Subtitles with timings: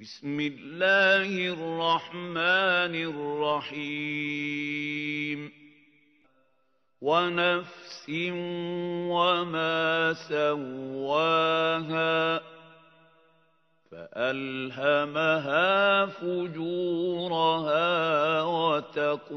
[0.00, 2.94] بسم الله الرحمن
[3.74, 5.52] الرحيم.
[7.00, 8.06] ونفس
[9.10, 11.20] وما سواها
[13.90, 15.66] فألهمها
[16.06, 17.82] فجورها
[18.42, 19.36] وتقواها.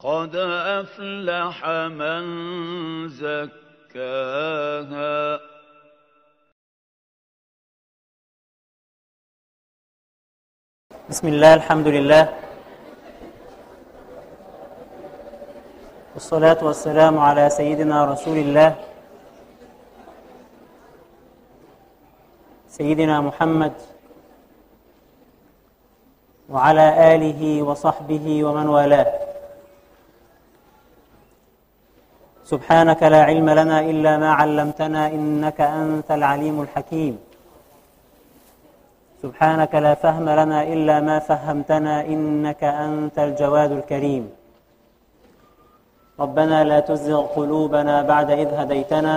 [0.00, 2.22] قد أفلح من
[3.08, 3.50] زكاها.
[11.10, 12.24] بسم الله الحمد لله.
[16.14, 18.70] والصلاة والسلام على سيدنا رسول الله.
[22.68, 23.74] سيدنا محمد
[26.52, 29.10] وعلى آله وصحبه ومن والاه.
[32.52, 37.29] سبحانك لا علم لنا إلا ما علمتنا إنك أنت العليم الحكيم.
[39.22, 44.24] سبحانك لا فهم لنا إلا ما فهمتنا إنك أنت الجواد الكريم.
[46.20, 49.16] ربنا لا تزغ قلوبنا بعد إذ هديتنا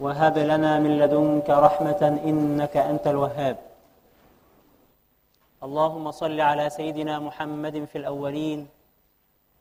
[0.00, 3.56] وهب لنا من لدنك رحمة إنك أنت الوهاب.
[5.66, 8.60] اللهم صل على سيدنا محمد في الأولين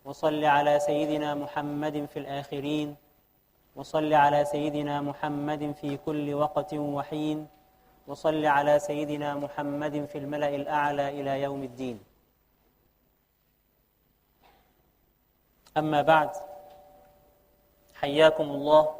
[0.05, 2.95] وصل على سيدنا محمد في الآخرين
[3.75, 7.58] وصل على سيدنا محمد في كل وقت وحين.
[8.09, 11.99] وصل على سيدنا محمد في الملأ الأعلى إلى يوم الدين.
[15.77, 16.30] أما بعد
[17.93, 18.95] حياكم الله.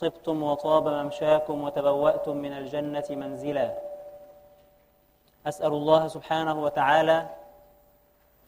[0.00, 3.78] طبتم وطاب ممشاكم وتبوأتم من الجنة منزلا.
[5.46, 7.28] أسأل الله سبحانه وتعالى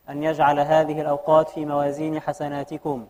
[0.09, 3.09] أن يجعل هذه الأوقات في موازين حسناتكم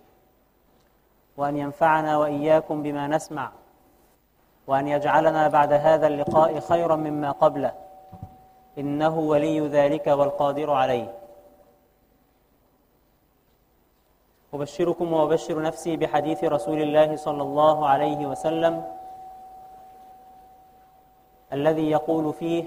[1.37, 3.64] وأن ينفعنا وإياكم بما نسمع.
[4.67, 7.73] وأن يجعلنا بعد هذا اللقاء خيرا مما قبله.
[8.79, 11.15] إنه ولي ذلك والقادر عليه.
[14.55, 18.85] أبشركم وأبشر نفسي بحديث رسول الله صلى الله عليه وسلم
[21.53, 22.65] الذي يقول فيه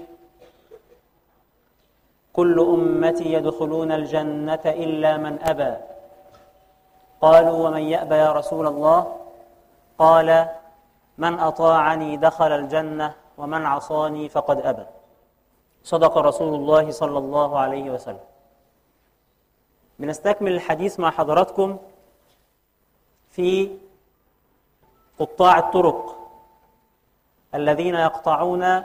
[2.32, 5.76] كل أمتي يدخلون الجنة إلا من أبى.
[7.20, 9.16] قالوا ومن يأبى يا رسول الله؟
[9.98, 10.48] قال
[11.18, 14.86] من أطاعني دخل الجنة ومن عصاني فقد أبى.
[15.82, 18.26] صدق رسول الله صلى الله عليه وسلم.
[19.98, 21.78] بنستكمل الحديث مع حضراتكم
[23.30, 23.78] في
[25.18, 26.18] قطاع الطرق
[27.54, 28.82] الذين يقطعون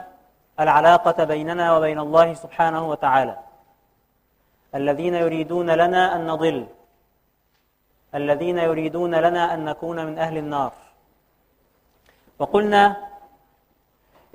[0.60, 3.38] العلاقة بيننا وبين الله سبحانه وتعالى.
[4.74, 6.66] الذين يريدون لنا أن نضل.
[8.14, 10.72] الذين يريدون لنا أن نكون من أهل النار.
[12.38, 13.08] وقلنا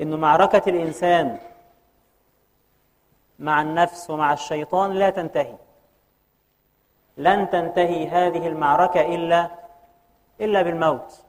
[0.02, 1.40] إن معركة الإنسان
[3.40, 5.56] مع النفس ومع الشيطان لا تنتهي.
[7.18, 9.50] لن تنتهي هذه المعركة إلا
[10.42, 11.24] إلا بالموت.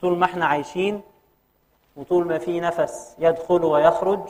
[0.00, 1.02] طول ما إحنا عايشين
[1.96, 4.28] وطول ما في نفس يدخل ويخرج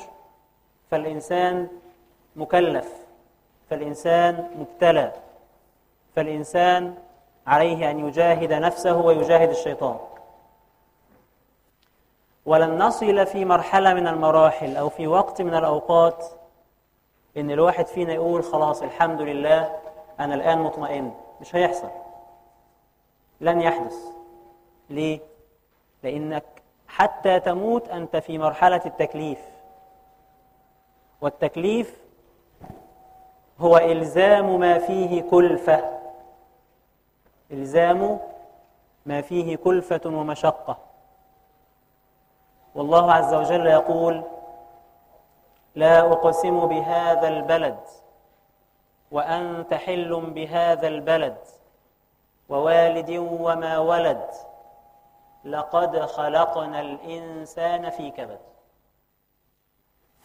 [0.90, 1.68] فالإنسان
[2.36, 2.88] مكلف
[3.70, 5.12] فالإنسان مبتلى
[6.16, 6.94] فالإنسان
[7.46, 9.98] عليه أن يجاهد نفسه ويجاهد الشيطان.
[12.46, 16.26] ولن نصل في مرحلة من المراحل أو في وقت من الأوقات
[17.36, 19.76] إن الواحد فينا يقول خلاص الحمد لله
[20.20, 21.14] أنا الآن مطمئن.
[21.40, 21.90] مش هيحصل.
[23.40, 23.96] لن يحدث.
[24.90, 25.20] ليه؟
[26.02, 26.44] لأنك
[26.88, 29.38] حتى تموت أنت في مرحلة التكليف.
[31.20, 31.96] والتكليف
[33.60, 35.98] هو إلزام ما فيه كلفة.
[37.50, 38.18] إلزام
[39.06, 40.91] ما فيه كلفة ومشقة.
[42.74, 44.22] والله عز وجل يقول
[45.74, 47.80] لا أقسم بهذا البلد
[49.10, 51.38] وأنت حل بهذا البلد
[52.48, 54.30] ووالد وما ولد
[55.44, 58.40] لقد خلقنا الإنسان في كبد.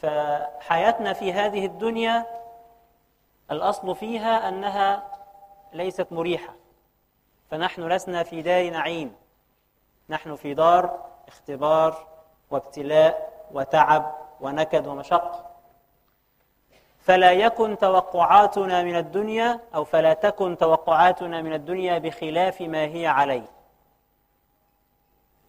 [0.01, 2.25] فحياتنا في هذه الدنيا
[3.51, 5.03] الأصل فيها أنها
[5.73, 6.53] ليست مريحة.
[7.51, 9.15] فنحن لسنا في دار نعيم.
[10.09, 12.07] نحن في دار اختبار
[12.51, 15.45] وابتلاء وتعب ونكد ومشقة.
[16.99, 23.45] فلا يكن توقعاتنا من الدنيا أو فلا تكن توقعاتنا من الدنيا بخلاف ما هي عليه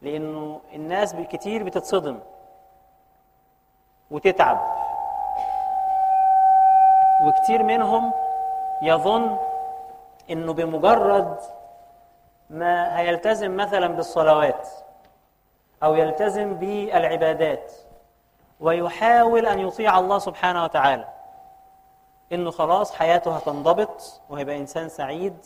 [0.02, 2.20] لأنه الناس بالكتير بتتصدم
[4.10, 4.78] وتتعب.
[7.24, 8.12] وكتير منهم
[8.82, 9.38] يظن
[10.30, 11.40] إنه بمجرد
[12.50, 14.68] ما هيلتزم مثلا بالصلوات
[15.82, 17.72] أو يلتزم بالعبادات
[18.60, 21.08] ويحاول أن يطيع الله سبحانه وتعالى.
[22.32, 25.36] إنه خلاص حياته هتنضبط وهيبقى إنسان سعيد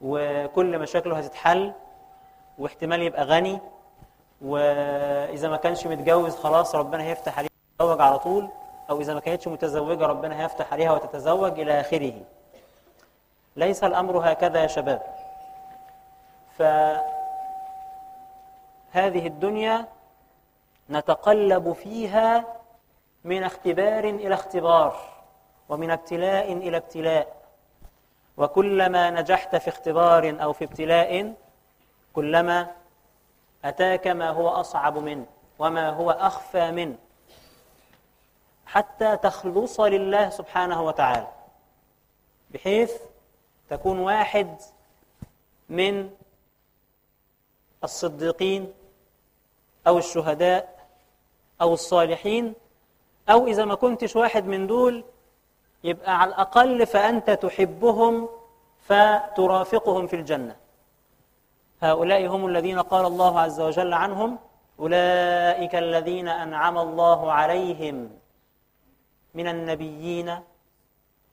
[0.00, 1.72] وكل مشاكله هتتحل
[2.58, 3.58] واحتمال يبقى غني
[4.42, 7.48] وإذا ما كانش متجوز خلاص ربنا هيفتح عليه
[7.80, 8.48] يتزوج على طول
[8.90, 12.12] أو إذا ما كانتش متزوجة ربنا هيفتح عليها وتتزوج إلى آخره.
[13.56, 15.02] ليس الأمر هكذا يا شباب.
[18.94, 19.88] فهذه الدنيا
[20.90, 22.44] نتقلب فيها
[23.24, 24.96] من اختبار إلى اختبار
[25.68, 27.44] ومن ابتلاء إلى ابتلاء.
[28.36, 31.34] وكلما نجحت في اختبار أو في ابتلاء
[32.12, 32.70] كلما
[33.64, 35.26] أتاك ما هو أصعب منه
[35.58, 36.96] وما هو أخفى منه
[38.66, 41.28] حتى تخلص لله سبحانه وتعالى.
[42.50, 42.92] بحيث
[43.70, 44.56] تكون واحد
[45.68, 46.10] من
[47.84, 48.72] الصديقين
[49.86, 50.86] أو الشهداء
[51.60, 52.54] أو الصالحين
[53.28, 55.04] أو إذا ما كنتش واحد من دول
[55.84, 58.28] يبقى على الأقل فأنت تحبهم
[58.80, 60.56] فترافقهم في الجنة.
[61.82, 64.38] هؤلاء هم الذين قال الله عز وجل عنهم
[64.80, 68.10] أولئك الذين أنعم الله عليهم
[69.34, 70.38] من النبيين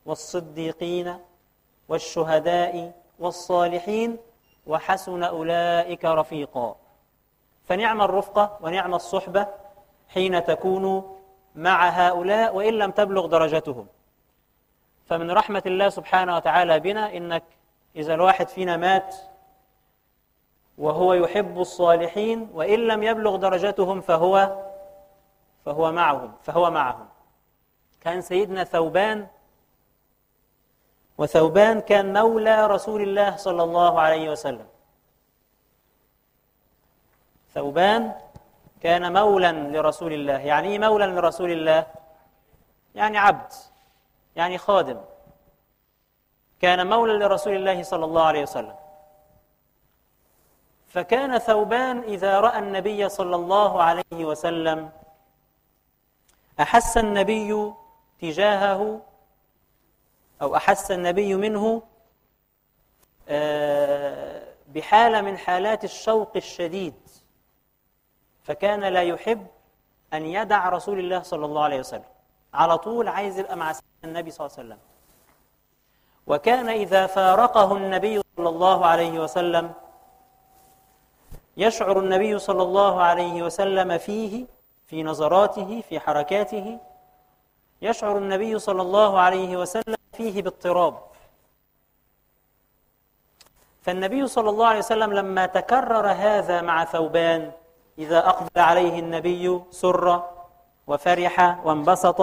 [0.06, 1.18] والصديقين
[1.90, 4.18] والشهداء والصالحين
[4.68, 6.76] وحسن أولئك رفيقا.
[7.72, 9.48] فنعم الرفقة ونعم الصحبة
[10.10, 11.18] حين تكون
[11.56, 13.88] مع هؤلاء وإن لم تبلغ درجتهم.
[15.06, 17.44] فمن رحمة الله سبحانه وتعالى بنا إنك
[17.96, 19.16] إذا الواحد فينا مات
[20.78, 24.64] وهو يحب الصالحين وإن لم يبلغ درجتهم فهو
[25.66, 27.08] فهو معهم فهو معهم.
[28.02, 29.28] كان سيدنا ثوبان
[31.18, 34.71] وثوبان كان مولى رسول الله صلى الله عليه وسلم.
[37.54, 38.14] ثوبان
[38.82, 40.38] كان مولا لرسول الله.
[40.40, 41.88] يعني إيه مولا لرسول الله؟
[42.96, 43.54] يعني عبد
[44.36, 45.02] يعني خادم.
[46.62, 48.76] كان مولا لرسول الله صلى الله عليه وسلم.
[50.88, 54.90] فكان ثوبان إذا رأى النبي صلى الله عليه وسلم.
[56.60, 57.74] أحس النبي
[58.22, 59.02] تجاهه
[60.42, 61.82] أو أحس النبي منه
[63.30, 66.94] آه، بحالة من حالات الشوق الشديد.
[68.44, 69.48] فكان لا يحب
[70.14, 72.04] أن يدع رسول الله صلى الله عليه وسلم.
[72.54, 73.74] على طول عايز يبقى مع
[74.04, 74.80] النبي صلى الله عليه وسلم.
[76.28, 79.74] وكان إذا فارقه النبي صلى الله عليه وسلم
[81.58, 84.46] يشعر النبي صلى الله عليه وسلم فيه
[84.88, 86.80] في نظراته في حركاته
[87.82, 90.98] يشعر النبي صلى الله عليه وسلم فيه باضطراب.
[93.82, 97.52] فالنبي صلى الله عليه وسلم لما تكرر هذا مع ثوبان
[98.00, 100.24] إذا أقبل عليه النبي سر
[100.88, 102.20] وفرح وانبسط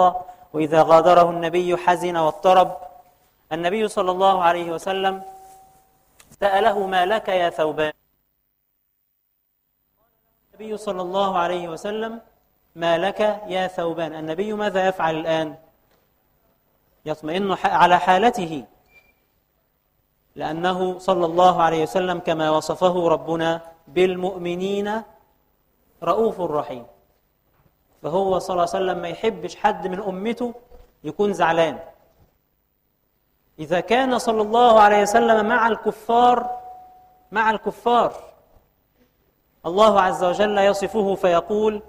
[0.53, 2.77] وإذا غادره النبي حزن واضطرب
[3.51, 5.21] النبي صلى الله عليه وسلم
[6.39, 7.93] سأله ما لك يا ثوبان؟
[10.53, 12.21] النبي صلى الله عليه وسلم
[12.75, 15.55] ما لك يا ثوبان؟ النبي ماذا يفعل الآن؟
[17.05, 18.65] يطمئن على حالته
[20.35, 25.01] لأنه صلى الله عليه وسلم كما وصفه ربنا بالمؤمنين
[26.03, 26.85] رؤوف رحيم.
[28.03, 30.53] فهو صلى الله عليه وسلم ما يحبش حد من أمته
[31.03, 31.79] يكون زعلان.
[33.59, 36.59] إذا كان صلى الله عليه وسلم مع الكفار
[37.31, 38.13] مع الكفار
[39.65, 41.81] الله عز وجل يصفه فيقول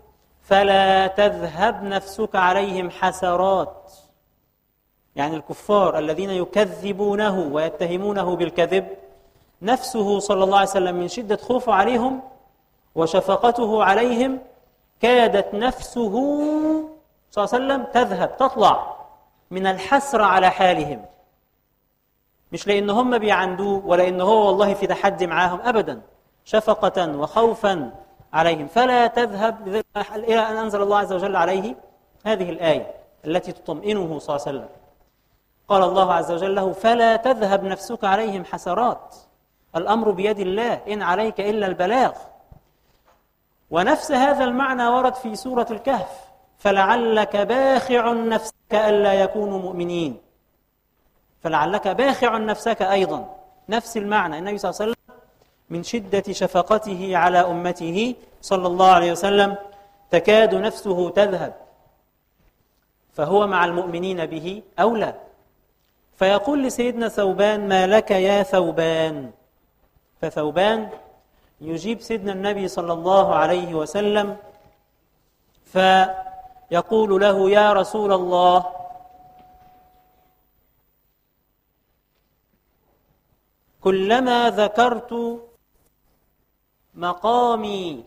[0.42, 3.92] فلا تذهب نفسك عليهم حسرات.
[5.16, 8.88] يعني الكفار الذين يكذبونه ويتهمونه بالكذب
[9.62, 12.22] نفسه صلى الله عليه وسلم من شدة خوفه عليهم
[12.94, 14.38] وشفقته عليهم
[15.00, 16.12] كادت نفسه
[17.30, 18.96] صلى الله عليه وسلم تذهب تطلع
[19.50, 21.04] من الحسرة على حالهم.
[22.52, 26.00] مش لأن هم بيعندوه ولا إن هو والله في تحدي معاهم أبدا.
[26.44, 27.92] شفقة وخوفا
[28.32, 28.66] عليهم.
[28.66, 31.74] فلا تذهب إلى أن أنزل الله عز وجل عليه
[32.26, 32.94] هذه الآية
[33.24, 34.68] التي تطمئنه صلى الله عليه وسلم.
[35.68, 39.16] قال الله عز وجل له فلا تذهب نفسك عليهم حسرات.
[39.76, 42.12] الأمر بيد الله إن عليك إلا البلاغ.
[43.70, 46.30] ونفس هذا المعنى ورد في سورة الكهف.
[46.58, 50.20] فلعلك باخع نفسك ألا يكونوا مؤمنين.
[51.42, 53.36] فلعلك باخع نفسك أيضا.
[53.68, 54.38] نفس المعنى.
[54.38, 55.16] النبي صلى الله عليه وسلم
[55.70, 59.56] من شدة شفقته على أمته صلى الله عليه وسلم
[60.10, 61.54] تكاد نفسه تذهب.
[63.12, 65.14] فهو مع المؤمنين به أولى.
[66.16, 69.30] فيقول لسيدنا ثوبان ما لك يا ثوبان؟
[70.20, 70.88] فثوبان
[71.60, 74.36] يجيب سيدنا النبي صلى الله عليه وسلم
[75.64, 78.66] فيقول له يا رسول الله
[83.80, 85.12] كلما ذكرت
[86.94, 88.04] مقامي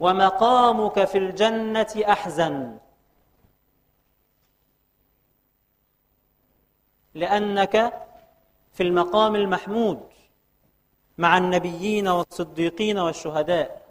[0.00, 2.78] ومقامك في الجنة أحزن.
[7.14, 8.06] لأنك
[8.72, 10.11] في المقام المحمود.
[11.18, 13.82] مع النبيين والصديقين والشهداء.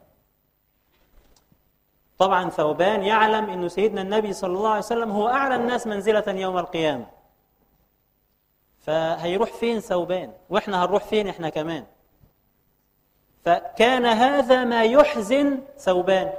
[2.19, 6.57] طبعا ثوبان يعلم أن سيدنا النبي صلى الله عليه وسلم هو أعلى الناس منزلة يوم
[6.57, 7.05] القيامة.
[8.79, 11.85] فهيروح فين ثوبان؟ وإحنا هنروح فين إحنا كمان؟
[13.45, 16.33] فكان هذا ما يحزن ثوبان.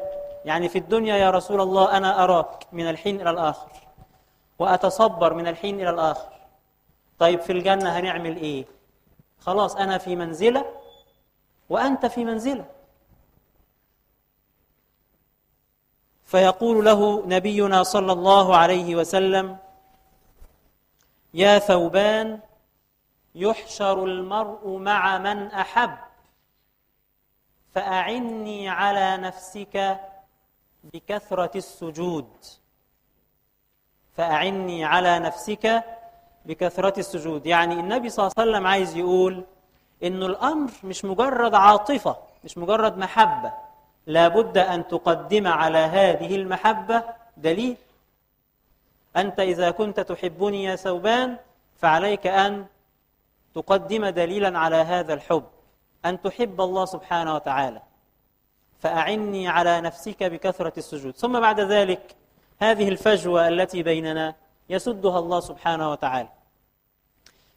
[0.45, 3.71] يعني في الدنيا يا رسول الله أنا أراك من الحين إلى الآخر
[4.59, 6.33] وأتصبر من الحين إلى الآخر.
[7.19, 8.65] طيب في الجنة هنعمل إيه؟
[9.47, 10.81] خلاص أنا في منزلة
[11.69, 12.65] وأنت في منزلة.
[16.25, 19.59] فيقول له نبينا صلى الله عليه وسلم
[21.35, 22.41] يا ثوبان
[23.35, 25.99] يحشر المرء مع من أحب
[27.75, 30.01] فأعني على نفسك
[30.85, 32.31] بكثرة السجود
[34.17, 35.85] فأعني على نفسك
[36.47, 37.47] بكثرة السجود.
[37.47, 39.45] يعني النبي صلى الله عليه وسلم عايز يقول
[40.03, 43.53] إنه الأمر مش مجرد عاطفة مش مجرد محبة.
[44.07, 47.03] لابد أن تقدم على هذه المحبة
[47.37, 47.77] دليل.
[49.17, 51.37] أنت إذا كنت تحبني يا ثوبان
[51.79, 52.67] فعليك أن
[53.55, 55.45] تقدم دليلا على هذا الحب.
[56.05, 57.83] أن تحب الله سبحانه وتعالى.
[58.81, 61.17] فأعني على نفسك بكثرة السجود.
[61.17, 62.17] ثم بعد ذلك
[62.61, 64.35] هذه الفجوة التي بيننا
[64.71, 66.29] يسدها الله سبحانه وتعالى.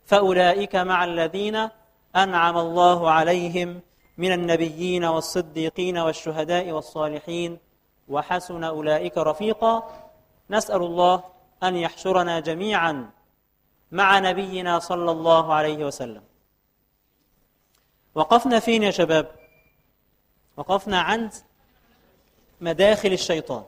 [0.05, 1.69] فأولئك مع الذين
[2.15, 3.81] أنعم الله عليهم
[4.17, 7.59] من النبيين والصديقين والشهداء والصالحين
[8.07, 10.01] وحسن أولئك رفيقا.
[10.49, 11.23] نسأل الله
[11.63, 13.09] أن يحشرنا جميعا
[13.91, 16.23] مع نبينا صلى الله عليه وسلم.
[18.15, 19.31] وقفنا فين يا شباب؟
[20.57, 21.33] وقفنا عند
[22.61, 23.63] مداخل الشيطان.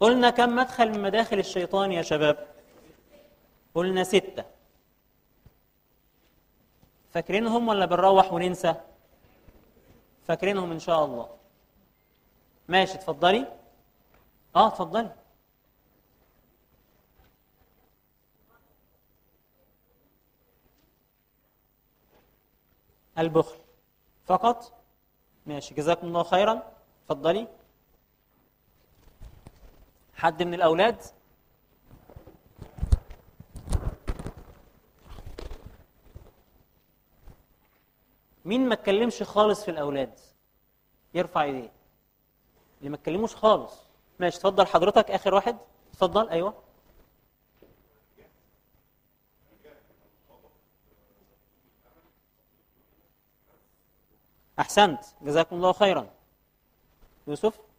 [0.00, 2.48] قلنا كم مدخل من مداخل الشيطان يا شباب؟
[3.74, 4.44] قلنا ستة.
[7.10, 8.74] فاكرينهم ولا بنروح وننسى؟
[10.28, 11.28] فاكرينهم إن شاء الله.
[12.68, 13.46] ماشي اتفضلي.
[14.56, 15.10] آه اتفضلي.
[23.18, 23.58] البخل.
[24.26, 24.72] فقط؟
[25.46, 26.72] ماشي جزاكم الله خيرا.
[27.04, 27.48] اتفضلي.
[30.20, 31.02] حد من الأولاد؟
[38.44, 40.20] مين ما اتكلمش خالص في الأولاد؟
[41.14, 41.72] يرفع ايديه.
[42.78, 43.74] اللي ما اتكلموش خالص.
[44.18, 44.66] ماشي اتفضل.
[44.66, 45.58] حضرتك آخر واحد؟
[45.92, 46.28] اتفضل.
[46.28, 46.54] أيوه.
[54.58, 55.04] أحسنت.
[55.22, 56.10] جزاكم الله خيرا.
[57.26, 57.69] يوسف؟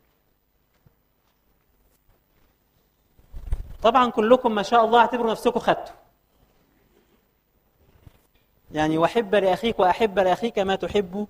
[3.83, 5.95] طبعا كلكم ما شاء الله اعتبروا نفسكم خدتوا.
[8.71, 11.27] يعني وحب لأخيك وأحب لأخيك ما تحب.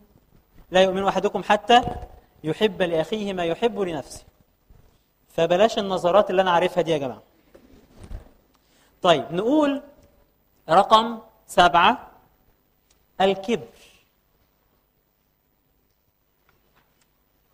[0.72, 1.82] لا يؤمن أحدكم حتى
[2.44, 4.24] يحب لأخيه ما يحب لنفسه.
[5.28, 7.22] فبلاش النظرات اللي أنا عارفها دي يا جماعة.
[9.02, 9.82] طيب نقول
[10.70, 12.12] رقم سبعة
[13.22, 13.68] الكبر.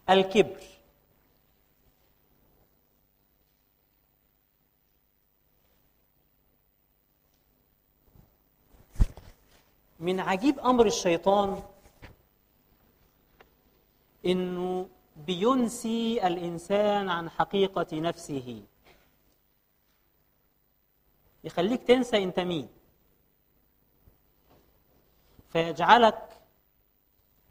[0.10, 0.63] الكبر.
[10.00, 11.63] من عجيب أمر الشيطان
[14.25, 18.63] إنه بينسي الإنسان عن حقيقة نفسه.
[21.44, 22.70] يخليك تنسى أنت مين.
[25.50, 26.42] فيجعلك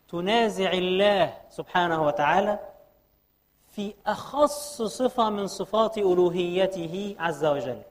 [0.08, 2.72] تنازع الله سبحانه وتعالى
[3.68, 7.82] في أخص صفة من صفات ألوهيته عز وجل.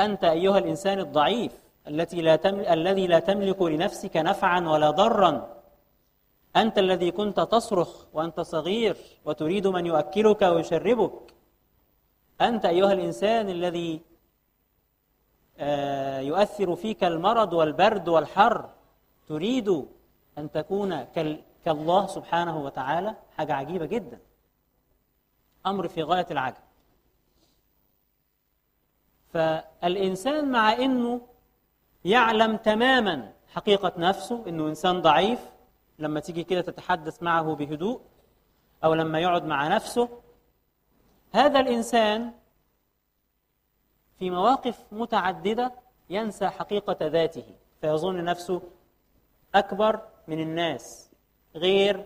[0.00, 1.52] أنت أيها الإنسان الضعيف
[1.88, 2.66] التي لا تمل...
[2.66, 5.32] الذي لا تملك لنفسك نفعا ولا ضرا.
[6.56, 11.34] أنت الذي كنت تصرخ وأنت صغير وتريد من يؤكلك ويشربك.
[12.40, 14.00] أنت أيها الإنسان الذي
[15.58, 18.68] آه، يؤثر فيك المرض والبرد والحر.
[19.28, 19.68] تريد
[20.38, 21.04] أن تكون
[21.64, 23.14] كالله سبحانه وتعالى.
[23.36, 24.18] حاجة عجيبة جدا.
[25.66, 26.69] أمر في غاية العجب.
[29.32, 31.20] فالإنسان مع أنه
[32.04, 35.40] يعلم تماما حقيقة نفسه أنه إنسان ضعيف
[35.98, 38.00] لما تيجي كده تتحدث معه بهدوء
[38.84, 40.08] أو لما يقعد مع نفسه
[41.32, 42.32] هذا الإنسان
[44.18, 45.72] في مواقف متعددة
[46.10, 47.44] ينسى حقيقة ذاته
[47.80, 48.62] فيظن نفسه
[49.54, 51.10] أكبر من الناس
[51.54, 52.04] غير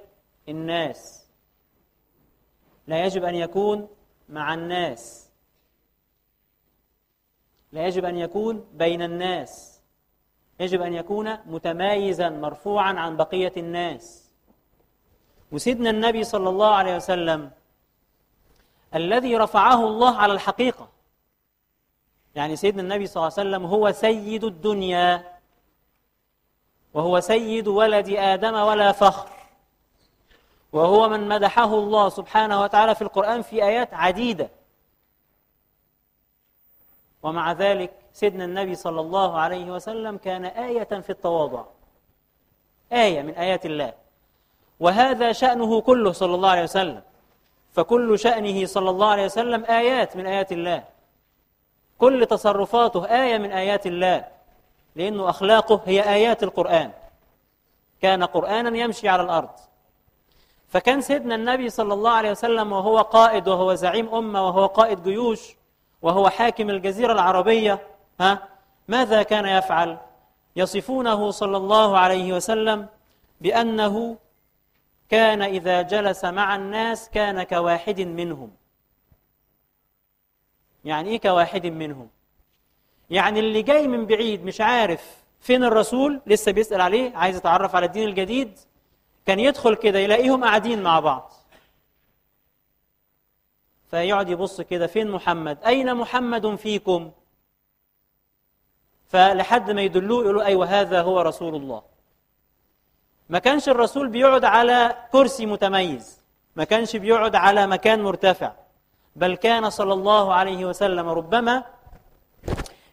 [0.49, 1.27] الناس.
[2.87, 3.89] لا يجب أن يكون
[4.29, 5.31] مع الناس.
[7.75, 9.81] لا يجب أن يكون بين الناس.
[10.61, 14.31] يجب أن يكون متمايزا مرفوعا عن بقية الناس.
[15.53, 17.51] وسيدنا النبي صلى الله عليه وسلم
[18.95, 20.89] الذي رفعه الله على الحقيقة.
[22.35, 25.39] يعني سيدنا النبي صلى الله عليه وسلم هو سيد الدنيا
[26.95, 29.29] وهو سيد ولد آدم ولا فخر.
[30.73, 34.51] وهو من مدحه الله سبحانه وتعالى في القرآن في آيات عديدة.
[37.25, 41.65] ومع ذلك سيدنا النبي صلى الله عليه وسلم كان آية في التواضع.
[42.93, 43.93] آية من آيات الله.
[44.81, 47.03] وهذا شأنه كله صلى الله عليه وسلم.
[47.73, 50.85] فكل شأنه صلى الله عليه وسلم آيات من آيات الله.
[51.99, 54.25] كل تصرفاته آية من آيات الله.
[54.97, 56.91] لأنه أخلاقه هي آيات القرآن.
[58.03, 59.51] كان قرآنا يمشي على الأرض.
[60.69, 65.57] فكان سيدنا النبي صلى الله عليه وسلم وهو قائد وهو زعيم أمة وهو قائد جيوش
[66.05, 67.81] وهو حاكم الجزيرة العربية
[68.21, 68.49] ها؟
[68.89, 69.99] ماذا كان يفعل؟
[70.57, 72.87] يصفونه صلى الله عليه وسلم
[73.41, 74.17] بأنه
[75.09, 78.51] كان إذا جلس مع الناس كان كواحد منهم.
[80.85, 82.09] يعني إيه كواحد منهم؟
[83.11, 87.87] يعني اللي جاي من بعيد مش عارف فين الرسول لسه بيسأل عليه عايز يتعرف على
[87.87, 88.59] الدين الجديد
[89.27, 91.33] كان يدخل كده يلاقيهم قاعدين مع بعض.
[93.95, 97.11] فيقعد يبص كده فين محمد؟ أين محمد فيكم؟
[99.09, 101.83] فلحد ما يدلوه يقولوا أيوة هذا هو رسول الله.
[103.29, 106.21] ما كانش الرسول بيقعد على كرسي متميز
[106.57, 108.53] ما كانش بيقعد على مكان مرتفع
[109.17, 111.65] بل كان صلى الله عليه وسلم ربما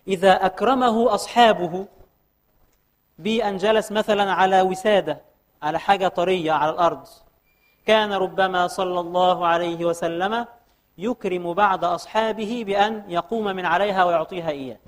[0.08, 1.86] إذا أكرمه أصحابه
[3.19, 5.21] بأن جلس مثلا على وسادة
[5.62, 7.08] على حاجة طرية على الأرض.
[7.86, 10.45] كان ربما صلى الله عليه وسلم
[11.02, 14.80] يكرم بعض أصحابه بأن يقوم من عليها ويعطيها إياه.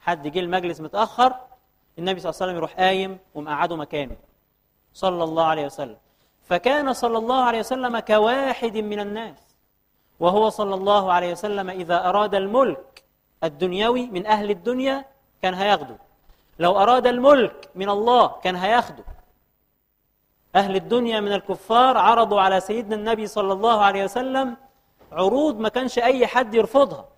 [0.00, 1.34] حد جه المجلس متأخر
[1.98, 4.16] النبي صلى الله عليه وسلم يروح قايم ومقعده مكانه.
[4.94, 5.96] صلى الله عليه وسلم.
[6.42, 9.56] فكان صلى الله عليه وسلم كواحد من الناس.
[10.20, 13.04] وهو صلى الله عليه وسلم إذا أراد الملك
[13.44, 15.04] الدنيوي من أهل الدنيا
[15.42, 15.96] كان هياخده.
[16.58, 19.04] لو أراد الملك من الله كان هياخده.
[20.56, 24.56] أهل الدنيا من الكفار عرضوا على سيدنا النبي صلى الله عليه وسلم
[25.12, 27.08] عروض ما كانش أي حد يرفضها.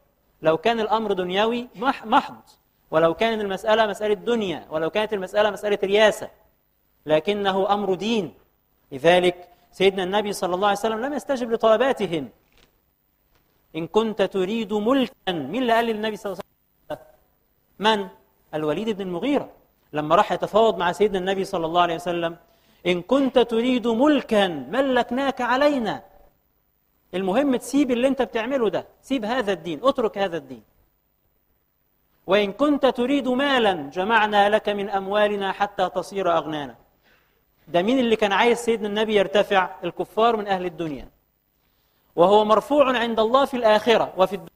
[0.43, 1.69] لو كان الأمر دنيوي
[2.05, 2.43] محض.
[2.91, 6.31] ولو كان المسألة مسألة دنيا ولو كانت المسألة مسألة رياسة.
[7.07, 8.35] لكنه أمر دين.
[8.93, 12.29] لذلك سيدنا النبي صلى الله عليه وسلم لم يستجب لطلباتهم.
[13.77, 16.43] إن كنت تريد ملكا مين اللي قال للنبي صلى الله
[16.91, 17.07] عليه وسلم.
[17.79, 18.09] من؟
[18.55, 19.49] الوليد بن المغيرة.
[19.93, 22.37] لما راح يتفاوض مع سيدنا النبي صلى الله عليه وسلم
[22.87, 26.03] إن كنت تريد ملكا ملكناك علينا.
[27.15, 30.63] المهم تسيب اللي أنت بتعمله ده سيب هذا الدين اترك هذا الدين.
[32.27, 36.75] وإن كنت تريد مالا جمعنا لك من أموالنا حتى تصير أغنانا
[37.69, 41.09] ده مين اللي كان عايز سيدنا النبي يرتفع؟ الكفار من أهل الدنيا.
[42.17, 44.51] وهو مرفوع عند الله في الآخرة وفي الدنيا.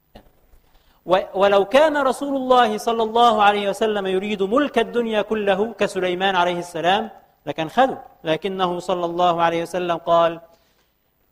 [1.35, 7.11] ولو كان رسول الله صلى الله عليه وسلم يريد ملك الدنيا كله كسليمان عليه السلام
[7.47, 7.97] لكن خذوا.
[8.25, 10.41] لكنه صلى الله عليه وسلم قال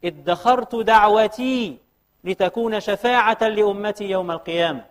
[0.05, 1.79] ادخرت دعوتي
[2.25, 4.85] لتكون شفاعة لأمتي يوم القيامة.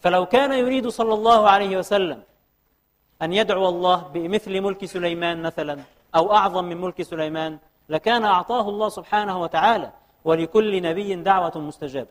[0.00, 2.22] فلو كان يريد صلى الله عليه وسلم
[3.22, 5.78] أن يدعو الله بمثل ملك سليمان مثلا
[6.14, 9.90] أو أعظم من ملك سليمان لكان أعطاه الله سبحانه وتعالى
[10.24, 12.08] ولكل نبي دعوة مستجابة.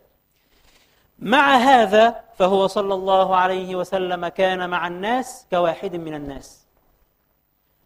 [1.19, 6.62] مع هذا فهو صلى الله عليه وسلم كان مع الناس كواحد من الناس.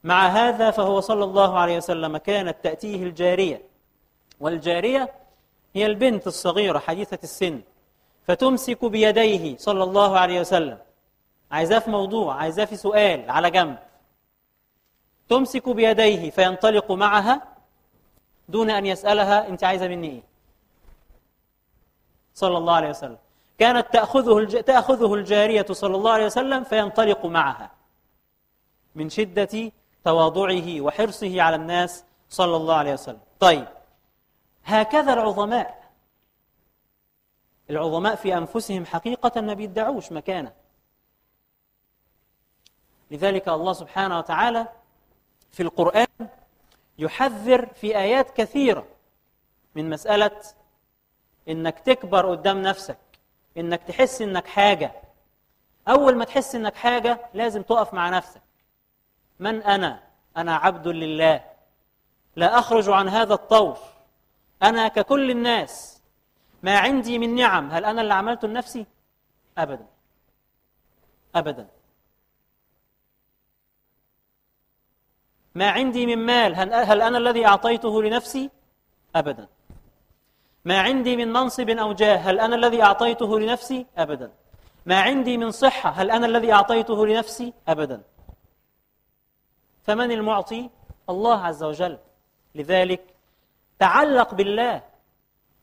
[0.04, 3.62] مع هذا فهو صلى الله عليه وسلم كانت تأتيه الجارية.
[4.40, 5.14] والجارية
[5.76, 7.62] هي البنت الصغيرة حديثة السن.
[8.28, 10.78] فتمسك بيديه صلى الله عليه وسلم.
[11.52, 13.78] عايزاه في موضوع عايزاه في سؤال على جنب.
[15.30, 17.42] تمسك بيديه فينطلق معها
[18.50, 20.24] دون أن يسألها أنت عايزة مني إيه.
[22.34, 23.18] صلى الله عليه وسلم.
[23.60, 24.64] كانت تأخذه, الج...
[24.64, 27.72] تأخذه الجارية صلى الله عليه وسلم فينطلق معها.
[28.96, 29.72] من شدة
[30.08, 33.20] تواضعه وحرصه على الناس صلى الله عليه وسلم.
[33.40, 33.68] طيب
[34.66, 35.92] هكذا العظماء.
[37.70, 40.54] العظماء في أنفسهم حقيقة ما بيدعوش مكانه.
[43.12, 44.68] لذلك الله سبحانه وتعالى
[45.52, 46.08] في القرآن
[46.98, 48.88] يحذر في آيات كثيرة
[49.76, 50.42] من مسألة
[51.50, 53.00] إنك تكبر قدام نفسك
[53.58, 54.92] إنك تحس إنك حاجة.
[55.88, 58.47] أول ما تحس إنك حاجة لازم تقف مع نفسك.
[59.40, 60.04] من أنا؟
[60.38, 61.44] أنا عبد لله.
[62.36, 63.78] لا أخرج عن هذا الطور
[64.64, 66.02] أنا ككل الناس.
[66.64, 67.72] ما عندي من نعم.
[67.72, 68.86] هل أنا اللي عملته لنفسي؟
[69.58, 69.86] أبدا.
[71.36, 71.68] أبدا.
[75.56, 76.56] ما عندي من مال.
[76.56, 78.50] هل أنا الذي أعطيته لنفسي؟
[79.16, 79.48] أبدا.
[80.66, 82.18] ما عندي من منصب أو جاه.
[82.18, 84.32] هل أنا الذي أعطيته لنفسي؟ أبدا.
[84.86, 85.90] ما عندي من صحة.
[85.90, 88.02] هل أنا الذي أعطيته لنفسي؟ أبدا.
[89.88, 90.70] فمن المعطي؟
[91.10, 91.98] الله عز وجل.
[92.56, 93.02] لذلك
[93.80, 94.82] تعلق بالله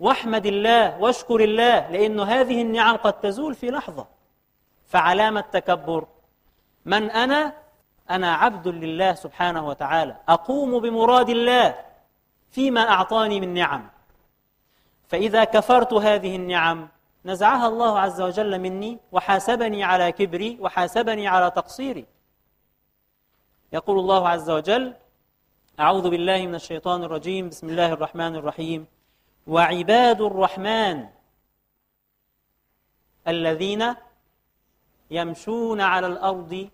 [0.01, 4.07] واحمد الله واشكر الله لأن هذه النعم قد تزول في لحظة.
[4.87, 6.07] فعلامة تكبر
[6.85, 7.53] من أنا؟
[8.11, 10.17] أنا عبد لله سبحانه وتعالى.
[10.29, 11.75] أقوم بمراد الله
[12.51, 13.89] فيما أعطاني من نعم.
[15.07, 16.89] فإذا كفرت هذه النعم
[17.25, 22.14] نزعها الله عز وجل مني وحاسبني على كبري وحاسبني على تقصيري.
[23.75, 24.95] يقول الله عز وجل
[25.81, 28.87] أعوذ بالله من الشيطان الرجيم بسم الله الرحمن الرحيم.
[29.47, 31.07] وعباد الرحمن
[33.29, 33.95] الذين
[35.11, 36.71] يمشون على الأرض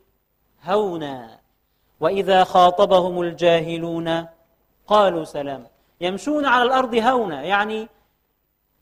[0.65, 1.41] هونا
[2.01, 4.27] وإذا خاطبهم الجاهلون
[4.87, 5.67] قالوا سلام
[6.01, 7.89] يمشون على الأرض هونا يعني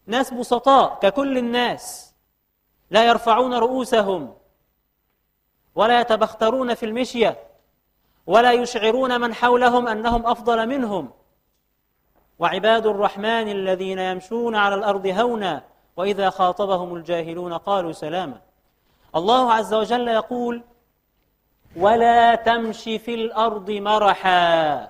[0.07, 2.15] ناس بسطاء ككل الناس
[2.91, 4.35] لا يرفعون رؤوسهم
[5.75, 7.48] ولا يتبخترون في المشية.
[8.29, 11.11] ولا يشعرون من حولهم أنهم أفضل منهم.
[12.38, 15.62] وعباد الرحمن الذين يمشون على الأرض هونا
[15.97, 18.41] وإذا خاطبهم الجاهلون قالوا سلاما.
[19.17, 20.62] الله عز وجل يقول
[21.77, 24.88] ولا تمش في الأرض مرحا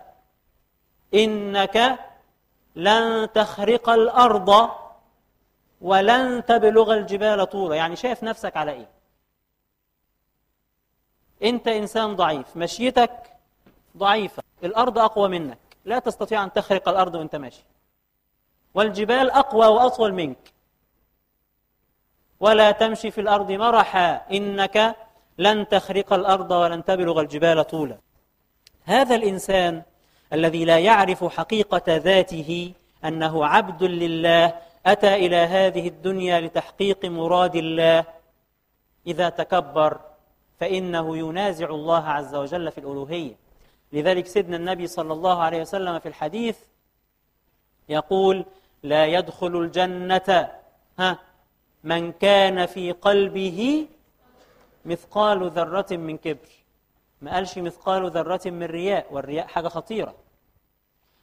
[1.15, 1.99] إنك
[2.77, 4.71] لن تخرق الأرض
[5.81, 8.98] ولن تبلغ الجبال طولا يعني شايف نفسك على إيه؟
[11.43, 13.11] أنت إنسان ضعيف مشيتك
[13.97, 17.65] ضعيفة الأرض أقوى منك لا تستطيع أن تخرق الأرض وأنت ماشي.
[18.75, 20.53] والجبال أقوى وأطول منك.
[22.41, 24.97] ولا تمشي في الأرض مرحا إنك
[25.39, 27.99] لن تخرق الأرض ولن تبلغ الجبال طولا.
[28.85, 29.83] هذا الإنسان
[30.33, 32.73] الذي لا يعرف حقيقة ذاته
[33.05, 34.55] أنه عبد لله
[34.87, 38.05] أتى إلى هذه الدنيا لتحقيق مراد الله.
[39.07, 40.01] إذا تكبر
[40.61, 43.35] فإنه ينازع الله عز وجل في الألوهية.
[43.93, 46.59] لذلك سيدنا النبي صلى الله عليه وسلم في الحديث
[47.89, 48.45] يقول
[48.83, 50.51] لا يدخل الجنة
[50.99, 51.19] ها
[51.85, 53.89] من كان في قلبه
[54.85, 56.49] مثقال ذرة من كبر.
[57.23, 60.15] ما قالش مثقال ذرة من رياء والرياء حاجة خطيرة.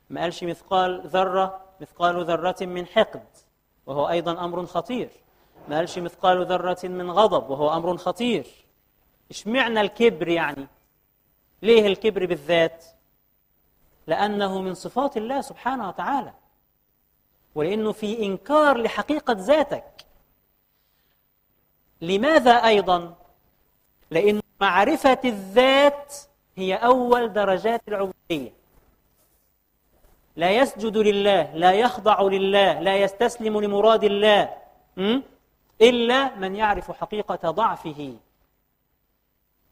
[0.10, 3.26] ما قالش مثقال ذرة مثقال ذرة من حقد
[3.86, 5.10] وهو أيضا أمر خطير.
[5.70, 8.65] ما قالش مثقال ذرة من غضب وهو أمر خطير.
[9.36, 10.68] اشمعنى الكبر يعني؟
[11.62, 12.86] ليه الكبر بالذات؟
[14.08, 16.34] لأنه من صفات الله سبحانه وتعالى.
[17.56, 20.06] ولأنه في إنكار لحقيقة ذاتك.
[22.02, 23.16] لماذا أيضا؟
[24.12, 26.16] لأن معرفة الذات
[26.56, 28.52] هي أول درجات العبودية.
[30.36, 34.58] لا يسجد لله لا يخضع لله لا يستسلم لمراد الله
[35.82, 38.18] إلا من يعرف حقيقة ضعفه.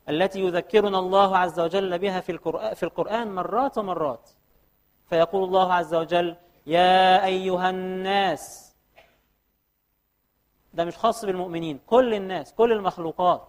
[0.10, 4.30] التي يذكرنا الله عز وجل بها في القرآن, في القرآن مرات ومرات.
[5.10, 6.36] فيقول الله عز وجل
[6.68, 8.76] يا أيها الناس
[10.74, 13.48] ده مش خاص بالمؤمنين كل الناس كل المخلوقات.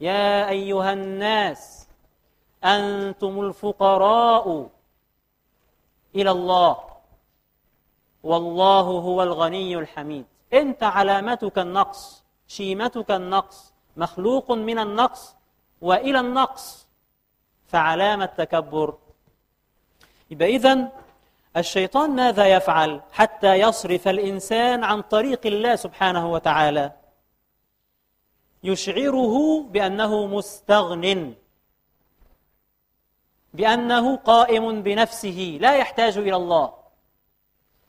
[0.00, 1.88] يا أيها الناس
[2.64, 4.68] أنتم الفقراء
[6.14, 6.76] إلى الله
[8.22, 10.26] والله هو الغني الحميد.
[10.52, 15.36] أنت علامتك النقص شيمتك النقص مخلوق من النقص
[15.84, 16.86] وإلى النقص
[17.66, 18.98] فعلامة تكبر
[20.30, 20.88] يبقى إذن
[21.56, 26.92] الشيطان ماذا يفعل حتى يصرف الإنسان عن طريق الله سبحانه وتعالى؟
[28.64, 31.34] يشعره بأنه مستغن
[33.54, 36.74] بأنه قائم بنفسه لا يحتاج إلى الله.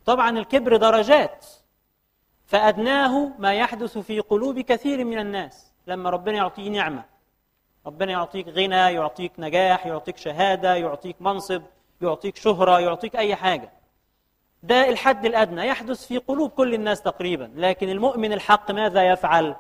[0.06, 1.46] طبعا الكبر درجات
[2.46, 5.72] فأدناه ما يحدث في قلوب كثير من الناس.
[5.88, 7.15] لما ربنا يعطيه نعمة.
[7.86, 11.62] ربنا يعطيك غنى يعطيك نجاح يعطيك شهادة يعطيك منصب
[12.02, 13.72] يعطيك شهرة يعطيك أي حاجة.
[14.64, 15.68] ده الحد الأدنى.
[15.68, 17.52] يحدث في قلوب كل الناس تقريبا.
[17.56, 19.56] لكن المؤمن الحق ماذا يفعل؟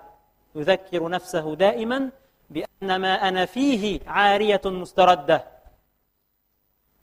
[0.55, 2.09] يذكر نفسه دائما
[2.49, 5.43] بأن ما أنا فيه عارية مستردة.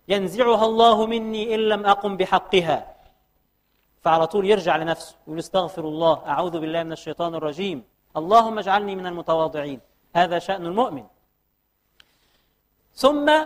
[0.08, 2.94] ينزعها الله مني إن لم أقم بحقها.
[4.02, 6.22] فعلى طول يرجع لنفسه ويقول استغفر الله.
[6.26, 7.85] أعوذ بالله من الشيطان الرجيم.
[8.16, 9.80] اللهم اجعلني من المتواضعين.
[10.14, 11.05] هذا شأن المؤمن.
[12.94, 13.44] ثم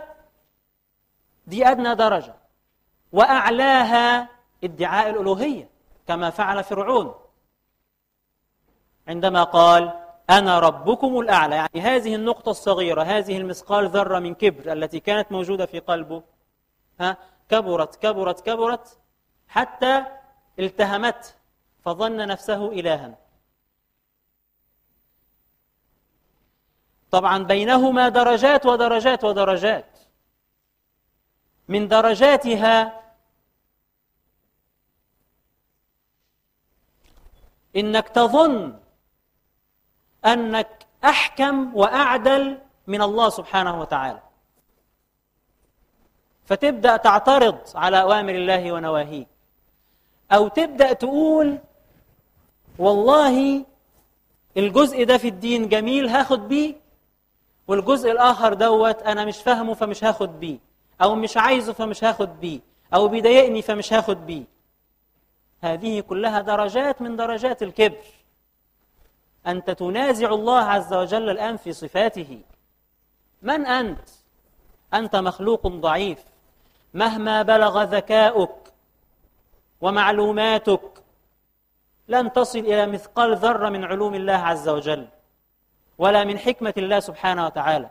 [1.46, 2.34] دي أدنى درجة
[3.12, 4.28] وأعلاها
[4.64, 5.68] ادعاء الألوهية
[6.08, 7.14] كما فعل فرعون.
[9.08, 15.00] عندما قال أنا ربكم الأعلى يعني هذه النقطة الصغيرة هذه المثقال ذرة من كبر التي
[15.00, 16.22] كانت موجودة في قلبه
[17.00, 17.16] ها
[17.48, 18.98] كبرت كبرت كبرت
[19.48, 20.04] حتى
[20.58, 21.28] التهمته
[21.84, 23.25] فظن نفسه إلها.
[27.10, 29.98] طبعا بينهما درجات ودرجات ودرجات.
[31.68, 33.00] من درجاتها
[37.76, 38.78] إنك تظن
[40.24, 44.22] أنك أحكم وأعدل من الله سبحانه وتعالى.
[46.46, 49.26] فتبدأ تعترض على أوامر الله ونواهيه.
[50.32, 51.58] أو تبدأ تقول
[52.78, 53.64] والله
[54.56, 56.85] الجزء ده في الدين جميل هاخد بيه.
[57.68, 60.58] والجزء الآخر دوت أنا مش فاهمه فمش هاخد بيه
[61.02, 62.60] أو مش عايزه فمش هاخد بيه
[62.94, 64.44] أو بيضايقني فمش هاخد بيه.
[65.62, 68.04] هذه كلها درجات من درجات الكبر.
[69.46, 72.40] أنت تنازع الله عز وجل الآن في صفاته.
[73.42, 74.08] من أنت؟
[74.94, 76.24] أنت مخلوق ضعيف.
[76.94, 78.72] مهما بلغ ذكاؤك
[79.80, 81.02] ومعلوماتك
[82.08, 85.08] لن تصل إلى مثقال ذرة من علوم الله عز وجل.
[85.98, 87.90] ولا من حكمة الله سبحانه وتعالى.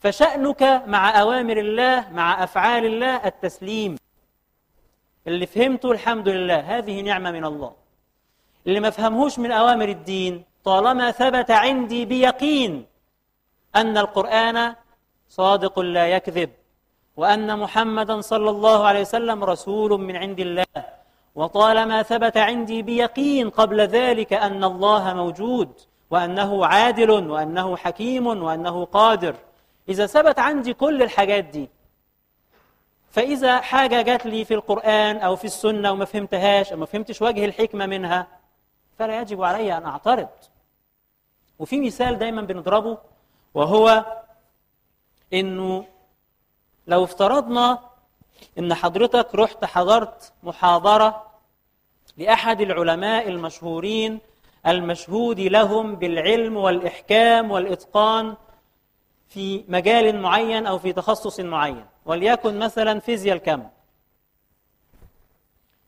[0.00, 3.96] فشأنك مع أوامر الله مع أفعال الله التسليم.
[5.26, 7.72] اللي فهمته الحمد لله هذه نعمة من الله.
[8.66, 12.86] اللي ما فهمهوش من أوامر الدين طالما ثبت عندي بيقين
[13.76, 14.74] أن القرآن
[15.28, 16.50] صادق لا يكذب
[17.16, 20.84] وأن محمدا صلى الله عليه وسلم رسول من عند الله
[21.34, 25.80] وطالما ثبت عندي بيقين قبل ذلك أن الله موجود
[26.12, 29.34] وأنه عادل وأنه حكيم وأنه قادر.
[29.88, 31.68] إذا ثبت عندي كل الحاجات دي
[33.10, 37.44] فإذا حاجة جات لي في القرآن أو في السنة وما فهمتهاش أو ما فهمتش وجه
[37.44, 38.26] الحكمة منها
[38.98, 40.28] فلا يجب علي أن أعترض.
[41.58, 42.98] وفي مثال دايما بنضربه
[43.54, 44.04] وهو
[45.32, 45.86] إنه
[46.86, 47.78] لو افترضنا
[48.58, 51.26] إن حضرتك رحت حضرت محاضرة
[52.16, 54.20] لأحد العلماء المشهورين
[54.66, 58.36] المشهود لهم بالعلم والإحكام والإتقان
[59.28, 61.86] في مجال معين أو في تخصص معين.
[62.04, 63.68] وليكن مثلا فيزياء الكم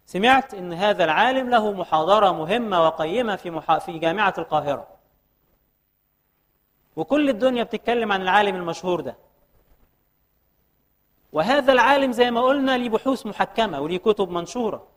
[0.06, 3.78] سمعت أن هذا العالم له محاضرة مهمة وقيمة في, محا...
[3.78, 4.86] في جامعة القاهرة.
[6.96, 9.16] وكل الدنيا بتتكلم عن العالم المشهور ده.
[11.32, 14.93] وهذا العالم زي ما قلنا ليه بحوث محكمة وليه كتب منشورة.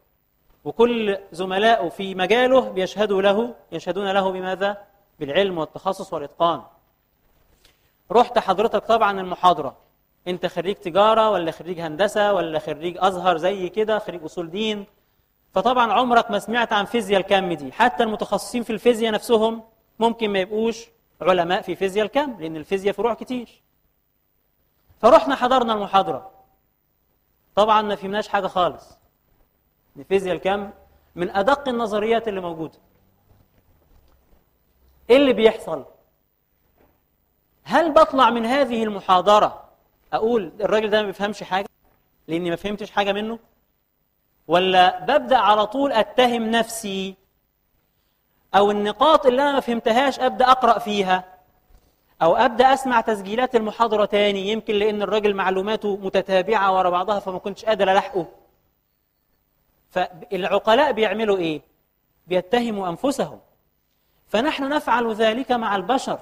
[0.67, 4.77] وكل زملائه في مجاله بيشهدوا له يشهدون له بماذا؟
[5.19, 6.62] بالعلم والتخصص والإتقان.
[8.12, 9.77] رحت حضرتك طبعا المحاضرة.
[10.27, 14.86] أنت خريج تجارة ولا خريج هندسة ولا خريج أزهر زي كده خريج أصول دين.
[15.53, 17.71] فطبعا عمرك ما سمعت عن فيزياء الكم دي.
[17.71, 19.63] حتى المتخصصين في الفيزياء نفسهم
[19.99, 20.86] ممكن ما يبقوش
[21.21, 23.62] علماء في فيزياء الكم لأن الفيزياء فروع كتير.
[24.99, 26.32] فرحنا حضرنا المحاضرة.
[27.56, 28.97] طبعا ما فهمناش حاجة خالص.
[30.03, 30.69] فيزياء الكم
[31.15, 32.77] من أدق النظريات اللي موجودة.
[35.10, 35.86] إيه اللي بيحصل؟
[37.63, 39.63] هل بطلع من هذه المحاضرة
[40.13, 41.67] أقول الراجل ده ما بيفهمش حاجة
[42.27, 43.39] لأني ما فهمتش حاجة منه؟
[44.47, 47.15] ولا ببدأ على طول أتهم نفسي
[48.55, 51.23] أو النقاط اللي أنا ما فهمتهاش أبدأ أقرأ فيها
[52.21, 57.65] أو أبدأ أسمع تسجيلات المحاضرة تاني؟ يمكن لأن الراجل معلوماته متتابعة ورا بعضها فما كنتش
[57.65, 58.25] قادر ألحقه.
[59.89, 61.62] فالعقلاء بيعملوا إيه؟
[62.28, 63.39] بيتهموا أنفسهم.
[64.28, 66.19] فنحن نفعل ذلك مع البشر.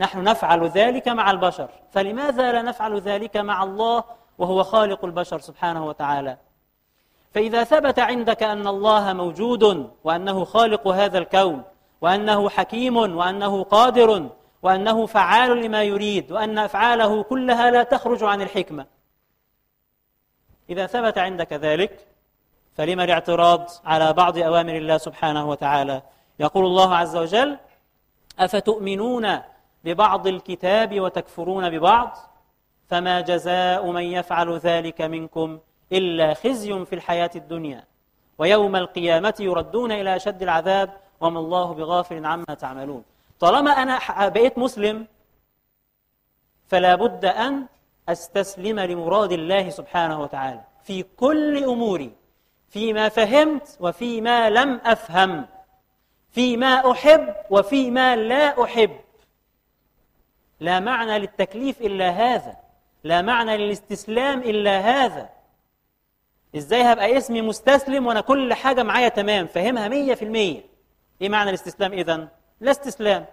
[0.00, 1.68] نحن نفعل ذلك مع البشر.
[1.92, 4.04] فلماذا لا نفعل ذلك مع الله
[4.38, 6.36] وهو خالق البشر سبحانه وتعالى؟
[7.34, 11.62] فإذا ثبت عندك أن الله موجود وأنه خالق هذا الكون
[12.00, 14.30] وأنه حكيم وأنه قادر
[14.62, 18.86] وأنه فعال لما يريد وأن أفعاله كلها لا تخرج عن الحكمة
[20.70, 22.06] إذا ثبت عندك ذلك
[22.76, 26.02] فلما الاعتراض على بعض أوامر الله سبحانه وتعالى؟
[26.38, 27.58] يقول الله عز وجل
[28.38, 29.38] أفتؤمنون
[29.84, 32.16] ببعض الكتاب وتكفرون ببعض؟
[32.88, 35.58] فما جزاء من يفعل ذلك منكم
[35.92, 37.84] إلا خزي في الحياة الدنيا
[38.38, 43.04] ويوم القيامة يردون إلى أشد العذاب وما الله بغافل عما تعملون.
[43.40, 43.98] طالما أنا
[44.28, 45.06] بقيت مسلم
[46.68, 47.66] فلا بد أن
[48.08, 50.60] أستسلم لمراد الله سبحانه وتعالى.
[50.84, 52.12] في كل أموري
[52.68, 55.46] فيما فهمت وفيما لم أفهم
[56.30, 58.90] فيما أحب وفيما لا أحب.
[60.60, 62.56] لا معنى للتكليف إلا هذا
[63.04, 65.28] لا معنى للاستسلام إلا هذا.
[66.56, 70.60] إزاي هبقى اسمي مستسلم وأنا كل حاجة معايا تمام؟ فهمها مية في المية.
[71.22, 72.28] إيه معنى الاستسلام إذن؟
[72.60, 73.26] لا استسلام.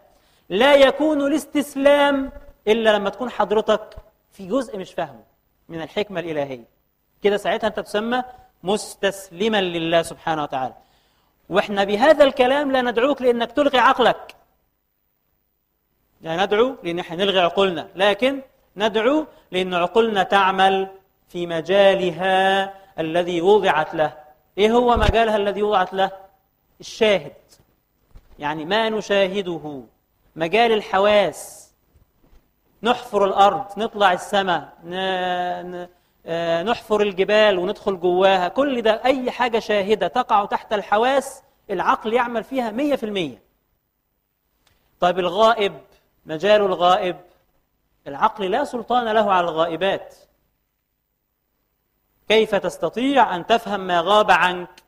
[0.50, 2.32] لا يكون الاستسلام
[2.68, 3.96] إلا لما تكون حضرتك
[4.32, 5.24] في جزء مش فاهمه
[5.70, 6.66] من الحكمة الإلهية.
[7.24, 8.24] كده ساعتها أنت تسمى
[8.64, 10.74] مستسلما لله سبحانه وتعالى.
[11.50, 14.36] وإحنا بهذا الكلام لا ندعوك لأنك تلغي عقلك.
[16.22, 18.42] لا ندعو لأن إحنا نلغي عقولنا لكن
[18.78, 20.88] ندعو لأن عقولنا تعمل
[21.28, 24.18] في مجالها الذي وضعت له.
[24.58, 26.12] إيه هو مجالها الذي وضعت له؟
[26.80, 27.34] الشاهد.
[28.40, 29.84] يعني ما نشاهده.
[30.36, 31.61] مجال الحواس.
[32.84, 34.74] نحفر الأرض نطلع السماء
[36.26, 38.48] آه، نحفر الجبال وندخل جواها.
[38.48, 43.42] كل ده أي حاجة شاهدة تقع تحت الحواس العقل يعمل فيها مية في المية.
[45.00, 45.82] طيب الغائب
[46.26, 47.18] مجال الغائب
[48.08, 50.16] العقل لا سلطان له على الغائبات.
[52.28, 54.84] كيف تستطيع أن تفهم ما غاب عنك؟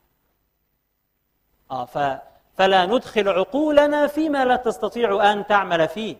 [1.70, 1.98] آه ف
[2.56, 6.16] فلا ندخل عقولنا فيما لا تستطيع أن تعمل فيه.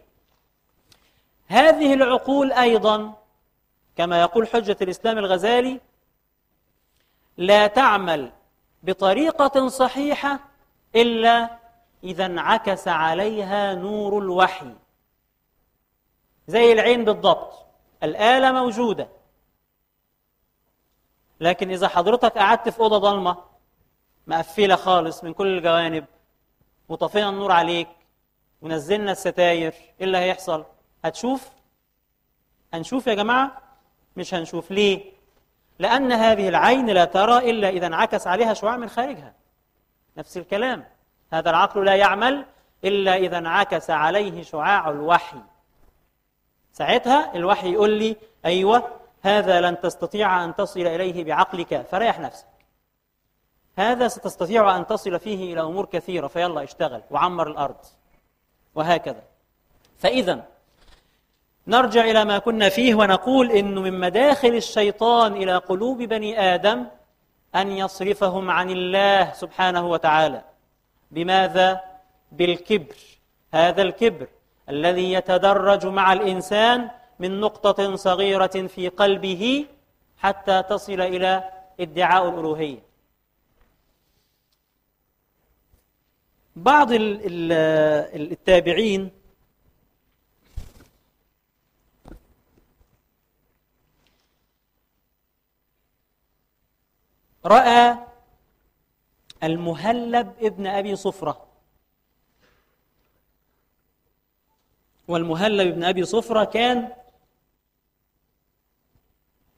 [1.55, 3.15] هذه العقول أيضا
[3.97, 5.81] كما يقول حجة الإسلام الغزالي
[7.37, 8.33] لا تعمل
[8.83, 10.41] بطريقة صحيحة
[10.97, 11.59] إلا
[12.05, 14.75] إذا انعكس عليها نور الوحي
[16.49, 17.67] زي العين بالضبط
[18.03, 19.09] الآلة موجودة
[21.41, 23.37] لكن إذا حضرتك قعدت في أوضة ضلمة
[24.27, 26.05] مقفلة خالص من كل الجوانب
[26.89, 27.89] وطفينا النور عليك
[28.63, 30.65] ونزلنا الستاير إيه اللي هيحصل؟
[31.05, 31.49] هتشوف؟
[32.75, 33.63] هنشوف يا جماعة؟
[34.17, 34.71] مش هنشوف.
[34.71, 35.13] ليه؟
[35.79, 39.35] لأن هذه العين لا ترى إلا إذا انعكس عليها شعاع من خارجها.
[40.17, 40.85] نفس الكلام.
[41.33, 42.45] هذا العقل لا يعمل
[42.85, 45.41] إلا إذا انعكس عليه شعاع الوحي.
[46.73, 48.91] ساعتها الوحي يقول لي أيوة
[49.23, 52.47] هذا لن تستطيع أن تصل إليه بعقلك فريح نفسك.
[53.79, 57.77] هذا ستستطيع أن تصل فيه إلى أمور كثيرة فيلا اشتغل وعمر الأرض
[58.75, 59.23] وهكذا.
[59.99, 60.54] فإذا
[61.67, 66.87] نرجع إلى ما كنا فيه ونقول إنه من مداخل الشيطان إلى قلوب بني آدم
[67.55, 70.43] أن يصرفهم عن الله سبحانه وتعالى.
[71.11, 71.81] بماذا؟
[72.33, 72.97] بالكبر.
[73.55, 74.27] هذا الكبر
[74.69, 79.67] الذي يتدرج مع الإنسان من نقطة صغيرة في قلبه
[80.19, 81.51] حتى تصل إلى
[81.81, 82.79] ادعاء الألوهية.
[86.57, 89.11] بعض التابعين
[97.47, 97.99] رأى
[99.43, 101.47] المهلب ابن أبي صفرة.
[105.09, 106.93] والمهلب ابن أبي صفرة كان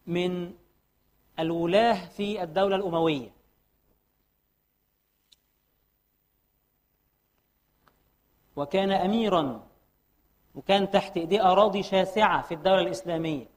[0.06, 0.54] من
[1.38, 3.30] الولاة في الدولة الأموية.
[8.56, 9.66] وكان أميرا
[10.54, 13.55] وكان تحت إيديه أراضي شاسعة في الدولة الإسلامية.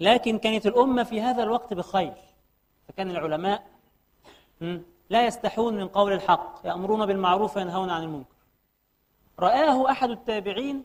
[0.00, 2.14] لكن كانت الأمة في هذا الوقت بخير.
[2.88, 3.66] فكان العلماء
[5.10, 8.36] لا يستحون من قول الحق يأمرون بالمعروف وينهون عن المنكر.
[9.38, 10.84] رآه أحد التابعين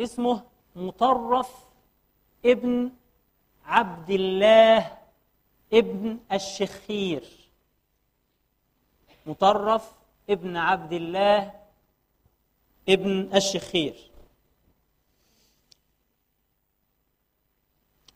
[0.00, 0.42] اسمه
[0.76, 1.64] مطرف
[2.46, 2.90] ابن
[3.64, 4.98] عبد الله
[5.72, 7.24] ابن الشخير.
[9.26, 9.92] مطرف
[10.30, 11.52] ابن عبد الله
[12.88, 14.09] ابن الشخير.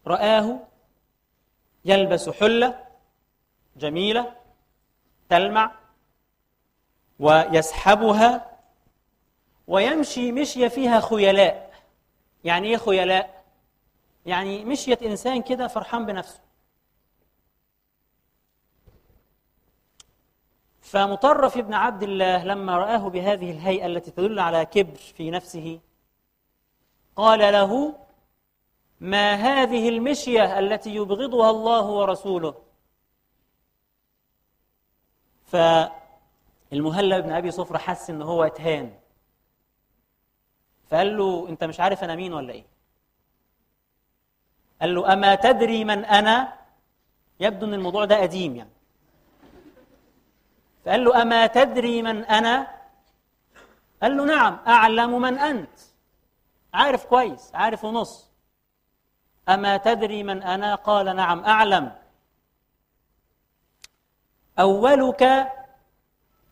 [0.06, 0.58] رآه
[1.84, 2.84] يلبس حلة
[3.76, 4.36] جميلة
[5.28, 5.72] تلمع
[7.18, 8.58] ويسحبها
[9.66, 11.74] ويمشي مشية فيها خيلاء
[12.44, 13.44] يعني إيه خيلاء؟
[14.26, 16.40] يعني مشية إنسان كده فرحان بنفسه
[20.80, 25.80] فمطرف ابن عبد الله لما رآه بهذه الهيئة التي تدل على كبر في نفسه
[27.16, 27.94] قال له
[29.04, 32.54] ما هذه المشية التي يبغضها الله ورسوله.
[35.46, 38.98] فالمهلب بن أبي صفر حس إن هو اتهان.
[40.90, 42.64] فقال له أنت مش عارف أنا مين ولا إيه؟
[44.80, 46.58] قال له أما تدري من أنا؟
[47.40, 48.70] يبدو أن الموضوع ده قديم يعني.
[50.84, 52.74] فقال له أما تدري من أنا؟
[54.02, 55.78] قال له نعم أعلم من أنت.
[56.74, 58.33] عارف كويس عارف ونص.
[59.48, 61.92] أما تدري من أنا؟ قال نعم أعلم.
[64.58, 65.52] أولك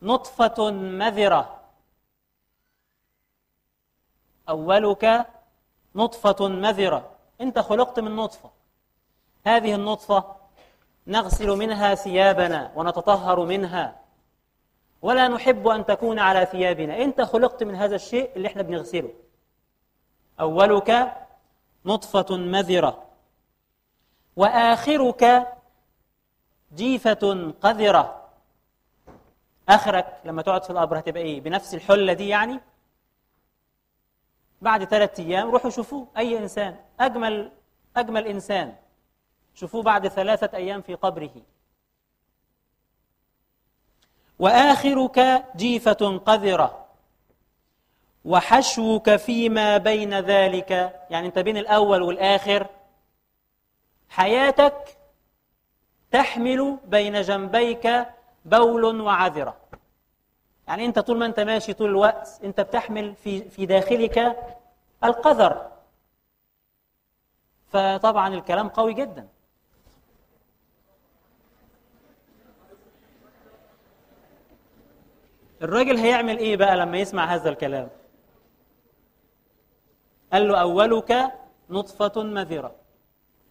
[0.01, 1.59] نطفة مذرة.
[4.49, 5.25] أولك
[5.95, 7.11] نطفة مذرة.
[7.41, 8.51] أنت خلقت من نطفة.
[9.45, 10.35] هذه النطفة
[11.07, 13.99] نغسل منها ثيابنا ونتطهر منها.
[15.01, 16.97] ولا نحب أن تكون على ثيابنا.
[16.97, 19.13] أنت خلقت من هذا الشيء اللي إحنا بنغسله.
[20.39, 21.17] أولك
[21.85, 23.03] نطفة مذرة.
[24.35, 25.47] وآخرك
[26.75, 28.29] جيفة قذرة.
[29.69, 32.59] آخرك لما تقعد في القبر هتبقى إيه؟ بنفس الحلة دي يعني؟
[34.61, 37.51] بعد ثلاثة أيام روحوا شوفوه أي إنسان أجمل
[37.97, 38.75] أجمل إنسان.
[39.55, 41.31] شوفوه بعد ثلاثة أيام في قبره.
[44.39, 46.82] وآخرك جيفة قذرة.
[48.25, 50.71] وحشوك فيما بين ذلك
[51.09, 52.67] يعني أنت بين الأول والآخر
[54.09, 54.97] حياتك
[56.11, 58.05] تحمل بين جنبيك
[58.45, 59.57] بول وعذرة.
[60.67, 64.37] يعني أنت طول ما أنت ماشي طول الوقت أنت بتحمل في, في داخلك
[65.03, 65.71] القذر.
[67.67, 69.27] فطبعا الكلام قوي جدا.
[75.61, 77.89] الراجل هيعمل إيه بقى لما يسمع هذا الكلام؟
[80.33, 81.31] قال له أولك
[81.69, 82.75] نطفة مذرة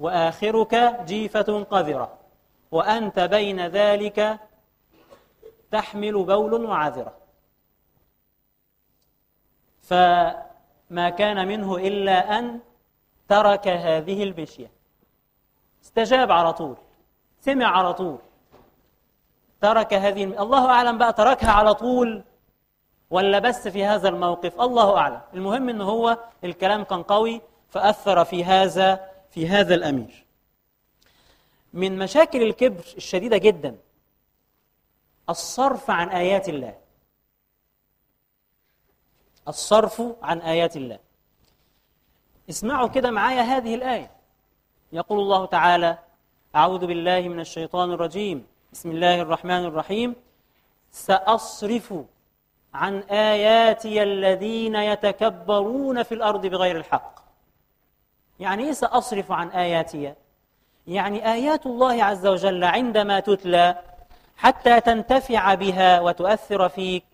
[0.00, 0.74] وآخرك
[1.04, 2.18] جيفة قذرة
[2.70, 4.38] وأنت بين ذلك
[5.70, 7.14] تحمل بول وعذرة.
[9.82, 12.60] فما كان منه إلا أن
[13.28, 14.70] ترك هذه المشية.
[15.84, 16.76] استجاب على طول
[17.40, 18.18] سمع على طول
[19.60, 22.24] ترك هذه الله أعلم بقى تركها على طول.
[23.12, 25.20] ولا بس في هذا الموقف؟ الله أعلم.
[25.34, 30.24] المهم أنه هو الكلام كان قوي فأثر في هذا في هذا الأمير.
[31.72, 33.76] من مشاكل الكبر الشديدة جدا
[35.28, 36.78] الصرف عن آيات الله.
[39.48, 40.98] الصرف عن آيات الله.
[42.50, 44.10] اسمعوا كده معايا هذه الآية.
[44.92, 45.98] يقول الله تعالى
[46.56, 48.46] أعوذ بالله من الشيطان الرجيم.
[48.72, 50.14] بسم الله الرحمن الرحيم.
[50.90, 51.94] سأصرف
[52.74, 57.20] عن آياتي الذين يتكبرون في الأرض بغير الحق.
[58.40, 60.14] يعني إيه سأصرف عن آياتي؟
[60.86, 63.78] يعني آيات الله عز وجل عندما تتلى
[64.36, 67.04] حتى تنتفع بها وتؤثر فيك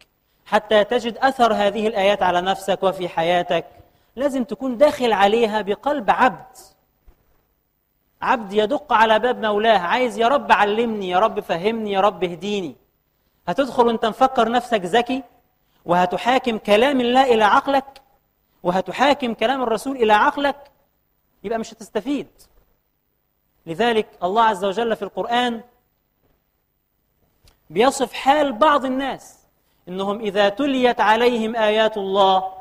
[0.47, 3.65] حتى تجد أثر هذه الآيات على نفسك وفي حياتك
[4.17, 6.57] لازم تكون داخل عليها بقلب عبد.
[8.23, 12.77] عبد يدق على باب مولاه عايز يا رب علمني يا رب فهمني يا رب اهديني.
[13.49, 15.23] هتدخل وانت مفكر نفسك ذكي؟
[15.89, 18.03] وهتحاكم كلام الله إلى عقلك
[18.63, 20.71] وهتحاكم كلام الرسول إلى عقلك
[21.45, 22.29] يبقى مش هتستفيد.
[23.67, 25.61] لذلك الله عز وجل في القرآن
[27.71, 29.39] بيصف حال بعض الناس
[29.89, 32.53] إنهم إذا تليت عليهم آيات الله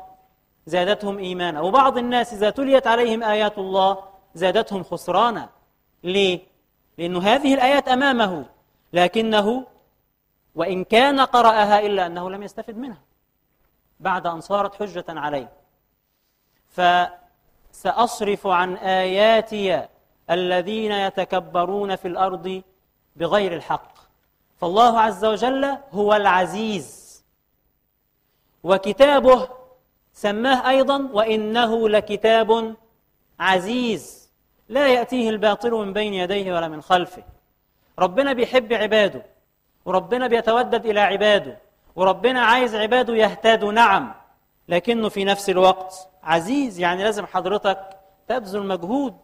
[0.66, 3.98] زادتهم إيمانا وبعض الناس إذا تليت عليهم آيات الله
[4.34, 5.48] زادتهم خسرانا.
[6.04, 6.40] ليه؟
[6.98, 8.44] لأن هذه الآيات أمامه
[8.92, 9.66] لكنه
[10.54, 13.07] وإن كان قرأها إلا أنه لم يستفد منها.
[14.00, 15.52] بعد أن صارت حجة عليه
[16.68, 19.86] فسأصرف عن آياتي
[20.30, 22.62] الذين يتكبرون في الأرض
[23.16, 23.92] بغير الحق.
[24.60, 27.24] فالله عز وجل هو العزيز.
[28.64, 29.48] وكتابه
[30.12, 32.76] سماه أيضا وإنه لكتاب
[33.40, 34.30] عزيز.
[34.68, 37.22] لا يأتيه الباطل من بين يديه ولا من خلفه.
[37.98, 39.26] ربنا بيحب عباده.
[39.84, 41.58] وربنا بيتودد إلى عباده.
[41.98, 44.14] وربنا عايز عباده يهتدوا نعم
[44.68, 46.08] لكنه في نفس الوقت.
[46.22, 49.16] عزيز يعني لازم حضرتك تبذل مجهود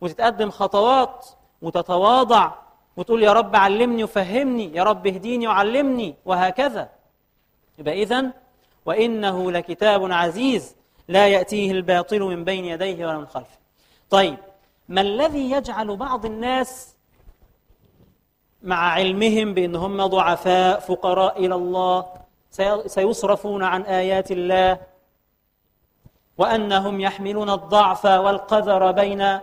[0.00, 1.26] وتتقدم خطوات
[1.62, 2.52] وتتواضع
[2.96, 6.88] وتقول يا رب علمني وفهمني يا رب اهديني وعلمني وهكذا.
[7.78, 8.32] يبقى إذن
[8.86, 10.76] وإنه لكتاب عزيز
[11.08, 13.58] لا يأتيه الباطل من بين يديه ولا من خلفه.
[14.10, 14.38] طيب
[14.88, 16.96] ما الذي يجعل بعض الناس
[18.62, 22.12] مع علمهم بأن هم ضعفاء فقراء إلى الله
[22.86, 24.80] سيصرفون عن آيات الله.
[26.38, 29.38] وأنهم يحملون الضعف والقذر بين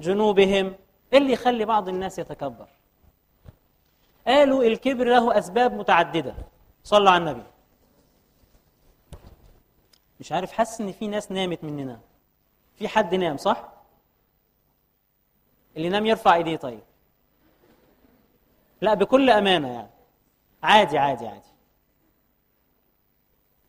[0.00, 0.74] جنوبهم.
[1.12, 2.66] اللي يخلي بعض الناس يتكبر.
[4.26, 6.34] قالوا الكبر له أسباب متعددة.
[6.84, 7.42] صلى على النبي.
[10.20, 12.00] مش عارف حاسس إن في ناس نامت مننا.
[12.76, 13.68] في حد نام صح؟
[15.76, 16.82] اللي نام يرفع إيديه طيب.
[18.82, 19.90] لا بكل أمانة يعني.
[20.62, 21.52] عادي عادي عادي.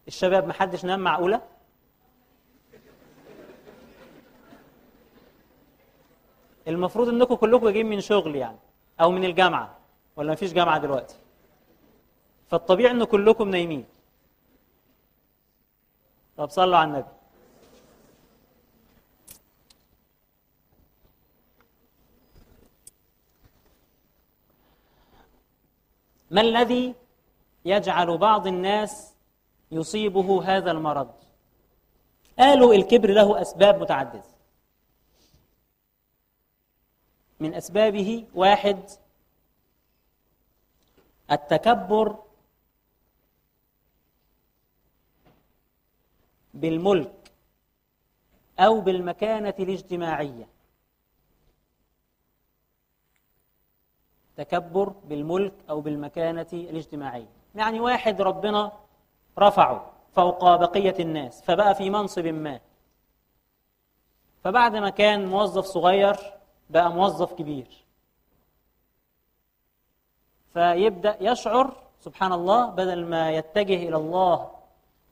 [0.07, 1.41] الشباب محدش نام معقولة؟
[6.67, 8.57] المفروض إنكم كلكم جايين من شغل يعني
[9.01, 9.77] أو من الجامعة
[10.15, 11.15] ولا مفيش جامعة دلوقتي؟
[12.47, 13.85] فالطبيعي إن كلكم نايمين.
[16.37, 17.07] طب صلوا على النبي.
[26.33, 26.95] ما الذي
[27.65, 29.13] يجعل بعض الناس
[29.71, 31.13] يصيبه هذا المرض؟
[32.39, 34.23] قالوا الكبر له أسباب متعددة.
[37.39, 38.89] من أسبابه واحد
[41.31, 42.15] التكبر
[46.53, 47.31] بالملك
[48.59, 50.52] أو بالمكانة الاجتماعية.
[54.37, 57.29] تكبر بالملك أو بالمكانة الاجتماعية.
[57.55, 58.71] يعني واحد ربنا
[59.39, 62.59] رفعه فوق بقية الناس فبقى في منصب ما.
[64.43, 66.15] فبعد ما كان موظف صغير
[66.69, 67.67] بقى موظف كبير.
[70.53, 74.51] فيبدأ يشعر سبحان الله بدل ما يتجه إلى الله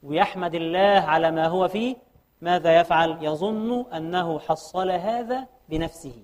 [0.04, 1.96] ويحمد الله على ما هو فيه
[2.42, 6.24] ماذا يفعل؟ يظن أنه حصل هذا بنفسه.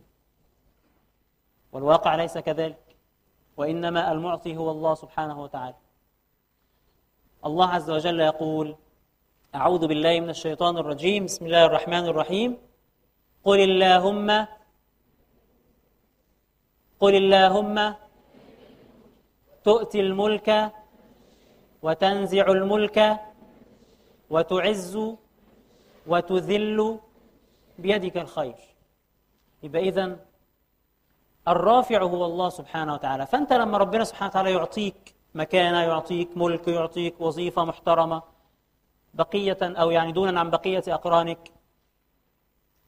[1.71, 2.86] والواقع ليس كذلك.
[3.57, 5.75] وإنما المعطي هو الله سبحانه وتعالى.
[7.45, 8.75] الله عز وجل يقول
[9.55, 12.57] أعوذ بالله من الشيطان الرجيم بسم الله الرحمن الرحيم.
[13.43, 14.47] قل اللهم
[16.99, 17.95] قل اللهم
[19.63, 20.71] تؤتي الملك
[21.81, 23.19] وتنزع الملك
[24.29, 24.95] وتعز
[26.07, 26.99] وتذل
[27.79, 28.59] بيدك الخير.
[29.63, 30.19] يبقى إذن
[31.47, 33.25] الرافع هو الله سبحانه وتعالى.
[33.25, 38.23] فأنت لما ربنا سبحانه وتعالى يعطيك مكانة يعطيك ملك يعطيك وظيفة محترمة
[39.13, 41.51] بقية أو يعني دونا عن بقية أقرانك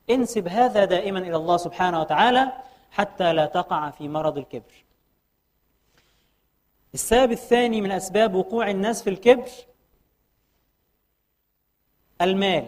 [0.09, 2.51] انسب هذا دائما إلى الله سبحانه وتعالى
[2.91, 4.85] حتى لا تقع في مرض الكبر.
[6.93, 9.49] السبب الثاني من أسباب وقوع الناس في الكبر
[12.21, 12.67] المال.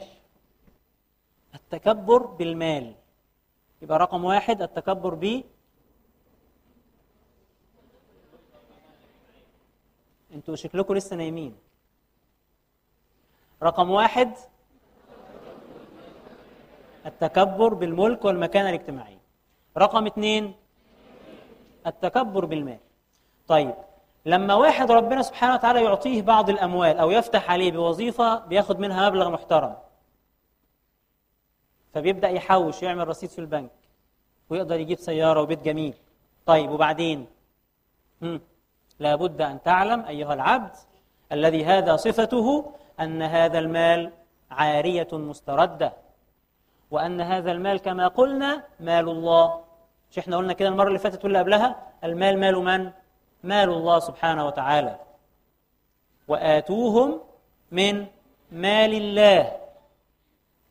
[1.55, 2.95] التكبر بالمال.
[3.81, 5.13] يبقى رقم واحد التكبر
[10.33, 11.55] أنتوا شكلكم لسه نايمين.
[13.63, 14.33] رقم واحد
[17.05, 19.21] التكبر بالملك والمكانة الاجتماعية.
[19.77, 20.53] رقم اثنين
[21.87, 22.79] التكبر بالمال.
[23.47, 23.75] طيب
[24.25, 29.29] لما واحد ربنا سبحانه وتعالى يعطيه بعض الأموال أو يفتح عليه بوظيفة بياخد منها مبلغ
[29.29, 29.75] محترم.
[31.93, 33.71] فبيبدأ يحوش يعمل رصيد في البنك
[34.49, 35.93] ويقدر يجيب سيارة وبيت جميل.
[36.45, 37.27] طيب وبعدين؟
[39.01, 39.07] هم.
[39.07, 40.71] لابد أن تعلم أيها العبد
[41.31, 44.11] الذي هذا صفته أن هذا المال
[44.51, 45.93] عارية مستردة
[46.91, 49.63] وأن هذا المال كما قلنا مال الله.
[50.11, 52.91] مش إحنا قلنا كده المرة اللي فاتت واللي قبلها؟ المال مال من؟
[53.43, 54.99] مال الله سبحانه وتعالى.
[56.27, 57.19] وآتوهم
[57.71, 58.05] من
[58.51, 59.51] مال الله.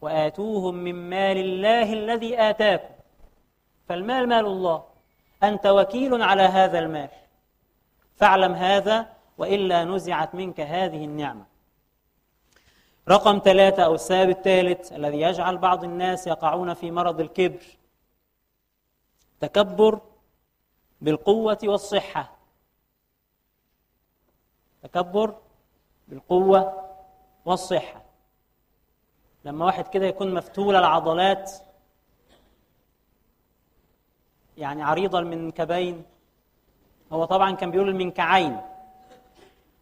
[0.00, 2.94] وآتوهم من مال الله الذي آتاكم.
[3.88, 4.84] فالمال مال الله.
[5.42, 7.08] أنت وكيل على هذا المال.
[8.20, 11.44] فاعلم هذا وإلا نزعت منك هذه النعمة.
[13.08, 17.62] رقم ثلاثة أو السبب الثالث الذي يجعل بعض الناس يقعون في مرض الكبر
[19.40, 20.00] تكبر
[21.00, 22.36] بالقوة والصحة.
[24.82, 25.34] تكبر
[26.08, 26.88] بالقوة
[27.44, 28.02] والصحة.
[29.44, 31.52] لما واحد كده يكون مفتول العضلات
[34.56, 36.04] يعني عريض المنكبين
[37.12, 38.60] هو طبعا كان بيقول المنكعين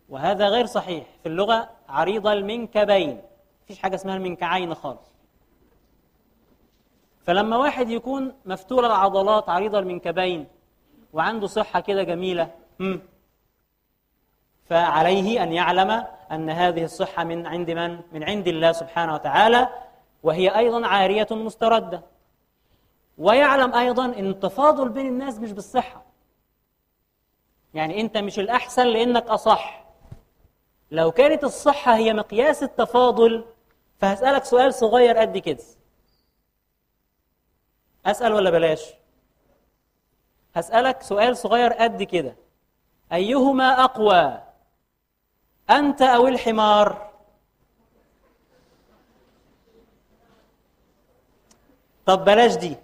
[0.09, 1.05] وهذا غير صحيح.
[1.23, 3.21] في اللغة عريض المنكبين.
[3.65, 5.09] مفيش حاجة اسمها المنكعين خالص.
[7.23, 10.47] فلما واحد يكون مفتول العضلات عريض المنكبين
[11.13, 12.51] وعنده صحة كده جميلة
[14.65, 19.69] فعليه أن يعلم أن هذه الصحة من عند من؟ من عند الله سبحانه وتعالى
[20.23, 22.03] وهي أيضا عارية مستردة.
[23.19, 26.08] ويعلم أيضا أن التفاضل بين الناس مش بالصحة.
[27.75, 29.85] يعني أنت مش الأحسن لأنك أصح.
[30.91, 33.45] لو كانت الصحة هي مقياس التفاضل
[34.01, 35.65] فهسألك سؤال صغير قد كده.
[38.07, 38.95] أسأل ولا بلاش؟
[40.55, 42.37] هسألك سؤال صغير قد كده.
[43.13, 44.43] أيهما أقوى
[45.71, 47.11] أنت أو الحمار؟
[52.07, 52.77] طب بلاش دي.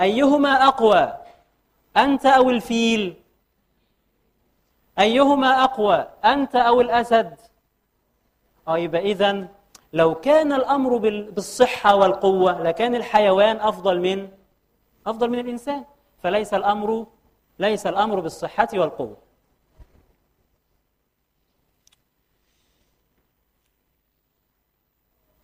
[0.00, 1.19] أيهما أقوى
[1.96, 3.16] أنت أو الفيل.
[4.98, 7.36] أيهما أقوى أنت أو الأسد؟
[8.68, 9.48] يبقى إذن
[9.92, 10.96] لو كان الأمر
[11.30, 14.28] بالصحة والقوة لكان الحيوان أفضل من
[15.06, 15.84] أفضل من الإنسان.
[16.22, 17.06] فليس الأمر
[17.58, 19.16] ليس الأمر بالصحة والقوة.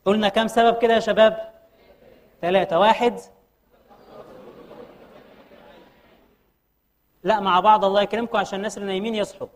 [0.04, 1.52] قلنا كم سبب كده يا شباب؟
[2.40, 3.20] ثلاثة واحد.
[7.26, 9.48] لا مع بعض الله يكرمكم عشان الناس اللي نايمين يصحوا.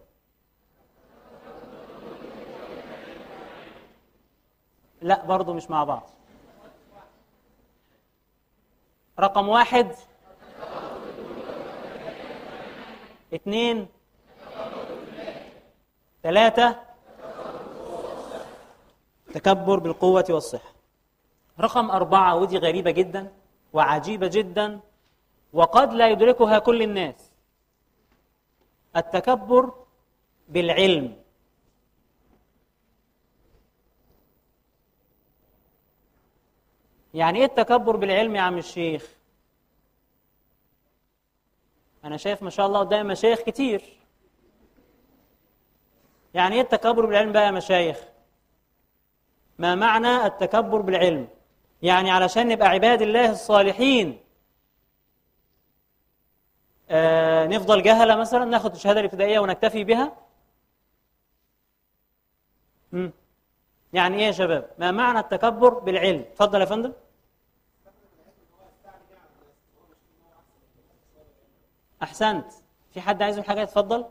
[5.03, 6.11] لا برضو مش مع بعض.
[9.21, 9.95] رقم واحد.
[13.35, 13.89] اثنين
[16.23, 16.81] ثلاثة
[19.35, 20.73] تكبر بالقوة والصحة.
[21.61, 23.33] رقم أربعة ودي غريبة جدا
[23.73, 24.81] وعجيبة جدا
[25.53, 27.30] وقد لا يدركها كل الناس.
[28.97, 29.73] التكبر
[30.49, 31.17] بالعلم.
[37.15, 39.09] يعني إيه التكبر بالعلم يا عم الشيخ؟
[42.05, 43.83] أنا شايف ما شاء الله قدامي مشايخ كتير.
[46.35, 48.05] يعني إيه التكبر بالعلم بقى يا مشايخ؟
[49.59, 51.29] ما معنى التكبر بالعلم؟
[51.83, 54.21] يعني علشان نبقى عباد الله الصالحين
[56.91, 60.17] آه نفضل جهلة مثلا ناخد الشهادة الابتدائية ونكتفي بها؟
[62.93, 63.13] مم.
[63.93, 66.93] يعني إيه يا شباب؟ ما معنى التكبر بالعلم؟ اتفضل يا فندم.
[72.03, 72.53] أحسنت.
[72.91, 74.05] في حد عايز حاجة؟ يتفضل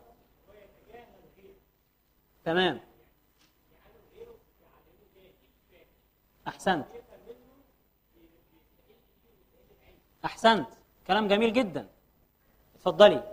[2.45, 2.79] تمام.
[6.47, 6.85] أحسنت.
[10.25, 10.67] أحسنت.
[11.07, 11.87] كلام جميل جدا.
[12.79, 13.23] اتفضلي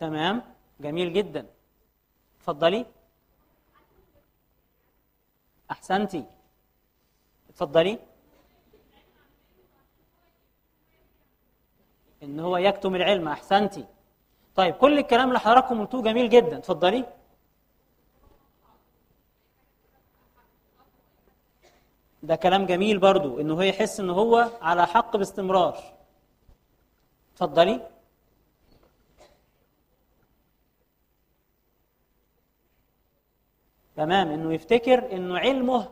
[0.00, 0.42] تمام
[0.80, 1.46] جميل جدا.
[2.36, 2.86] اتفضلي
[5.70, 6.24] احسنتي
[7.48, 7.98] اتفضلي
[12.22, 13.84] إن هو يكتم العلم احسنتي
[14.54, 16.56] طيب كل الكلام اللي حضراتكم قلتوه جميل جدا.
[16.58, 17.04] اتفضلي
[22.26, 25.78] ده كلام جميل برضو إنه هو يحس إن هو على حق باستمرار.
[27.34, 27.90] اتفضلي.
[33.96, 35.88] تمام إنه يفتكر إنه علمه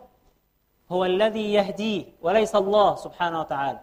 [0.92, 3.80] هو الذي يهديه وليس الله سبحانه وتعالى.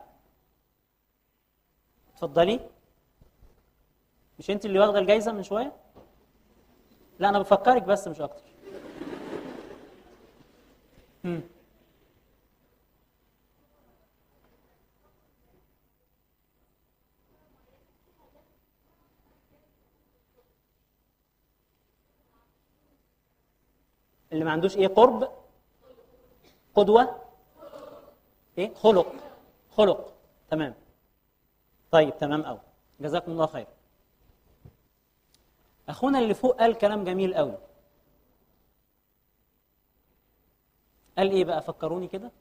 [2.13, 2.59] اتفضلي.
[4.39, 5.71] مش أنت اللي واخدة الجايزة من شوية؟
[7.19, 8.43] لا أنا بفكرك بس مش أكتر.
[24.31, 25.31] اللي ما عندوش إيه؟ قرب.
[26.75, 27.21] قدوة.
[28.57, 29.13] إيه؟ خلق.
[29.71, 30.13] خلق.
[30.49, 30.75] تمام.
[31.91, 32.59] طيب تمام قوي
[32.99, 33.67] جزاكم الله خير.
[35.89, 37.57] أخونا اللي فوق قال كلام جميل قوي
[41.17, 42.31] قال إيه بقى؟ فكروني كده.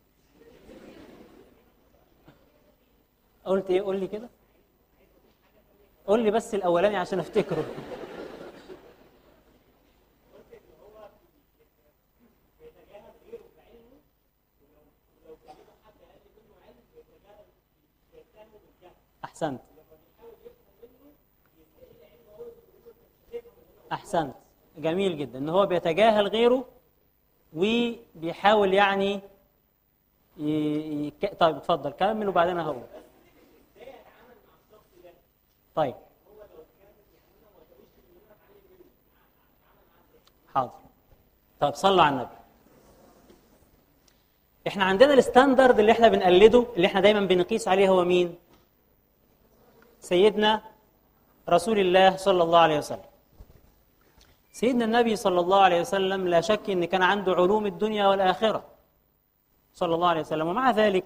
[3.45, 4.29] قلت إيه؟ قول لي كده.
[6.07, 7.65] قول لي بس الأولاني عشان أفتكره.
[19.43, 19.61] أحسنت.
[23.93, 24.35] أحسنت.
[24.79, 25.39] جميل جدا.
[25.39, 26.65] إن هو بيتجاهل غيره
[27.53, 29.21] وبيحاول يعني
[30.37, 30.51] ي...
[31.07, 31.11] ي...
[31.11, 31.91] طيب اتفضل.
[31.91, 32.83] كمل وبعدين هقول
[35.75, 35.95] طيب.
[40.55, 40.71] حاضر.
[41.61, 42.37] طيب صلوا على النبي.
[44.67, 48.39] إحنا عندنا الستاندرد اللي إحنا بنقلده اللي إحنا دايما بنقيس عليه هو مين؟
[50.01, 50.63] سيدنا
[51.49, 53.11] رسول الله صلى الله عليه وسلم.
[54.53, 58.65] سيدنا النبي صلى الله عليه وسلم لا شك إن كان عنده علوم الدنيا والآخرة
[59.75, 60.47] صلى الله عليه وسلم.
[60.49, 61.05] ومع ذلك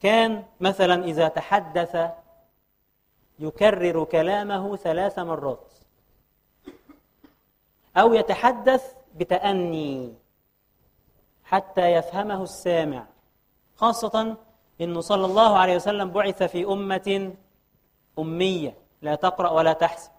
[0.00, 2.10] كان مثلا إذا تحدث
[3.38, 5.72] يكرر كلامه ثلاث مرات
[7.96, 10.14] أو يتحدث بتأني
[11.44, 13.06] حتى يفهمه السامع
[13.76, 14.36] خاصة
[14.80, 17.32] إنه صلى الله عليه وسلم بعث في أمة
[18.18, 18.74] أمية.
[19.02, 20.10] لا تقرأ ولا تحسب.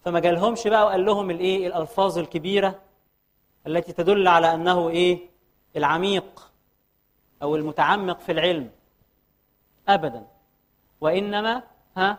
[0.00, 2.80] فما جالهمش بقى وقال لهم الإيه؟ الألفاظ الكبيرة
[3.66, 5.28] التي تدل على أنه إيه؟
[5.76, 6.52] العميق
[7.42, 8.70] أو المتعمق في العلم.
[9.88, 10.26] أبدا.
[11.00, 11.62] وإنما
[11.96, 12.18] ها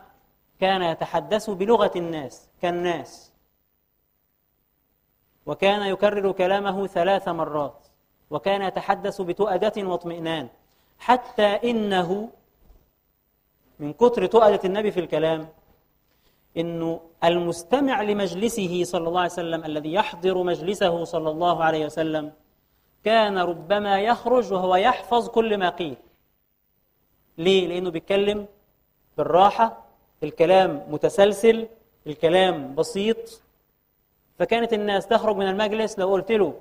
[0.60, 3.32] كان يتحدث بلغة الناس كالناس.
[5.46, 7.86] وكان يكرر كلامه ثلاث مرات.
[8.30, 10.48] وكان يتحدث بتؤدة واطمئنان.
[11.00, 12.28] حتى إنه
[13.78, 15.48] من كتر تؤدة النبي في الكلام
[16.56, 22.32] إنه المستمع لمجلسه صلى الله عليه وسلم الذي يحضر مجلسه صلى الله عليه وسلم
[23.04, 25.96] كان ربما يخرج وهو يحفظ كل ما قيل.
[27.38, 28.46] ليه؟ لأنه بيتكلم
[29.16, 29.84] بالراحة
[30.22, 31.68] الكلام متسلسل
[32.06, 33.42] الكلام بسيط.
[34.38, 36.60] فكانت الناس تخرج من المجلس لو قلت له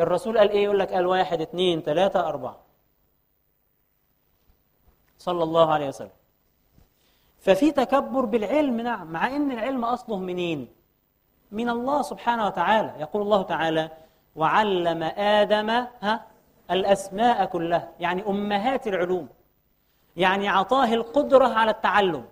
[0.00, 2.71] الرسول قال إيه؟ يقول لك قال واحد اثنين ثلاثة أربعة.
[5.26, 6.16] صلى الله عليه وسلم.
[7.40, 10.68] ففي تكبر بالعلم نعم مع إن العلم أصله منين؟
[11.52, 12.94] من الله سبحانه وتعالى.
[13.00, 13.90] يقول الله تعالى
[14.36, 15.70] وعلم آدم
[16.06, 16.26] ها
[16.70, 17.92] الأسماء كلها.
[18.00, 19.28] يعني أمهات العلوم.
[20.16, 22.24] يعني اعطاه القدرة على التعلم.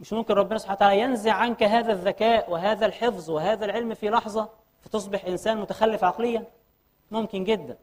[0.00, 4.48] مش ممكن ربنا سبحانه وتعالى ينزع عنك هذا الذكاء وهذا الحفظ وهذا العلم في لحظة
[4.80, 6.44] فتصبح إنسان متخلف عقليا؟
[7.10, 7.76] ممكن جدا.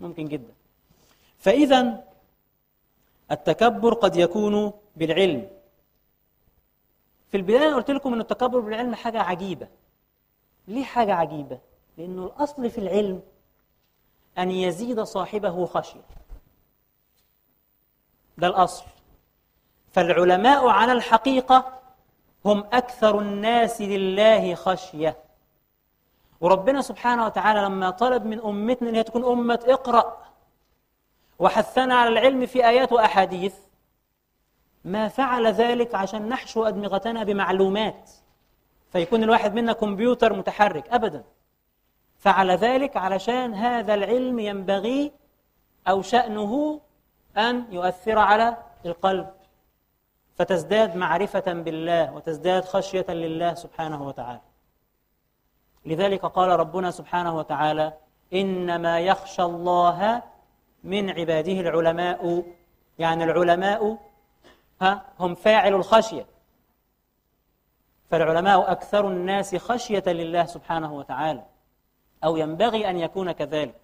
[0.00, 0.54] ممكن جدا.
[1.42, 2.04] فإذا
[3.30, 5.50] التكبر قد يكون بالعلم.
[7.30, 9.68] في البداية أنا قلت لكم أن التكبر بالعلم حاجة عجيبة.
[10.68, 11.58] ليه حاجة عجيبة؟
[11.98, 13.22] لأنه الأصل في العلم
[14.38, 16.00] أن يزيد صاحبه خشية.
[18.38, 18.84] ده الأصل.
[19.92, 21.80] فالعلماء على الحقيقة
[22.44, 25.16] هم أكثر الناس لله خشية.
[26.40, 30.21] وربنا سبحانه وتعالى لما طلب من أمتنا أن هي تكون أمة اقرأ.
[31.42, 33.54] وحثنا على العلم في آيات وأحاديث.
[34.84, 38.10] ما فعل ذلك عشان نحشو أدمغتنا بمعلومات.
[38.92, 41.24] فيكون الواحد منا كمبيوتر متحرك أبدا.
[42.18, 45.12] فعل ذلك علشان هذا العلم ينبغي
[45.88, 46.80] أو شأنه
[47.36, 49.30] أن يؤثر على القلب.
[50.34, 54.40] فتزداد معرفة بالله وتزداد خشية لله سبحانه وتعالى.
[55.86, 57.92] لذلك قال ربنا سبحانه وتعالى
[58.32, 60.22] إنما يخشى الله
[60.84, 62.44] من عباده العلماء.
[62.98, 63.98] يعني العلماء
[64.82, 66.26] ها هم فاعل الخشية.
[68.10, 71.46] فالعلماء أكثر الناس خشية لله سبحانه وتعالى
[72.24, 73.80] أو ينبغي أن يكون كذلك.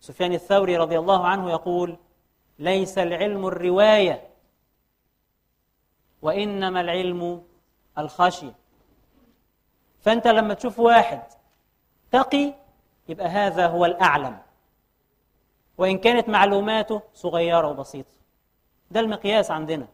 [0.00, 1.96] سفيان الثوري رضي الله عنه يقول
[2.58, 4.28] ليس العلم الرواية
[6.22, 7.44] وإنما العلم
[7.98, 8.54] الخشية.
[10.00, 11.22] فأنت لما تشوف واحد
[12.12, 12.54] تقي
[13.08, 14.38] يبقى هذا هو الأعلم.
[15.78, 18.14] وإن كانت معلوماته صغيرة وبسيطة.
[18.90, 19.88] ده المقياس عندنا.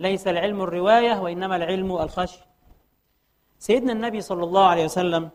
[0.00, 2.46] ليس العلم الرواية وإنما العلم الخشية
[3.58, 5.30] سيدنا النبي صلى الله عليه وسلم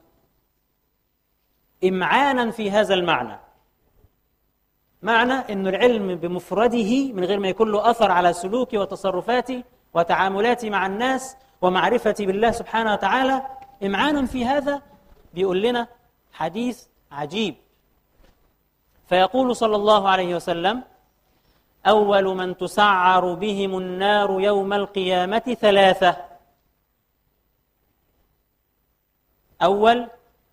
[1.83, 3.39] إمعانا في هذا المعنى.
[5.01, 9.63] معنى أن العلم بمفرده من غير ما يكون له أثر على سلوكي وتصرفاتي
[9.93, 13.41] وتعاملاتي مع الناس ومعرفتي بالله سبحانه وتعالى
[13.83, 14.81] إمعانا في هذا
[15.33, 15.87] بيقول لنا
[16.31, 17.55] حديث عجيب.
[19.09, 20.83] فيقول صلى الله عليه وسلم
[21.87, 26.25] أول من تسعر بهم النار يوم القيامة ثلاثة
[29.61, 30.07] أول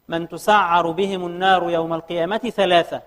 [0.08, 3.02] من تسعر بهم النار يوم القيامة ثلاثة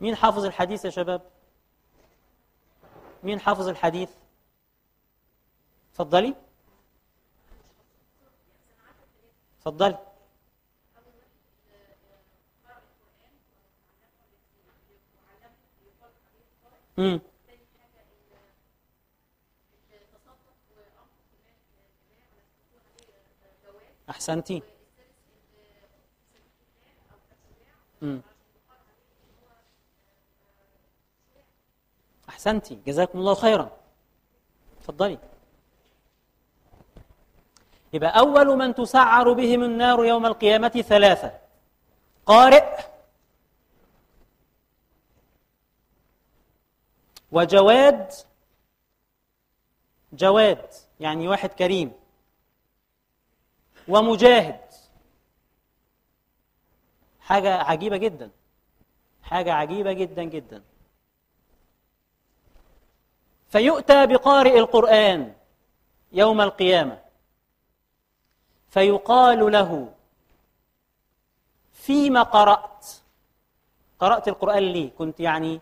[0.00, 1.22] مين حافظ الحديث يا شباب؟
[3.22, 4.10] مين حافظ الحديث؟
[5.94, 6.34] تفضلي
[9.60, 9.98] تفضلي
[16.98, 17.20] امم
[24.10, 24.62] أحسنتي.
[28.02, 28.20] امم
[32.28, 32.78] أحسنتي.
[32.86, 33.70] جزاكم الله خيرا.
[34.82, 35.18] تفضلي.
[37.92, 41.38] يبقى أول من تسعر بهم النار يوم القيامة ثلاثة.
[42.26, 42.93] قارئ.
[47.34, 48.12] وجواد
[50.12, 51.92] جواد يعني واحد كريم.
[53.88, 54.60] ومجاهد.
[57.20, 58.30] حاجة عجيبة جدا.
[59.22, 60.62] حاجة عجيبة جدا جدا.
[63.48, 65.34] فيؤتى بقارئ القرآن
[66.12, 66.98] يوم القيامة.
[68.68, 69.94] فيقال له
[71.72, 72.86] فيما قرأت؟
[73.98, 75.60] قرأت القرآن ليه؟ كنت يعني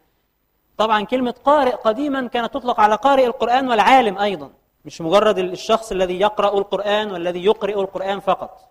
[0.83, 4.53] طبعا كلمة قارئ قديما كانت تطلق على قارئ القرآن والعالم أيضا
[4.85, 8.70] مش مجرد الشخص الذي يقرأ القرآن والذي يقرئ القرآن فقط.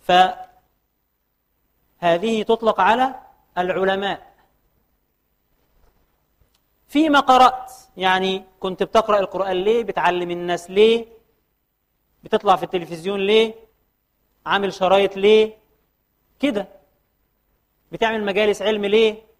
[0.00, 0.42] فهذه
[2.42, 3.14] تطلق على
[3.58, 4.32] العلماء.
[6.88, 11.06] فيما قرأت يعني كنت بتقرأ القرآن ليه؟ بتعلم الناس ليه؟
[12.24, 13.54] بتطلع في التلفزيون ليه؟
[14.46, 15.58] عامل شرايط ليه؟
[16.40, 16.68] كده.
[17.92, 19.31] بتعمل مجالس علم ليه؟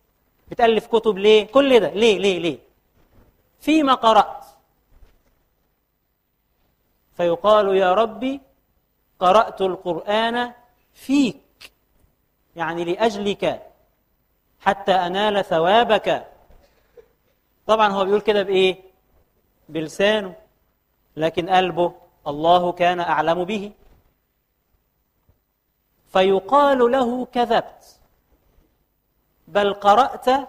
[0.52, 1.88] بتألف كتب ليه؟ كل ده.
[1.90, 2.58] ليه؟ ليه؟ ليه؟
[3.60, 4.44] فيما قرأت.
[7.16, 8.40] فيقال يا ربي
[9.18, 10.52] قرأت القرآن
[10.94, 11.72] فيك.
[12.56, 13.62] يعني لأجلك
[14.60, 16.26] حتى أنال ثوابك.
[17.66, 18.76] طبعا هو بيقول كده بإيه؟
[19.68, 20.34] بلسانه.
[21.16, 21.94] لكن قلبه
[22.26, 23.72] الله كان أعلم به.
[26.12, 27.91] فيقال له كذبت.
[29.52, 30.48] بل قرأت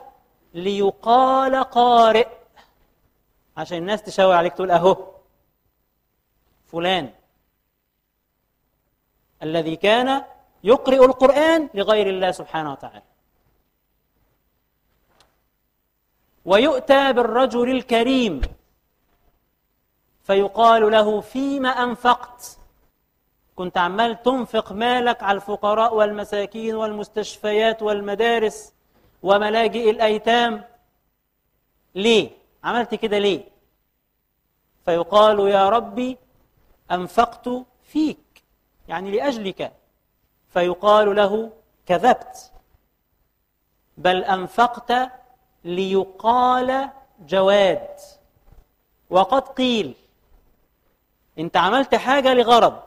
[0.54, 2.28] ليقال قارئ.
[3.58, 4.98] عشان الناس تشاور عليك تقول أهو.
[6.72, 7.14] فلان.
[9.44, 10.24] الذي كان
[10.64, 13.02] يقرئ القرآن لغير الله سبحانه وتعالى.
[16.46, 18.42] ويؤتى بالرجل الكريم.
[20.24, 22.58] فيقال له فيما أنفقت.
[23.56, 28.74] كنت عمال تنفق مالك على الفقراء والمساكين والمستشفيات والمدارس.
[29.24, 30.64] وملاجئ الأيتام.
[31.96, 32.30] ليه؟
[32.64, 33.44] عملت كده ليه؟
[34.86, 36.18] فيقال يا ربي
[36.92, 37.50] أنفقت
[37.84, 38.44] فيك.
[38.88, 39.74] يعني لأجلك.
[40.50, 41.52] فيقال له
[41.86, 42.52] كذبت.
[43.98, 45.12] بل أنفقت
[45.64, 48.00] ليقال جواد.
[49.10, 49.94] وقد قيل.
[51.40, 52.82] انت عملت حاجة لغرض.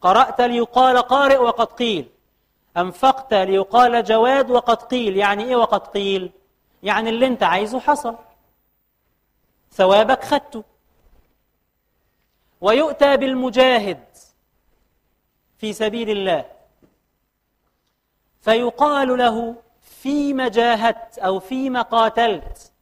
[0.00, 2.08] قرأت ليقال قارئ وقد قيل.
[2.76, 5.16] أنفقت ليقال جواد وقد قيل.
[5.16, 6.30] يعني إيه وقد قيل؟
[6.82, 8.16] يعني اللي أنت عايزه حصل.
[9.72, 10.64] ثوابك خدته.
[12.60, 14.04] ويؤتى بالمجاهد
[15.58, 16.44] في سبيل الله.
[18.40, 22.72] فيقال له فيما جاهدت أو فيما قاتلت.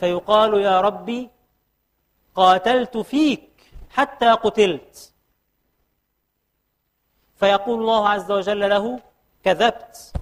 [0.00, 1.30] فيقال يا ربي
[2.34, 3.50] قاتلت فيك
[3.90, 5.12] حتى قتلت.
[7.40, 9.00] فيقول الله عز وجل له
[9.44, 10.12] كذبت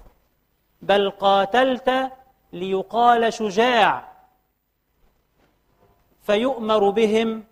[0.81, 2.11] بل قاتلت
[2.53, 4.09] ليقال شجاع
[6.23, 7.43] فيؤمر بهم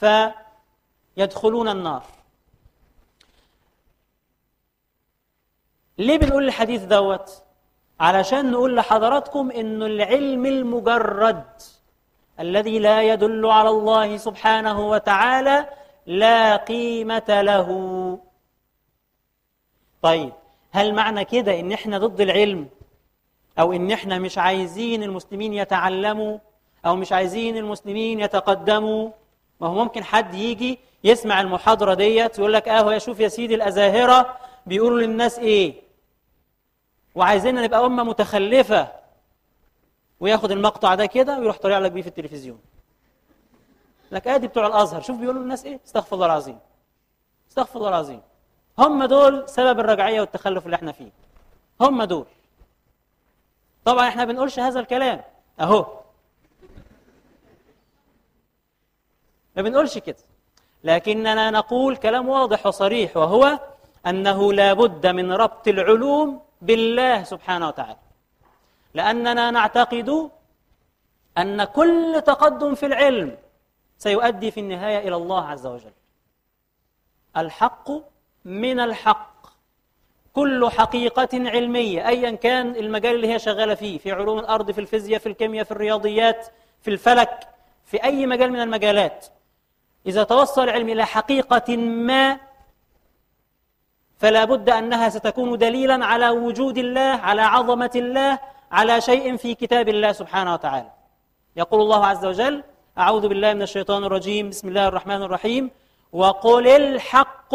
[0.00, 2.02] فيدخلون النار.
[5.98, 7.42] ليه بنقول الحديث دوت؟
[8.00, 11.44] علشان نقول لحضراتكم انه العلم المجرد
[12.40, 15.68] الذي لا يدل على الله سبحانه وتعالى
[16.06, 17.68] لا قيمة له.
[20.02, 20.32] طيب
[20.70, 22.68] هل معنى كده إن إحنا ضد العلم؟
[23.58, 26.38] أو إن إحنا مش عايزين المسلمين يتعلموا؟
[26.86, 29.10] أو مش عايزين المسلمين يتقدموا؟
[29.60, 33.54] ما هو ممكن حد يجي يسمع المحاضرة ديت يقول لك آه يا شوف يا سيدي
[33.54, 34.36] الأزاهرة
[34.66, 35.74] بيقولوا للناس إيه؟
[37.14, 38.88] وعايزيننا نبقى أمة متخلفة.
[40.20, 42.58] وياخد المقطع ده كده ويروح طالع لك بيه في التلفزيون.
[44.12, 46.58] لك آدي بتوع الأزهر شوف بيقولوا للناس إيه؟ استغفر الله العظيم.
[47.50, 48.20] استغفر الله العظيم.
[48.78, 51.10] هم دول سبب الرجعية والتخلف اللي إحنا فيه.
[51.80, 52.26] هم دول.
[53.84, 55.22] طبعا إحنا بنقولش هذا الكلام.
[55.60, 55.86] أهو.
[59.56, 60.16] ما بنقولش كده.
[60.84, 63.58] لكننا نقول كلام واضح وصريح وهو
[64.06, 67.96] أنه لا بد من ربط العلوم بالله سبحانه وتعالى.
[68.94, 70.30] لأننا نعتقد
[71.38, 73.38] أن كل تقدم في العلم
[73.98, 75.92] سيؤدي في النهاية إلى الله عز وجل.
[77.36, 77.90] الحق
[78.44, 79.30] من الحق.
[80.32, 85.20] كل حقيقة علمية أيا كان المجال اللي هي شغالة فيه في علوم الأرض في الفيزياء
[85.20, 86.46] في الكيمياء في الرياضيات
[86.82, 87.48] في الفلك
[87.84, 89.26] في أي مجال من المجالات.
[90.06, 92.38] إذا توصل العلم إلى حقيقة ما
[94.18, 98.38] فلا بد أنها ستكون دليلا على وجود الله على عظمة الله
[98.72, 100.90] على شيء في كتاب الله سبحانه وتعالى.
[101.56, 102.62] يقول الله عز وجل
[102.98, 105.70] أعوذ بالله من الشيطان الرجيم بسم الله الرحمن الرحيم
[106.12, 107.54] وقل الحق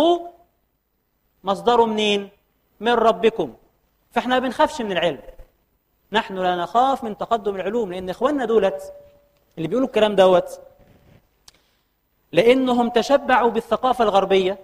[1.46, 2.30] مصدر منين؟
[2.80, 3.54] من ربكم.
[4.12, 5.22] فإحنا ما بنخافش من العلم.
[6.12, 8.94] نحن لا نخاف من تقدم العلوم لأن إخواننا دولت
[9.58, 10.60] اللي بيقولوا الكلام دوت
[12.32, 14.60] لأنهم تشبعوا بالثقافة الغربية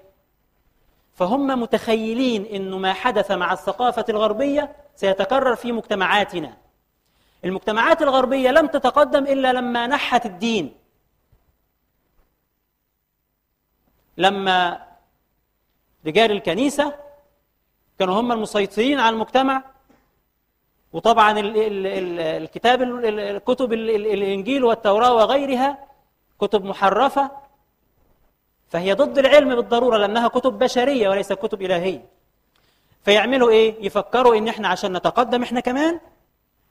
[1.16, 6.58] فهم متخيلين أنه ما حدث مع الثقافة الغربية سيتكرر في مجتمعاتنا.
[7.46, 10.76] المجتمعات الغربية لم تتقدم إلا لما نحت الدين.
[14.18, 14.88] لما
[16.08, 16.94] رجال الكنيسة
[18.00, 19.64] كانوا هم المسيطرين على المجتمع
[20.94, 25.78] وطبعا ال ال ال الكتاب الكتب الإنجيل والتوراة وغيرها
[26.40, 27.32] كتب محرفة
[28.70, 32.06] فهي ضد العلم بالضرورة لأنها كتب بشرية وليس كتب إلهية
[33.06, 36.00] فيعملوا إيه؟ يفكروا إن إحنا عشان نتقدم إحنا كمان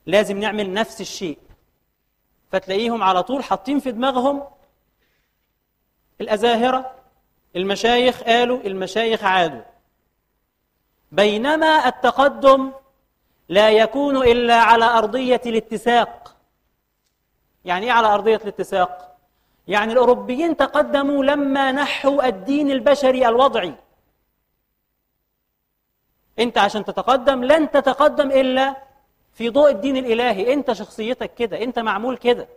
[0.07, 1.39] لازم نعمل نفس الشيء
[2.53, 4.43] فتلاقيهم على طول حاطين في دماغهم
[6.21, 6.95] الأزاهرة
[7.57, 9.63] المشايخ قالوا المشايخ عادوا.
[11.13, 12.73] بينما التقدم
[13.49, 16.37] لا يكون إلا على أرضية الاتساق.
[17.65, 19.17] يعني إيه على أرضية الاتساق؟
[19.69, 23.75] يعني الأوروبيين تقدموا لما نحوا الدين البشري الوضعي.
[26.39, 28.77] أنت عشان تتقدم لن تتقدم إلا
[29.33, 30.53] في ضوء الدين الإلهي.
[30.53, 32.49] أنت شخصيتك كده أنت معمول كده.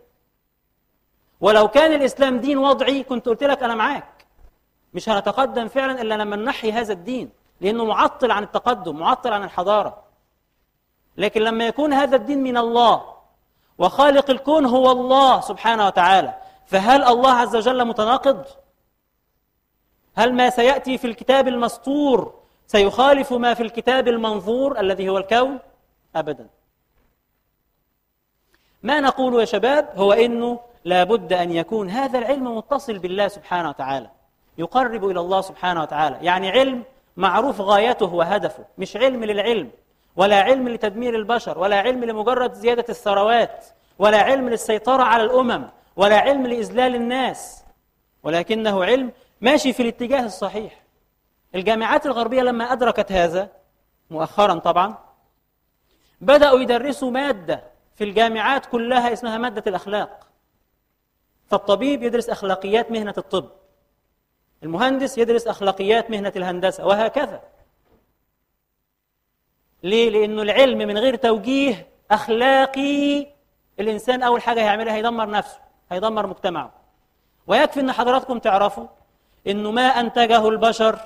[1.40, 4.13] ولو كان الإسلام دين وضعي كنت قلت لك أنا معاك.
[4.94, 7.30] مش هنتقدم فعلا إلا لما ننحي هذا الدين
[7.60, 10.04] لأنه معطل عن التقدم معطل عن الحضارة
[11.16, 13.14] لكن لما يكون هذا الدين من الله
[13.78, 16.34] وخالق الكون هو الله سبحانه وتعالى
[16.66, 18.44] فهل الله عز وجل متناقض؟
[20.16, 22.34] هل ما سيأتي في الكتاب المسطور
[22.66, 25.58] سيخالف ما في الكتاب المنظور الذي هو الكون؟
[26.16, 26.48] أبدا
[28.82, 34.10] ما نقول يا شباب هو إنه لابد أن يكون هذا العلم متصل بالله سبحانه وتعالى
[34.58, 36.18] يقرب إلى الله سبحانه وتعالى.
[36.20, 36.82] يعني علم
[37.16, 39.70] معروف غايته وهدفه مش علم للعلم
[40.16, 43.66] ولا علم لتدمير البشر ولا علم لمجرد زيادة الثروات
[43.98, 47.64] ولا علم للسيطرة على الأمم ولا علم لإذلال الناس.
[48.22, 50.82] ولكنه علم ماشي في الاتجاه الصحيح.
[51.54, 53.48] الجامعات الغربية لما أدركت هذا
[54.10, 54.98] مؤخرا طبعا
[56.20, 57.62] بدأوا يدرسوا مادة
[57.94, 60.26] في الجامعات كلها اسمها مادة الأخلاق.
[61.46, 63.48] فالطبيب يدرس أخلاقيات مهنة الطب.
[64.64, 67.42] المهندس يدرس أخلاقيات مهنة الهندسة وهكذا
[69.82, 73.26] ليه؟ لأنه العلم من غير توجيه أخلاقي
[73.80, 75.58] الإنسان أول حاجة هيعملها هيدمر نفسه
[75.90, 76.72] هيدمر مجتمعه
[77.46, 78.86] ويكفي أن حضراتكم تعرفوا
[79.46, 80.98] أنه ما أنتجه البشر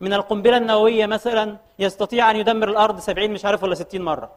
[0.00, 4.32] من القنبلة النووية مثلا يستطيع أن يدمر الأرض سبعين مش عارف ولا ستين مرة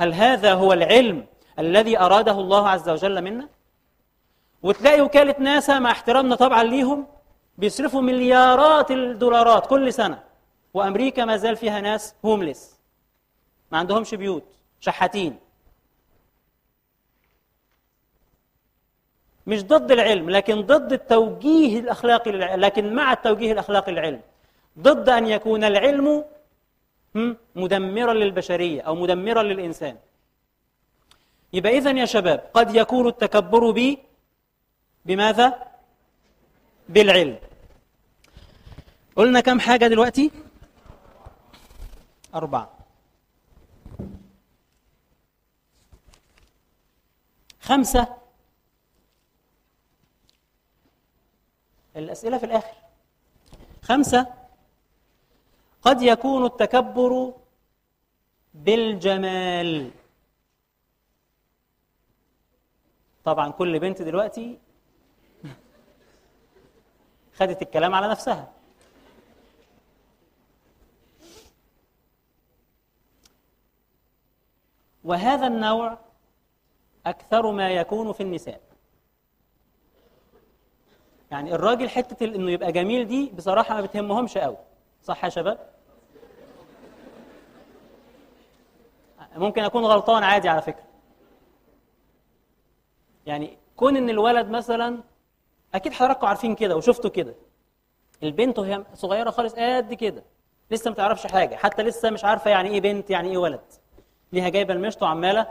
[0.00, 1.26] هل هذا هو العلم
[1.58, 3.48] الذي أراده الله عز وجل منا؟
[4.62, 7.06] وتلاقي وكالة ناسا مع احترامنا طبعا ليهم
[7.58, 10.22] بيصرفوا مليارات الدولارات كل سنة.
[10.74, 12.78] وأمريكا ما زال فيها ناس هومليس
[13.72, 14.44] ما عندهمش بيوت.
[14.80, 15.38] شحاتين.
[19.46, 24.20] مش ضد العلم لكن ضد التوجيه الأخلاقي للعلم لكن مع التوجيه الأخلاقي للعلم.
[24.78, 26.24] ضد أن يكون العلم
[27.56, 29.96] مدمرا للبشرية أو مدمرا للإنسان.
[31.52, 33.98] يبقى إذن يا شباب قد يكون التكبر بي
[35.04, 35.72] بماذا؟
[36.88, 37.38] بالعلم.
[39.16, 40.30] قلنا كم حاجة دلوقتي؟
[42.34, 42.78] أربعة.
[47.60, 48.16] خمسة.
[51.96, 52.74] الأسئلة في الآخر.
[53.82, 54.34] خمسة.
[55.82, 57.34] قد يكون التكبر
[58.54, 59.90] بالجمال.
[63.24, 64.58] طبعا كل بنت دلوقتي
[67.34, 68.52] خدت الكلام على نفسها.
[75.04, 75.98] وهذا النوع
[77.06, 78.60] أكثر ما يكون في النساء.
[81.30, 84.56] يعني الراجل حتة إنه يبقى جميل دي بصراحة ما بتهمهمش قوي.
[85.02, 85.72] صح يا شباب؟
[89.36, 90.84] ممكن أكون غلطان عادي على فكرة.
[93.26, 95.02] يعني كون إن الولد مثلا
[95.74, 97.34] أكيد حضراتكم عارفين كده وشفتوا كده.
[98.22, 100.22] البنت وهي صغيرة خالص قد كده.
[100.70, 101.56] لسه ما تعرفش حاجة.
[101.56, 103.60] حتى لسه مش عارفة يعني إيه بنت يعني إيه ولد.
[104.32, 105.46] ليها جايبة المشط وعمالة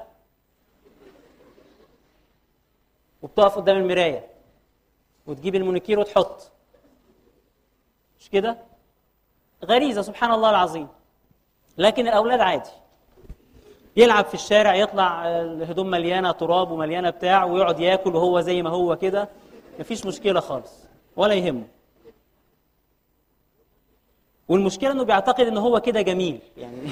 [3.22, 4.28] وبتقف قدام المراية
[5.28, 6.52] وتجيب المونيكير وتحط.
[8.20, 8.58] مش كده؟
[9.66, 10.88] غريزة سبحان الله العظيم.
[11.78, 12.70] لكن الأولاد عادي.
[13.96, 18.96] يلعب في الشارع يطلع الهدوم مليانة تراب ومليانة بتاع ويقعد ياكل وهو زي ما هو
[18.96, 19.30] كده.
[19.80, 20.72] مفيش مشكلة خالص
[21.16, 21.68] ولا يهمه.
[24.48, 26.92] والمشكلة إنه بيعتقد إن هو كده جميل يعني.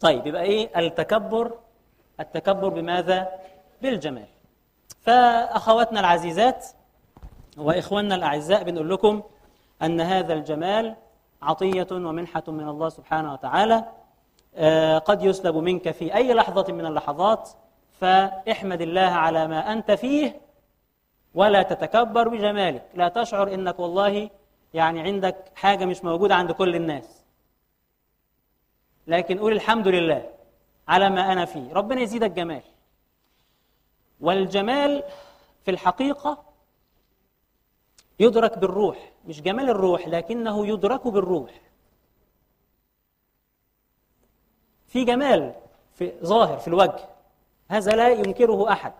[0.00, 1.58] طيب يبقى إيه؟ التكبر
[2.20, 3.28] التكبر بماذا؟
[3.82, 4.28] بالجمال.
[5.00, 6.66] فأخواتنا العزيزات
[7.56, 9.22] وإخواننا الأعزاء بنقول لكم
[9.82, 10.96] أن هذا الجمال
[11.42, 13.84] عطية ومنحة من الله سبحانه وتعالى.
[14.98, 17.50] قد يسلب منك في أي لحظة من اللحظات
[18.00, 20.40] فاحمد الله على ما أنت فيه
[21.34, 22.86] ولا تتكبر بجمالك.
[22.94, 24.30] لا تشعر إنك والله
[24.74, 27.24] يعني عندك حاجة مش موجودة عند كل الناس.
[29.06, 30.30] لكن قول الحمد لله
[30.88, 31.72] على ما أنا فيه.
[31.72, 32.62] ربنا يزيدك جمال.
[34.20, 35.02] والجمال
[35.64, 36.44] في الحقيقة
[38.20, 41.50] يدرك بالروح مش جمال الروح لكنه يدرك بالروح.
[44.90, 45.54] في جمال
[45.94, 47.08] في ظاهر في الوجه.
[47.68, 48.92] هذا لا ينكره أحد.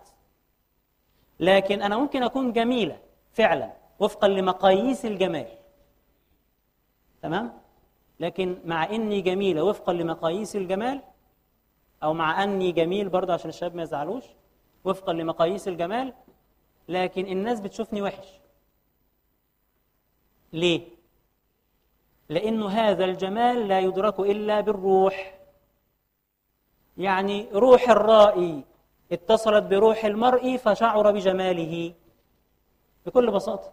[1.41, 2.99] لكن أنا ممكن أكون جميلة
[3.33, 5.49] فعلا وفقا لمقاييس الجمال.
[7.23, 7.53] تمام؟
[8.21, 11.01] لكن مع إني جميلة وفقا لمقاييس الجمال
[12.03, 14.25] أو مع أني جميل برضه عشان الشباب ما يزعلوش
[14.85, 16.13] وفقا لمقاييس الجمال
[16.89, 18.41] لكن الناس بتشوفني وحش.
[20.53, 20.89] ليه؟
[22.29, 25.40] لأنه هذا الجمال لا يدرك إلا بالروح.
[27.01, 28.65] يعني روح الرائي
[29.13, 31.95] اتصلت بروح المرء فشعر بجماله.
[33.07, 33.73] بكل بساطة.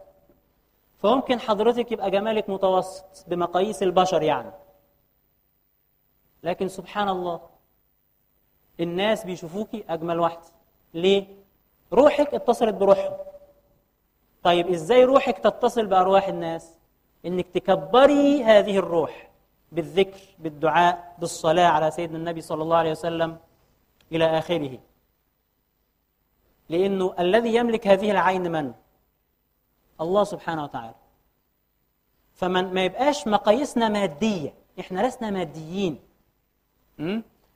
[0.97, 4.51] فممكن حضرتك يبقى جمالك متوسط بمقاييس البشر يعني.
[6.43, 7.41] لكن سبحان الله
[8.80, 10.47] الناس بيشوفوكي أجمل واحدة
[10.93, 11.28] ليه؟
[11.93, 13.17] روحك اتصلت بروحهم.
[14.43, 16.78] طيب إزاي روحك تتصل بأرواح الناس؟
[17.25, 19.26] إنك تكبري هذه الروح.
[19.72, 23.38] بالذكر بالدعاء بالصلاة على سيدنا النبي صلى الله عليه وسلم
[24.11, 24.80] إلى آخره.
[26.70, 28.74] لأنه الذي يملك هذه العين من؟
[30.01, 30.95] الله سبحانه وتعالى.
[32.34, 35.99] فمن ما يبقاش مقاييسنا مادية إحنا لسنا ماديين?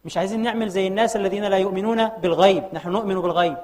[0.05, 2.63] مش عايزين نعمل زي الناس الذين لا يؤمنون بالغيب.
[2.73, 3.57] نحن نؤمن بالغيب.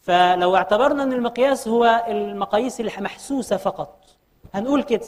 [0.00, 4.16] فلو اعتبرنا إن المقياس هو المقاييس المحسوسة فقط
[4.54, 5.06] هنقول كده.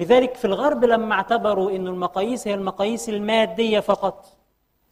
[0.00, 4.26] لذلك في الغرب لما اعتبروا أن المقاييس هي المقاييس المادية فقط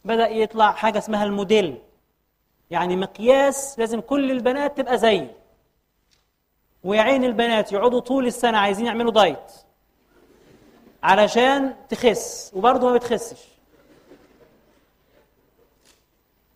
[0.05, 1.77] بدأ يطلع حاجة اسمها الموديل.
[2.71, 5.27] يعني مقياس لازم كل البنات تبقى زي.
[6.83, 9.51] ويا عين البنات يقعدوا طول السنة عايزين يعملوا دايت
[11.03, 13.47] علشان تخس وبرضه ما بتخسش.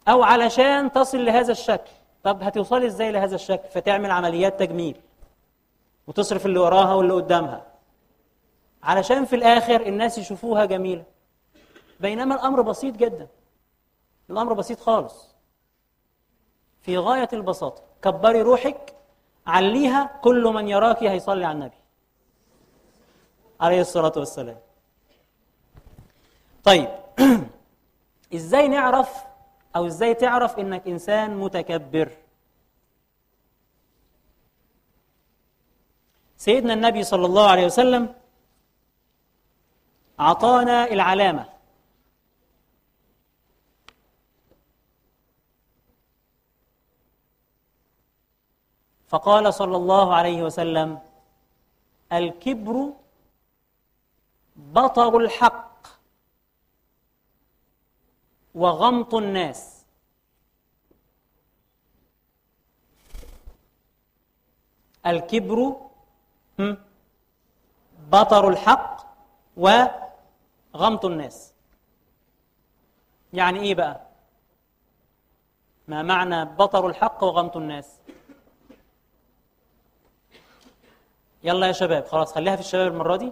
[0.08, 1.92] أو علشان تصل لهذا الشكل.
[2.24, 4.96] طب هتوصلي إزاي لهذا الشكل؟ فتعمل عمليات تجميل.
[6.08, 7.73] وتصرف اللي وراها واللي قدامها.
[8.84, 11.04] علشان في الآخر الناس يشوفوها جميلة.
[12.00, 13.28] بينما الأمر بسيط جدا.
[14.30, 15.36] الأمر بسيط خالص.
[16.82, 18.96] في غاية البساطة كبري روحك
[19.48, 21.78] عليها كل من يراك هيصلي على النبي.
[23.62, 24.58] عليه الصلاة والسلام.
[26.64, 26.90] طيب
[28.36, 29.24] إزاي نعرف
[29.76, 32.12] أو إزاي تعرف إنك إنسان متكبر؟
[36.38, 38.14] سيدنا النبي صلى الله عليه وسلم
[40.24, 41.46] أعطانا العلامة.
[49.08, 51.00] فقال صلى الله عليه وسلم
[52.14, 52.94] الكبر
[54.56, 55.88] بطر الحق
[58.56, 59.86] وغمط الناس.
[65.06, 65.76] الكبر
[68.12, 68.94] بطر الحق
[70.74, 71.54] وغمط الناس.
[73.34, 74.08] يعني إيه بقى؟
[75.88, 78.00] ما معنى بطر الحق وغمط الناس؟
[81.44, 83.32] يلا يا شباب خلاص خليها في الشباب المرة دي.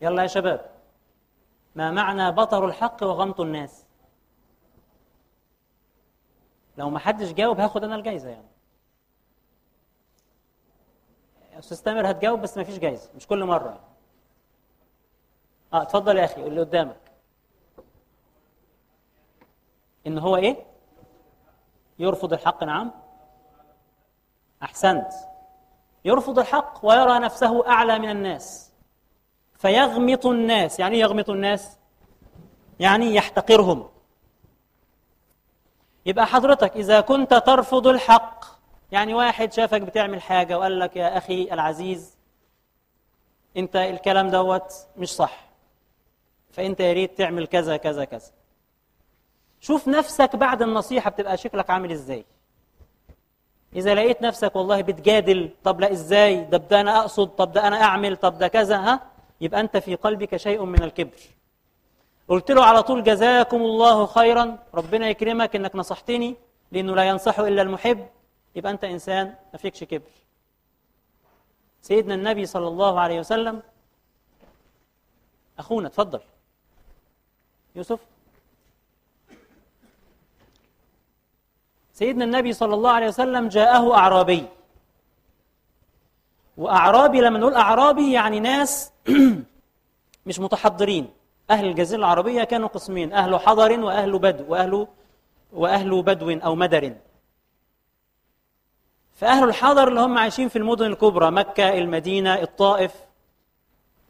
[0.00, 0.70] يلا يا شباب.
[1.74, 3.84] ما معنى بطر الحق وغمط الناس؟
[6.78, 8.48] لو ما حدش جاوب هاخد أنا الجايزة يعني.
[11.58, 13.97] أستاذ تامر هتجاوب بس ما فيش جايزة مش كل مرة يعني.
[15.72, 16.96] آه اتفضل يا أخي اللي قدامك.
[20.06, 20.56] إن هو إيه؟
[21.98, 22.90] يرفض الحق نعم.
[24.62, 25.08] أحسنت.
[26.04, 28.72] يرفض الحق ويرى نفسه أعلى من الناس.
[29.54, 30.80] فيغمط الناس.
[30.80, 31.78] يعني يغمط الناس؟
[32.80, 33.88] يعني يحتقرهم.
[36.06, 38.44] يبقى حضرتك إذا كنت ترفض الحق
[38.92, 42.16] يعني واحد شافك بتعمل حاجة وقال لك يا أخي العزيز
[43.56, 45.47] أنت الكلام دوت مش صح.
[46.50, 48.30] فأنت يا ريت تعمل كذا كذا كذا.
[49.60, 52.24] شوف نفسك بعد النصيحة بتبقى شكلك عامل إزاي.
[53.76, 57.82] إذا لقيت نفسك والله بتجادل طب لا إزاي؟ ده ده أنا أقصد طب ده أنا
[57.82, 59.00] أعمل طب ده كذا ها؟
[59.40, 61.20] يبقى أنت في قلبك شيء من الكبر.
[62.28, 64.58] قلت له على طول جزاكم الله خيرا.
[64.74, 66.36] ربنا يكرمك إنك نصحتني
[66.72, 68.06] لأنه لا ينصح إلا المحب.
[68.56, 70.10] يبقى أنت إنسان ما فيكش كبر.
[71.82, 73.62] سيدنا النبي صلى الله عليه وسلم
[75.58, 76.20] أخونا تفضل
[77.76, 78.00] يوسف.
[81.92, 84.44] سيدنا النبي صلى الله عليه وسلم جاءه أعرابي.
[86.56, 88.92] وأعرابي لما نقول أعرابي يعني ناس
[90.26, 91.10] مش متحضرين.
[91.50, 94.86] أهل الجزيرة العربية كانوا قسمين أهل حضر وأهل بدو وأهل
[95.52, 96.94] وأهل بدو أو مدر.
[99.14, 102.94] فأهل الحضر اللي هم عايشين في المدن الكبرى مكة المدينة الطائف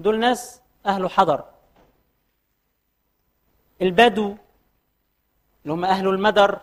[0.01, 1.45] دول ناس أهل حضر.
[3.83, 4.37] البدو
[5.63, 6.59] اللي هم أهل المدر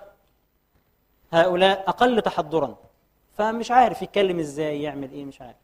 [1.34, 2.76] هؤلاء أقل تحضرا.
[3.38, 5.56] فمش عارف يتكلم إزاي يعمل إيه مش عارف.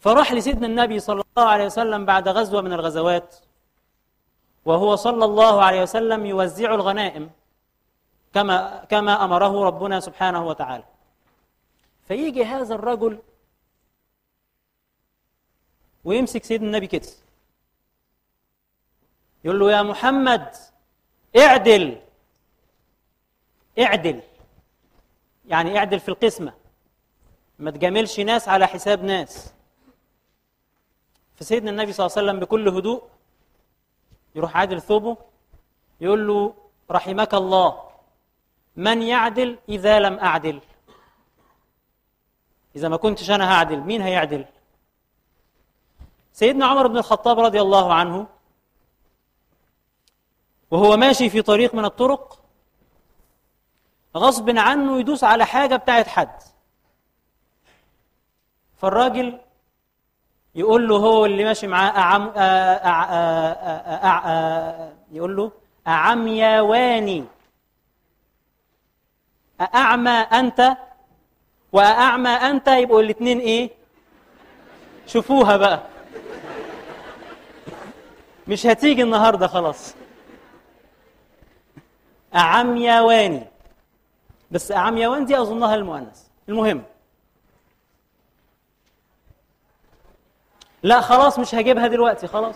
[0.00, 3.36] فراح لسيدنا النبي صلى الله عليه وسلم بعد غزوة من الغزوات
[4.64, 7.30] وهو صلى الله عليه وسلم يوزع الغنائم
[8.34, 10.84] كما كما أمره ربنا سبحانه وتعالى.
[12.08, 13.18] فيجي هذا الرجل
[16.04, 17.08] ويمسك سيدنا النبي كده
[19.44, 20.54] يقول له يا محمد
[21.36, 22.00] اعدل.
[23.78, 24.20] اعدل.
[25.46, 26.52] يعني اعدل في القسمة.
[27.58, 29.54] ما تجاملش ناس على حساب ناس.
[31.34, 33.02] فسيدنا النبي صلى الله عليه وسلم بكل هدوء
[34.34, 35.16] يروح عادل ثوبه
[36.00, 36.54] يقول له
[36.90, 37.82] رحمك الله
[38.76, 40.60] من يعدل إذا لم أعدل؟
[42.76, 44.44] إذا ما كنتش أنا هعدل مين هيعدل؟
[46.32, 48.26] سيدنا عمر بن الخطاب رضي الله عنه
[50.70, 52.38] وهو ماشي في طريق من الطرق
[54.16, 56.42] غصب عنه يدوس على حاجة بتاعت حد.
[58.76, 59.38] فالراجل
[60.54, 62.32] يقول له هو اللي ماشي معاه أعم
[64.04, 65.52] أع يقول له
[65.86, 67.24] أعميواني
[69.60, 70.76] أأعمى أنت؟
[71.72, 73.70] وأعمى أنت؟ يبقوا الاثنين إيه؟
[75.06, 75.82] شوفوها بقى.
[78.48, 79.94] مش هتيجي النهارده خلاص.
[82.34, 83.46] أعميواني
[84.50, 86.22] بس أعميوان دي أظنها المؤنث.
[86.48, 86.82] المهم.
[90.82, 92.54] لا خلاص مش هجيبها دلوقتي خلاص.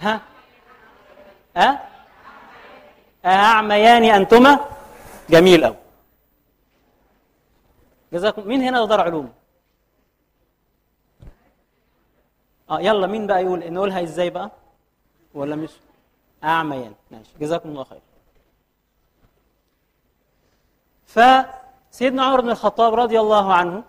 [0.00, 0.20] ها؟
[1.56, 1.88] ها؟
[3.26, 4.60] أعميان أنتما؟
[5.30, 5.76] جميل أوي.
[8.12, 9.32] جزاكم مين هنا دار علوم؟
[12.70, 14.50] آه يلا مين بقى يقول؟ نقولها إزاي بقى؟
[15.34, 15.70] ولا مش؟
[16.44, 17.30] أعميان ماشي.
[17.40, 18.00] جزاكم الله خير.
[21.06, 23.84] فسيدنا عمر بن الخطاب رضي الله عنه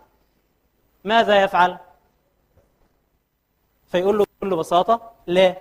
[1.03, 1.77] ماذا يفعل؟
[3.91, 5.57] فيقول له بكل بساطة لا.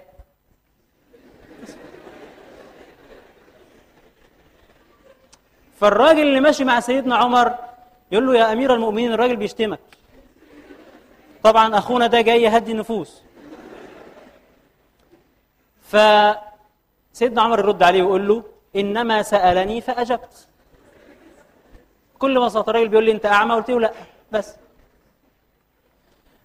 [5.81, 7.55] فالراجل اللي ماشي مع سيدنا عمر
[8.13, 9.81] يقول له يا أمير المؤمنين الراجل بيشتمك.
[11.43, 13.23] طبعا أخونا ده جاي يهدي النفوس.
[15.93, 18.45] فسيدنا عمر يرد عليه ويقول له
[18.77, 20.49] إنما سألني فأجبت.
[22.19, 23.93] كل بساطة الراجل بيقول لي أنت أعمى قلت له لأ
[24.33, 24.57] بس.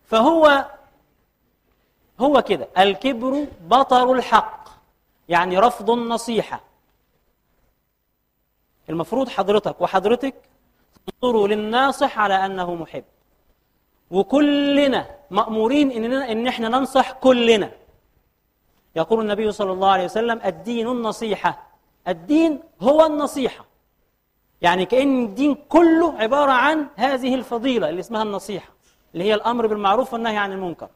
[0.05, 0.65] فهو
[2.19, 2.67] هو كده.
[2.77, 4.69] الكبر بطر الحق
[5.29, 6.61] يعني رفض النصيحة.
[8.89, 10.35] المفروض حضرتك وحضرتك
[11.21, 13.03] تنظروا للناصح على أنه محب.
[14.11, 17.71] وكلنا مأمورين إننا إن إحنا ننصح كلنا.
[18.97, 21.63] يقول النبي صلى الله عليه وسلم الدين النصيحة.
[22.07, 23.65] الدين هو النصيحة.
[24.61, 28.69] يعني كأن الدين كله عبارة عن هذه الفضيلة اللي اسمها النصيحة
[29.13, 30.89] اللي هي الأمر بالمعروف والنهي عن المنكر.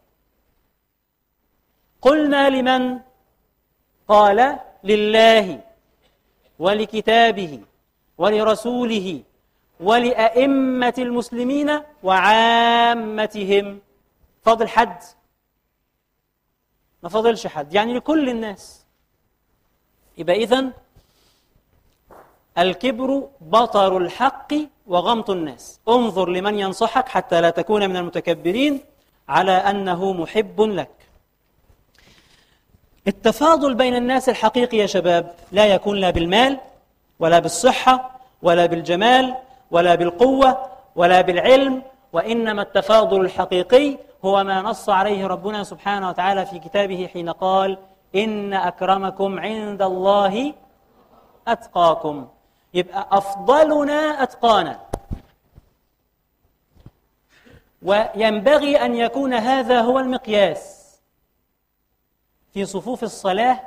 [2.01, 2.99] قلنا لمن؟
[4.07, 5.61] قال لله
[6.59, 7.59] ولكتابه
[8.17, 9.21] ولرسوله
[9.79, 13.79] ولأئمة المسلمين وعامتهم.
[14.43, 15.03] فاضل حد.
[17.03, 17.73] ما فاضلش حد.
[17.73, 18.85] يعني لكل الناس.
[20.17, 20.71] يبقى إذن
[22.57, 24.53] الكبر بطر الحق
[24.87, 25.79] وغمط الناس.
[25.89, 28.79] انظر لمن ينصحك حتى لا تكون من المتكبرين
[29.29, 30.89] على أنه محب لك.
[33.07, 36.59] التفاضل بين الناس الحقيقي يا شباب لا يكون لا بالمال
[37.19, 39.35] ولا بالصحة ولا بالجمال
[39.71, 40.65] ولا بالقوة
[40.95, 41.81] ولا بالعلم
[42.13, 47.77] وإنما التفاضل الحقيقي هو ما نص عليه ربنا سبحانه وتعالى في كتابه حين قال
[48.15, 50.53] إن أكرمكم عند الله
[51.47, 52.27] أتقاكم.
[52.73, 54.79] يبقى أفضلنا أتقانا.
[57.81, 60.81] وينبغي أن يكون هذا هو المقياس
[62.53, 63.59] في صفوف الصلاة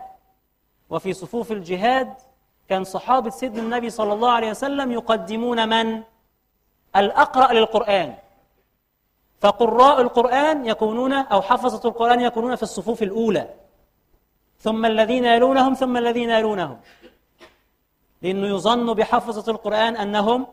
[0.91, 2.15] وفي صفوف الجهاد.
[2.69, 6.03] كان صحابة سيدنا النبي صلى الله عليه وسلم يقدمون من؟
[6.97, 8.15] الأقرأ للقرآن.
[9.45, 13.55] فقراء القرآن يكونون أو حفظة القرآن يكونون في الصفوف الأولى.
[14.61, 16.81] ثم الذين يلونهم ثم الذين يلونهم.
[18.23, 20.47] لأنه يظن بحفظة القرآن أنهم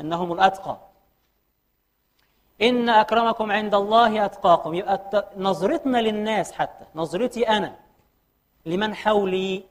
[0.00, 0.76] أنهم الأتقى.
[2.62, 4.74] إن أكرمكم عند الله أتقاكم.
[4.74, 6.84] يبقى نظرتنا للناس حتى.
[6.94, 7.76] نظرتي أنا
[8.66, 9.64] لمن حولي.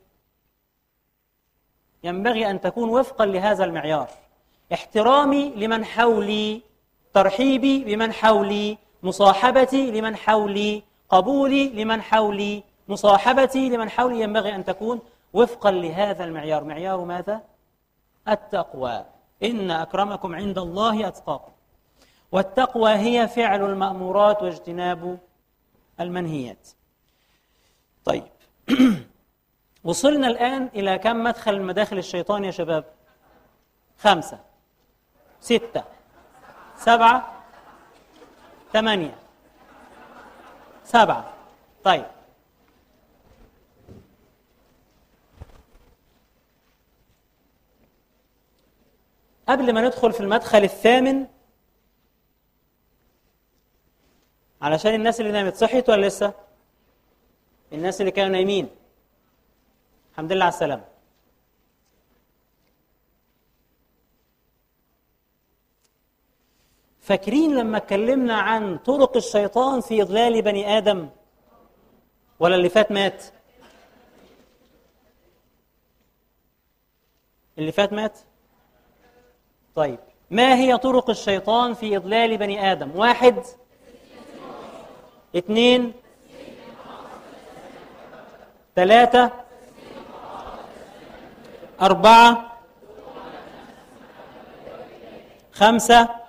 [2.04, 4.10] ينبغي أن تكون وفقا لهذا المعيار.
[4.74, 6.69] احترامي لمن حولي.
[7.14, 14.22] ترحيبي بمن حولي مصاحبتي لمن حولي قبولي لمن حولي مصاحبتي لمن حولي.
[14.22, 15.00] ينبغي أن تكون
[15.34, 16.64] وفقا لهذا المعيار.
[16.64, 17.42] معيار ماذا؟
[18.28, 19.06] التقوى.
[19.44, 21.52] إن أكرمكم عند الله أتقاكم.
[22.32, 25.20] والتقوى هي فعل المأمورات واجتناب
[26.00, 26.70] المنهيات.
[28.06, 28.24] طيب.
[29.84, 32.84] وصلنا الآن إلى كم مدخل؟ من مداخل الشيطان يا شباب.
[33.98, 34.40] خمسة.
[35.42, 35.99] ستة.
[36.80, 37.44] سبعة
[38.74, 39.16] ثمانية.
[40.84, 41.34] سبعة.
[41.84, 42.06] طيب.
[49.48, 51.28] قبل ما ندخل في المدخل الثامن
[54.62, 56.34] علشان الناس اللي نامت صحيت ولا لسه؟
[57.74, 58.70] الناس اللي كانوا نايمين.
[60.12, 60.99] الحمد لله على السلامة.
[67.10, 71.10] فاكرين لما اتكلمنا عن طرق الشيطان في إضلال بني آدم؟
[72.40, 73.24] ولا اللي فات مات؟
[77.58, 78.20] اللي فات مات؟
[79.76, 80.00] طيب
[80.32, 83.44] ما هي طرق الشيطان في إضلال بني آدم؟ واحد
[85.36, 85.94] اثنين
[88.76, 89.32] ثلاثة
[91.82, 92.58] أربعة
[95.52, 96.20] خمسة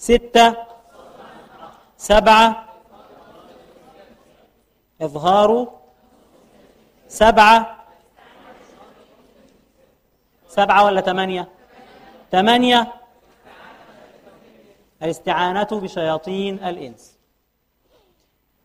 [0.00, 0.56] ستة
[1.96, 2.64] سبعة
[5.02, 5.68] إظهار
[7.08, 7.84] سبعة
[10.48, 11.48] سبعة ولا ثمانية
[12.32, 12.92] ثمانية
[15.02, 17.18] الاستعانة بشياطين الإنس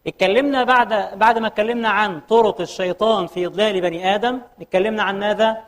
[0.07, 5.64] اتكلمنا بعد بعد ما اتكلمنا عن طرق الشيطان في إضلال بني آدم اتكلمنا عن ماذا؟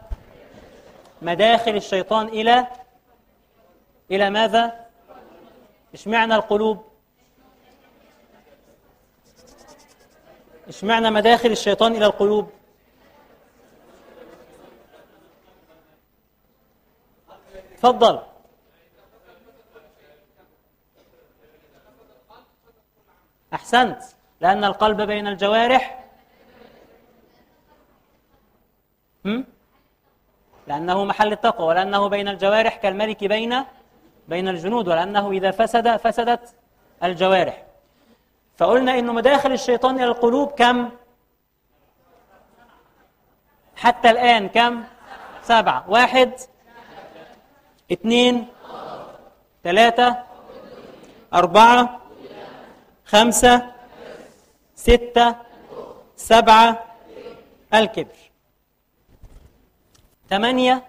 [1.21, 2.67] مداخل الشيطان إلى
[4.11, 4.86] إلى ماذا؟
[5.97, 6.85] اشمعنى القلوب؟
[10.67, 12.49] اشمعنى مداخل الشيطان إلى القلوب؟
[17.77, 18.19] تفضل
[23.53, 24.03] أحسنت
[24.41, 26.03] لأن القلب بين الجوارح؟
[30.67, 33.63] لأنه محل التقوى ولأنه بين الجوارح كالملك بين
[34.27, 36.55] بين الجنود ولأنه إذا فسد فسدت
[37.03, 37.63] الجوارح
[38.57, 40.89] فقلنا إنه مداخل الشيطان إلى القلوب كم؟
[43.75, 44.83] حتى الآن كم؟
[45.43, 46.31] سبعة واحد
[47.91, 48.47] اثنين
[49.63, 50.23] ثلاثة
[51.33, 51.99] أربعة
[53.05, 53.71] خمسة
[54.75, 55.35] ستة
[56.15, 56.83] سبعة
[57.73, 58.15] الكبر
[60.29, 60.83] ثمانية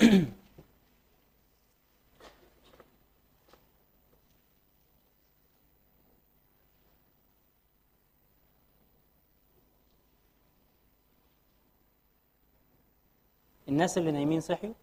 [13.68, 14.74] الناس اللي نايمين صحيوا؟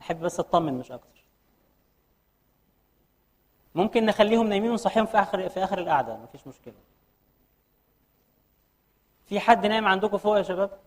[0.00, 1.24] أحب بس أطمن مش أكتر.
[3.74, 6.74] ممكن نخليهم نايمين ونصحيهم في اخر في آخر القعدة مفيش مشكلة.
[9.26, 10.80] في حد نايم عندكم فوق يا شباب؟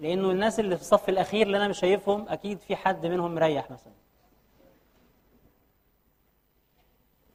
[0.00, 3.70] لأنه الناس اللي في الصف الأخير اللي أنا مش شايفهم أكيد في حد منهم مريح
[3.70, 3.92] مثلا.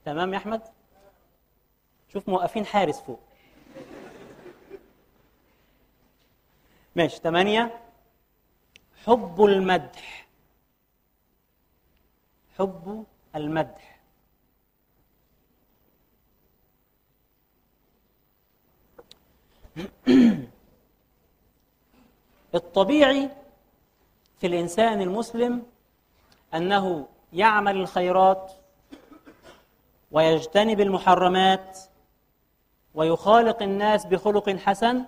[0.06, 0.62] تمام يا أحمد؟
[2.14, 3.20] شوف موقفين حارس فوق.
[6.96, 7.80] ماشي ثمانية
[9.06, 10.28] حب المدح.
[12.58, 13.06] حب
[13.36, 14.00] المدح.
[22.56, 23.30] الطبيعي
[24.38, 25.64] في الإنسان المسلم
[26.54, 28.52] أنه يعمل الخيرات
[30.12, 31.80] ويجتنب المحرمات
[32.96, 35.06] ويخالق الناس بخلق حسن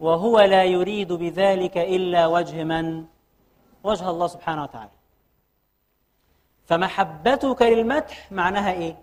[0.00, 3.04] وهو لا يريد بذلك إلا وجه من؟
[3.84, 4.90] وجه الله سبحانه وتعالى
[6.66, 8.96] فمحبتك للمدح معناها إيه؟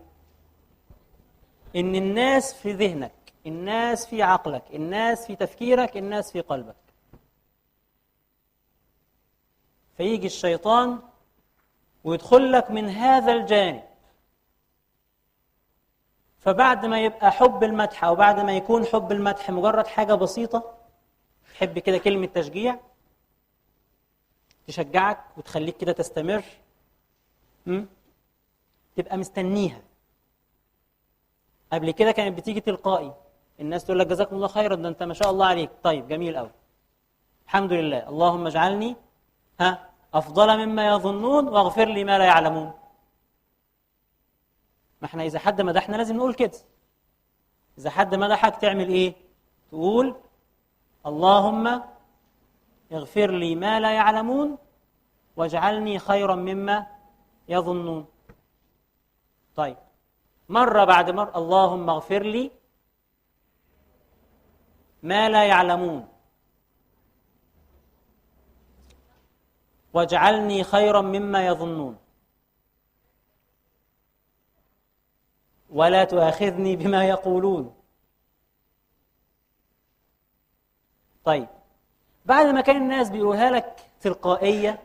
[1.75, 3.11] إن الناس في ذهنك
[3.45, 6.75] الناس في عقلك الناس في تفكيرك الناس في قلبك
[9.99, 10.27] فيجي
[16.39, 20.77] فبعد ما يبقى حب المدح أو بعد ما يكون حب المدح مجرد حاجة بسيطة
[21.53, 22.79] تحب كده كلمة تشجيع
[24.67, 26.43] تشجعك وتخليك كده تستمر
[27.65, 27.85] م?
[28.95, 29.81] تبقى مستنيها.
[31.73, 33.13] قبل كده كانت بتيجي تلقائي.
[33.59, 35.69] الناس تقول لك جزاكم الله خيرا ده أنت ما شاء الله عليك.
[35.83, 36.51] طيب جميل قوي
[37.45, 38.09] الحمد لله.
[38.09, 38.95] اللهم اجعلني
[39.59, 42.73] ها؟ أفضل مما يظنون واغفر لي ما لا يعلمون.
[45.01, 46.57] ما إحنا إذا حد مدحنا لازم نقول كده.
[47.77, 49.13] إذا حد مدحك تعمل إيه؟
[49.71, 50.15] تقول
[51.05, 51.81] اللهم
[52.91, 54.57] اغفر لي ما لا يعلمون
[55.35, 56.87] واجعلني خيرا مما
[57.49, 58.05] يظنون.
[59.55, 59.77] طيب.
[60.49, 62.51] مرة بعد مرة اللهم اغفر لي
[65.03, 66.07] ما لا يعلمون.
[69.93, 71.97] واجعلني خيرا مما يظنون.
[75.69, 77.75] ولا تؤاخذني بما يقولون.
[81.23, 81.47] طيب
[82.25, 84.79] بعد ما كان الناس بيقولها لك تلقائية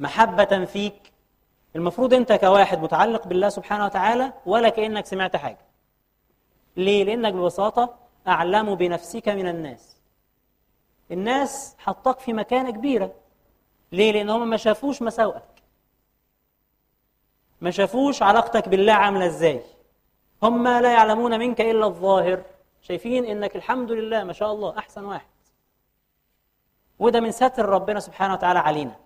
[0.00, 1.12] محبة فيك
[1.76, 5.66] المفروض أنت كواحد متعلق بالله سبحانه وتعالى ولا كأنك سمعت حاجة.
[6.76, 7.98] ليه؟ لأنك ببساطة
[8.28, 9.96] أعلم بنفسك من الناس.
[11.10, 13.14] الناس حطاك في مكانة كبيرة.
[13.92, 15.42] ليه؟ لأن هم ما شافوش مساوئك.
[17.60, 19.62] ما شافوش علاقتك بالله عاملة إزاي.
[20.42, 22.42] هم لا يعلمون منك إلا الظاهر.
[22.82, 25.26] شايفين إنك الحمد لله ما شاء الله أحسن واحد.
[26.98, 28.96] وده من ستر ربنا سبحانه وتعالى علينا.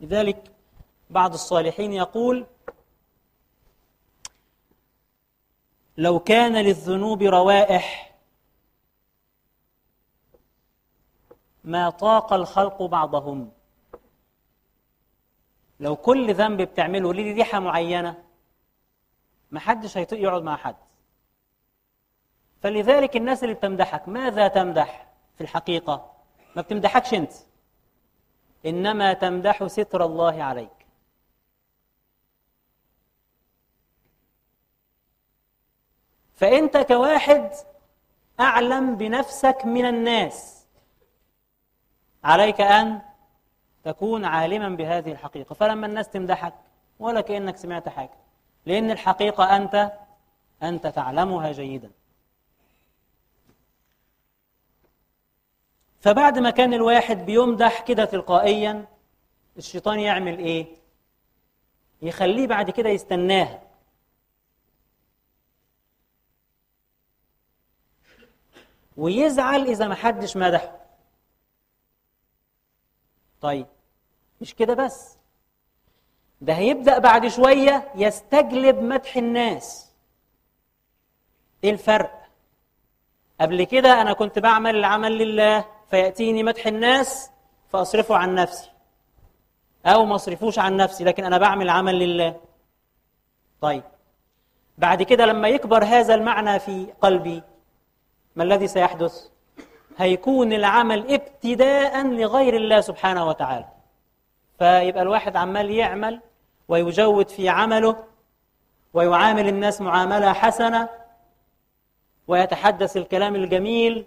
[0.00, 0.50] لذلك
[1.10, 2.46] بعض الصالحين يقول
[5.96, 8.14] لو كان للذنوب روائح
[11.64, 13.52] ما طاق الخلق بعضهم.
[15.80, 18.24] لو كل ذنب بتعمله ليه ريحة معينة
[19.50, 20.76] ما حدش هيطيق يقعد مع حد.
[22.62, 25.06] فلذلك الناس اللي بتمدحك ماذا تمدح
[25.36, 26.14] في الحقيقة؟
[26.56, 27.32] ما بتمدحكش انت.
[28.66, 30.86] إنما تمدح ستر الله عليك.
[36.34, 37.50] فأنت كواحد
[38.40, 40.66] أعلم بنفسك من الناس.
[42.24, 43.02] عليك أن
[43.84, 45.54] تكون عالما بهذه الحقيقة.
[45.54, 46.54] فلما الناس تمدحك
[46.98, 48.14] ولا كأنك سمعت حاجة.
[48.66, 49.92] لأن الحقيقة أنت
[50.62, 51.90] أنت تعلمها جيدا.
[56.00, 58.86] فبعد ما كان الواحد بيمدح كده تلقائيا
[59.56, 60.66] الشيطان يعمل إيه؟
[62.02, 63.62] يخليه بعد كده يستناها
[68.96, 70.80] ويزعل إذا ما حدش مدحه.
[73.40, 73.66] طيب
[74.40, 75.18] مش كده بس.
[76.40, 79.92] ده هيبدأ بعد شوية يستجلب مدح الناس.
[81.64, 82.20] إيه الفرق؟
[83.40, 87.30] قبل كده أنا كنت بعمل العمل لله فيأتيني مدح الناس
[87.72, 88.70] فأصرفه عن نفسي.
[89.86, 92.40] أو ما أصرفوش عن نفسي لكن أنا بعمل عمل لله.
[93.60, 93.82] طيب
[94.78, 97.42] بعد كده لما يكبر هذا المعنى في قلبي
[98.36, 99.28] ما الذي سيحدث؟
[99.98, 103.73] هيكون العمل ابتداء لغير الله سبحانه وتعالى.
[104.64, 106.20] فيبقى الواحد عمال يعمل
[106.68, 108.04] ويجود في عمله
[108.94, 110.88] ويعامل الناس معاملة حسنة
[112.28, 114.06] ويتحدث الكلام الجميل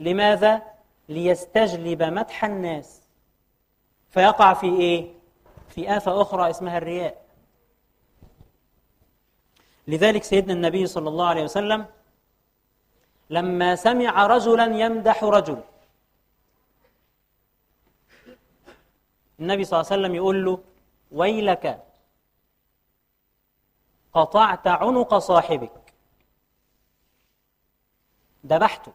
[0.00, 0.62] لماذا؟
[1.08, 3.02] ليستجلب مدح الناس
[4.10, 5.10] فيقع في إيه؟
[5.68, 7.22] في آفة أخرى اسمها الرياء
[9.88, 11.86] لذلك سيدنا النبي صلى الله عليه وسلم
[13.30, 15.60] لما سمع رجلا يمدح رجل
[19.42, 20.58] النبي صلى الله عليه وسلم يقول له
[21.12, 21.84] ويلك
[24.12, 25.94] قطعت عنق صاحبك.
[28.46, 28.92] ذبحته.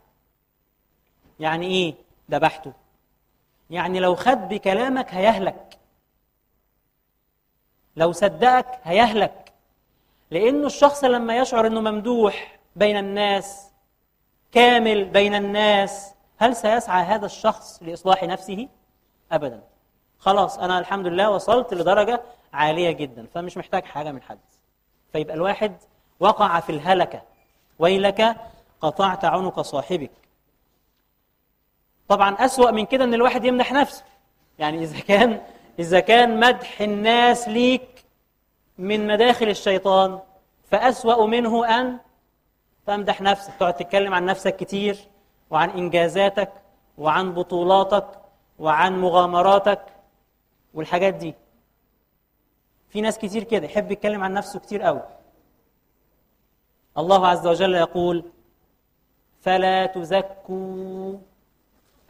[1.40, 1.96] يعني إيه
[2.32, 2.74] ذبحته؟
[3.70, 5.80] يعني لو خد بكلامك هيهلك.
[7.96, 9.54] لو صدقك هيهلك.
[10.32, 13.72] لأنه الشخص لما يشعر إنه ممدوح بين الناس
[14.52, 18.68] كامل بين الناس هل سيسعى هذا الشخص لإصلاح نفسه؟
[19.32, 19.77] ابدا.
[20.20, 22.22] خلاص أنا الحمد لله وصلت لدرجة
[22.54, 24.40] عالية جدا فمش محتاج حاجة من حد.
[25.14, 25.78] فيبقى الواحد
[26.20, 27.22] وقع في الهلكة.
[27.80, 28.36] ويلك
[28.82, 30.12] قطعت عنق صاحبك.
[32.08, 34.04] طبعا أسوأ من كده إن الواحد يمدح نفسه.
[34.60, 35.42] يعني إذا كان
[35.80, 38.06] إذا كان مدح الناس ليك
[38.78, 40.20] من مداخل الشيطان
[40.72, 41.98] فأسوأ منه أن
[42.88, 43.54] تمدح نفسك.
[43.60, 44.98] تقعد تتكلم عن نفسك كتير
[45.50, 46.52] وعن إنجازاتك
[46.98, 48.08] وعن بطولاتك
[48.60, 49.82] وعن مغامراتك.
[50.78, 51.36] والحاجات دي.
[52.90, 55.02] في ناس كتير كده يحب يتكلم عن نفسه كتير قوي.
[56.98, 58.24] الله عز وجل يقول
[59.42, 61.18] فلا تزكوا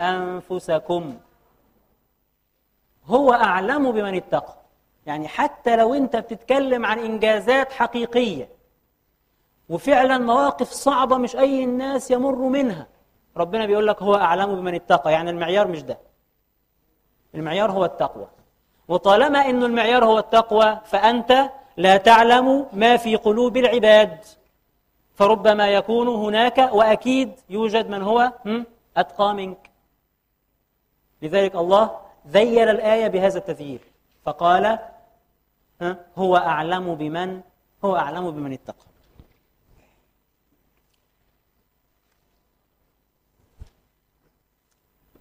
[0.02, 1.18] أنفسكم.
[3.06, 4.58] هو أعلم بمن اتقى.
[5.06, 8.50] يعني حتى لو أنت بتتكلم عن إنجازات حقيقية
[9.70, 12.88] وفعلا مواقف صعبة مش أي الناس يمر منها
[13.38, 15.12] ربنا بيقول لك هو أعلم بمن اتقى.
[15.12, 15.98] يعني المعيار مش ده.
[17.36, 18.28] المعيار هو التقوى.
[18.88, 24.26] وطالما أن المعيار هو التقوى فأنت لا تعلم ما في قلوب العباد.
[25.16, 28.32] فربما يكون هناك وأكيد يوجد من هو
[28.98, 29.70] أتقى منك.
[31.22, 33.80] لذلك الله ذيل الآية بهذا التذييل
[34.26, 34.80] فقال
[36.18, 37.42] هو أعلم بمن؟
[37.86, 38.86] هو أعلم بمن اتقى.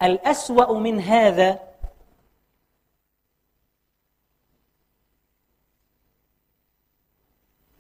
[0.03, 1.66] الأسوأ من هذا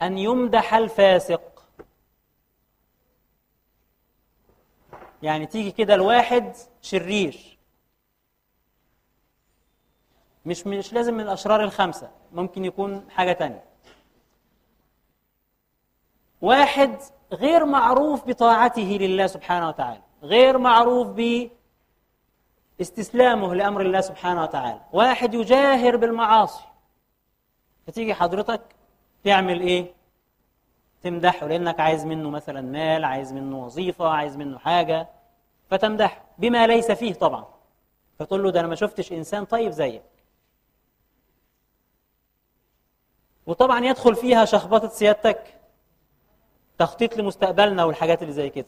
[0.03, 1.69] أن يمدح الفاسق.
[5.23, 6.53] يعني تيجي كده الواحد
[6.83, 7.59] شرير.
[10.47, 13.65] مش مش لازم من الأشرار الخمسة ممكن يكون حاجة تانية.
[16.41, 16.99] واحد
[17.33, 21.09] غير معروف بطاعته لله سبحانه وتعالى غير معروف
[22.79, 24.81] باستسلامه لأمر الله سبحانه وتعالى.
[24.93, 26.65] واحد يجاهر بالمعاصي.
[27.87, 28.76] فتيجي حضرتك
[29.27, 29.93] تعمل إيه؟
[31.03, 35.09] تمدحه لأنك عايز منه مثلا مال عايز منه وظيفة عايز منه حاجة
[35.71, 36.25] فتمدحه.
[36.39, 37.45] بما ليس فيه طبعا.
[38.19, 40.03] فتقول له ده أنا ما شفتش إنسان طيب زيك.
[43.47, 45.55] وطبعا يدخل فيها شخبطة سيادتك
[46.79, 48.67] تخطيط لمستقبلنا والحاجات اللي زي كده.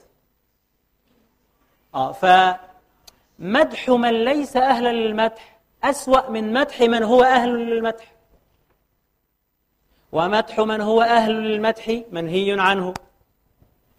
[1.95, 8.18] آه فمدح من ليس أهلا للمدح أسوأ من مدح من هو أهل للمدح.
[10.13, 12.95] ومدح من هو أهل للمدح منهي عنه.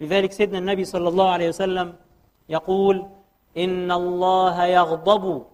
[0.01, 1.95] لذلك سيدنا النبي صلى الله عليه وسلم
[2.49, 3.09] يقول
[3.57, 5.47] إن الله يغضب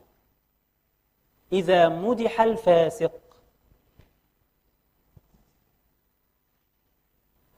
[1.54, 3.12] إذا مدح الفاسق.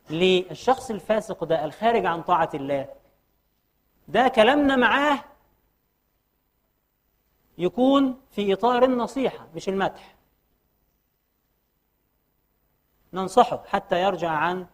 [0.09, 2.89] ليه الشخص الفاسق ده الخارج عن طاعة الله
[4.07, 5.19] ده كلامنا معاه
[7.57, 10.16] يكون في إطار النصيحة مش المدح.
[13.13, 14.67] ننصحه حتى يرجع عن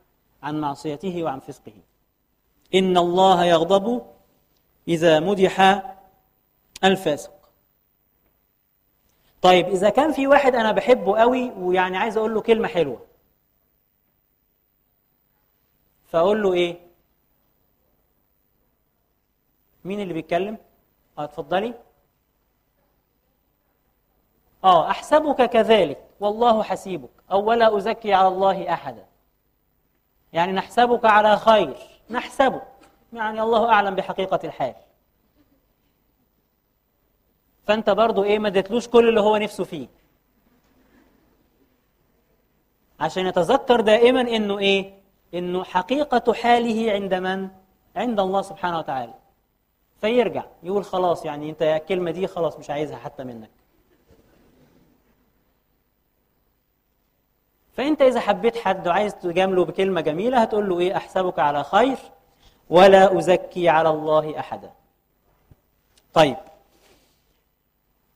[0.43, 1.73] عن معصيته وعن فسقه.
[2.75, 4.05] إن الله يغضب
[4.87, 5.83] إذا مدح
[6.83, 7.49] الفاسق.
[9.41, 13.05] طيب إذا كان في واحد أنا بحبه قوي ويعني عايز أقول له كلمة حلوة
[16.07, 16.79] فأقول له إيه؟
[19.85, 20.57] مين اللي بيتكلم؟
[21.17, 21.73] آه اتفضلي.
[24.63, 26.02] آه أحسبك كذلك.
[26.19, 29.05] والله حسيبك أو ولا أزكي على الله أحدا.
[30.33, 31.77] يعني نحسبك على خير
[32.09, 32.67] نحسبك.
[33.13, 34.75] يعني الله أعلم بحقيقة الحال.
[37.63, 39.87] فأنت برضو إيه ما اديتلوش كل اللي هو نفسه فيه.
[42.99, 44.93] عشان يتذكر دائما إنه إيه
[45.33, 47.49] إنه حقيقة حاله عند من؟
[47.95, 49.13] عند الله سبحانه وتعالى.
[50.01, 53.62] فيرجع يقول خلاص يعني أنت الكلمة دي خلاص مش عايزها حتى منك.
[57.77, 61.97] فأنت إذا حبيت حد وعايز تجامله بكلمة جميلة هتقول له إيه؟ أحسبك على خير
[62.69, 64.71] ولا أزكي على الله أحدا.
[66.13, 66.37] طيب.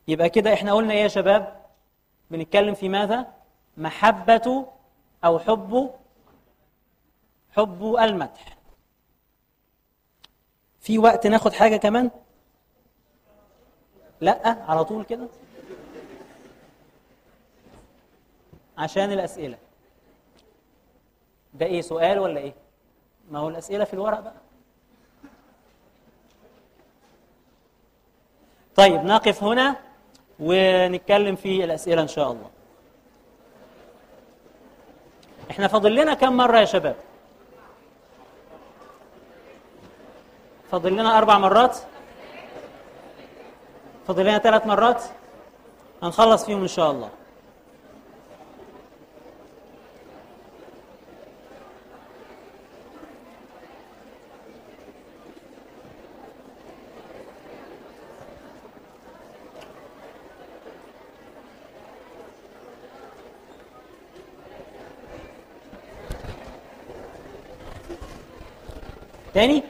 [0.07, 1.65] يبقى كده إحنا قلنا إيه يا شباب؟
[2.31, 3.27] بنتكلم في ماذا؟
[3.77, 4.65] محبة
[5.25, 5.91] أو حب
[7.55, 8.57] حب المدح.
[10.79, 12.11] في وقت ناخد حاجة كمان؟
[14.21, 15.27] لأ على طول كده؟
[18.77, 19.57] عشان الأسئلة
[21.53, 22.53] ده إيه سؤال ولا إيه؟
[23.31, 24.33] ما هو الأسئلة في الورق بقى
[28.75, 29.75] طيب نقف هنا
[30.39, 32.49] ونتكلم في الأسئلة إن شاء الله
[35.51, 36.95] إحنا فاضل لنا كم مرة يا شباب؟
[40.71, 41.77] فاضل لنا أربع مرات؟
[44.07, 45.03] فاضل لنا ثلاث مرات؟
[46.03, 47.09] هنخلص فيهم إن شاء الله
[69.37, 69.63] تاني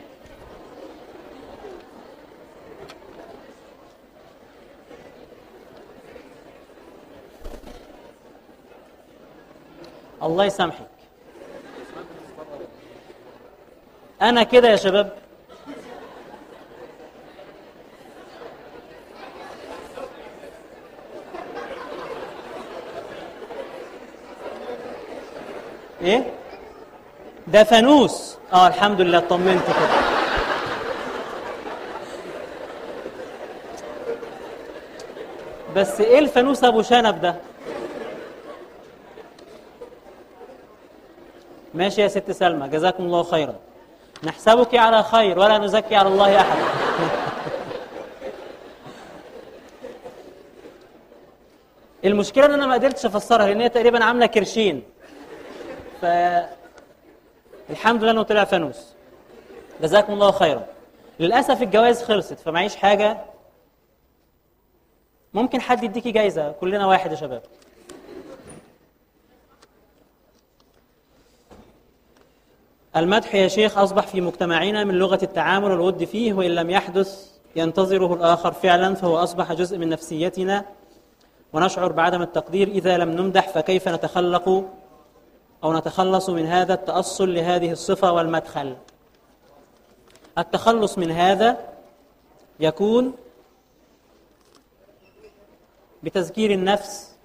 [10.23, 10.88] الله يسامحك.
[14.22, 15.18] أنا كده يا شباب.
[26.02, 26.47] إيه؟
[27.48, 28.38] ده فانوس.
[28.53, 29.88] آه الحمد لله اطمنت كده.
[35.76, 37.36] بس إيه الفانوس أبو شنب ده؟
[41.74, 43.56] ماشي يا ست سلمى جزاكم الله خيرا.
[44.24, 46.57] نحسبك على خير ولا نزكي على الله أحد.
[52.06, 54.84] المشكلة إن أنا ما قدرتش أفسرها لأن هي تقريبا عاملة كرشين.
[56.02, 56.06] ف
[57.69, 58.94] الحمد لله إنه طلع فانوس.
[59.81, 60.65] جزاكم الله خيرا.
[61.19, 63.18] للأسف الجوائز خلصت فمعيش حاجة.
[65.34, 67.41] ممكن حد يديكي جايزة؟ كلنا واحد يا شباب.
[72.95, 78.14] المدح يا شيخ أصبح في مجتمعنا من لغة التعامل والود فيه وإن لم يحدث ينتظره
[78.14, 80.65] الآخر فعلا فهو أصبح جزء من نفسيتنا.
[81.53, 84.65] ونشعر بعدم التقدير إذا لم نمدح فكيف نتخلق؟
[85.64, 88.78] أو نتخلص من هذا التأصل لهذه الصفة والمدخل.
[90.38, 91.58] التخلص من هذا
[92.60, 93.14] يكون
[96.04, 97.16] بتذكير النفس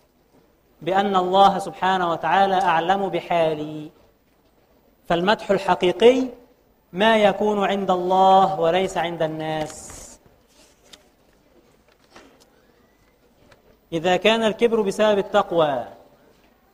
[0.82, 3.90] بأن الله سبحانه وتعالى أعلم بحالي.
[5.08, 6.28] فالمدح الحقيقي
[6.92, 10.02] ما يكون عند الله وليس عند الناس.
[13.92, 15.84] إذا كان الكبر بسبب التقوى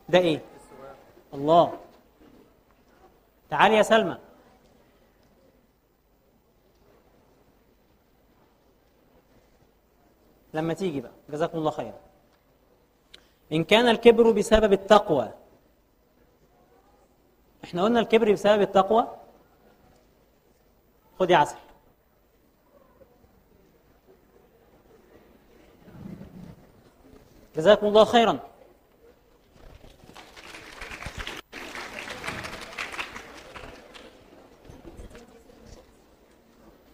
[0.09, 0.41] ده إيه؟
[1.35, 1.79] الله.
[3.51, 4.19] تعالي يا سلمى.
[10.55, 12.01] لما تيجي بقى جزاكم الله خيرا.
[13.53, 15.33] إن كان الكبر بسبب التقوى.
[17.65, 19.17] إحنا قلنا الكبر بسبب التقوى.
[21.19, 21.57] خدي عسل.
[27.57, 28.39] جزاكم الله خيرا.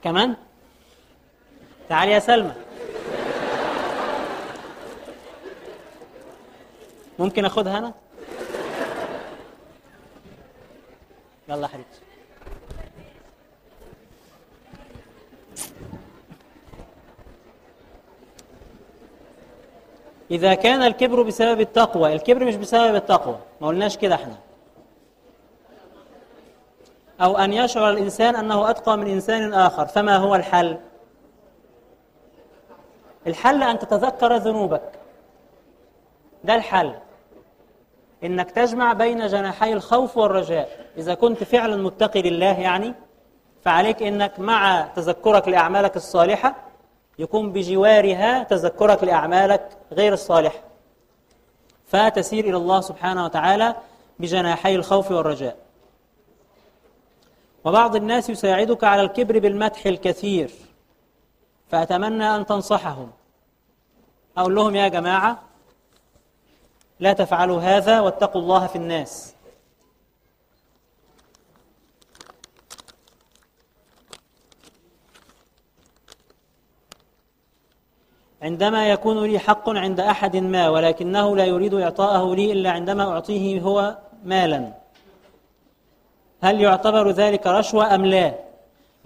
[0.04, 0.36] كمان؟
[1.88, 2.52] تعالي يا سلمى.
[7.18, 7.92] ممكن أخدها أنا؟
[11.48, 11.98] يلا حبيبتي.
[20.30, 24.43] إذا كان الكبر بسبب التقوى الكبر مش بسبب التقوى ما قلناش كده إحنا.
[27.20, 30.78] أو أن يشعر الإنسان أنه أتقى من إنسان آخر فما هو الحل؟
[33.26, 34.92] الحل أن تتذكر ذنوبك.
[36.44, 36.94] ده الحل.
[38.24, 40.86] إنك تجمع بين جناحي الخوف والرجاء.
[40.96, 42.94] إذا كنت فعلا متقي لله يعني
[43.62, 46.54] فعليك إنك مع تذكرك لأعمالك الصالحة
[47.18, 50.58] يكون بجوارها تذكرك لأعمالك غير الصالحة.
[51.86, 53.74] فتسير إلى الله سبحانه وتعالى
[54.18, 55.63] بجناحي الخوف والرجاء.
[57.64, 60.50] وبعض الناس يساعدك على الكبر بالمدح الكثير
[61.68, 63.10] فأتمنى أن تنصحهم.
[64.36, 65.42] أقول لهم يا جماعة
[67.00, 69.34] لا تفعلوا هذا واتقوا الله في الناس.
[78.42, 83.60] عندما يكون لي حق عند أحد ما ولكنه لا يريد إعطاءه لي إلا عندما أعطيه
[83.60, 84.83] هو مالا.
[86.44, 88.34] هل يعتبر ذلك رشوة أم لا؟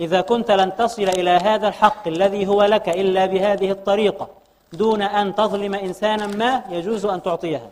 [0.01, 4.29] إذا كنت لن تصل إلى هذا الحق الذي هو لك إلا بهذه الطريقة
[4.73, 7.71] دون أن تظلم إنسانا ما يجوز أن تعطيها.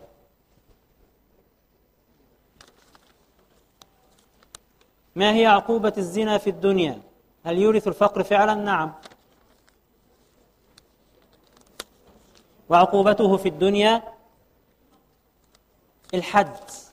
[5.16, 7.00] ما هي عقوبة الزنا في الدنيا؟
[7.44, 8.92] هل يورث الفقر فعلا؟ نعم.
[12.68, 14.02] وعقوبته في الدنيا
[16.14, 16.85] الحد.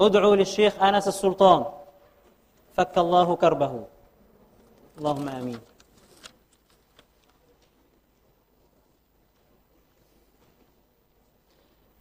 [0.00, 1.64] ادعوا للشيخ آنس السلطان.
[2.72, 3.84] فك الله كربه.
[4.98, 5.60] اللهم آمين.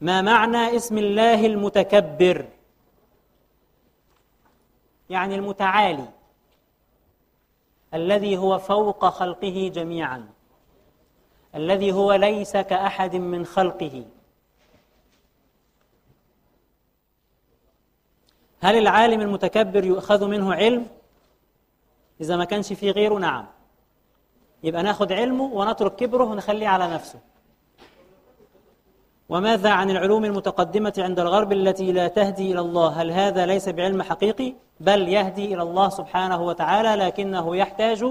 [0.02, 2.46] ما معنى اسم الله المتكبر؟
[5.10, 6.08] يعني المتعالي.
[7.94, 10.30] الذي هو فوق خلقه جميعا.
[11.56, 14.06] الذي هو ليس كأحد من خلقه.
[18.62, 20.86] هل العالم المتكبر يؤخذ منه علم؟
[22.22, 23.46] إذا ما كانش فيه غيره نعم.
[24.64, 27.20] يبقى ناخد علمه ونترك كبره ونخليه على نفسه.
[29.30, 34.02] وماذا عن العلوم المتقدمة عند الغرب التي لا تهدي إلى الله؟ هل هذا ليس بعلم
[34.02, 38.06] حقيقي؟ بل يهدي إلى الله سبحانه وتعالى لكنه يحتاج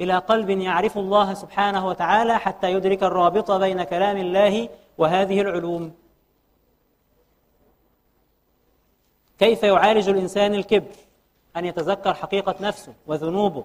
[0.00, 5.92] إلى قلب يعرف الله سبحانه وتعالى حتى يدرك الرابط بين كلام الله وهذه العلوم.
[9.38, 10.94] كيف يعالج الإنسان الكبر؟
[11.56, 13.64] أن يتذكر حقيقة نفسه وذنوبه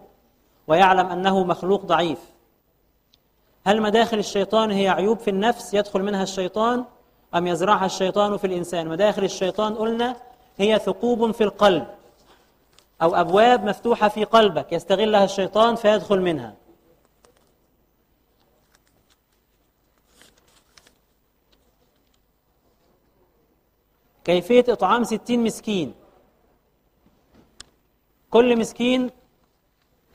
[0.68, 2.20] ويعلم أنه مخلوق ضعيف.
[3.66, 6.86] هل مداخل الشيطان هي عيوب في النفس يدخل منها الشيطان
[7.36, 10.16] أم يزرعها الشيطان في الإنسان؟ مداخل الشيطان قلنا
[10.58, 11.88] هي ثقوب في القلب
[13.02, 16.54] أو أبواب مفتوحة في قلبك يستغلها الشيطان فيدخل منها.
[24.32, 25.94] كيفية إطعام ستين مسكين.
[28.30, 29.10] كل مسكين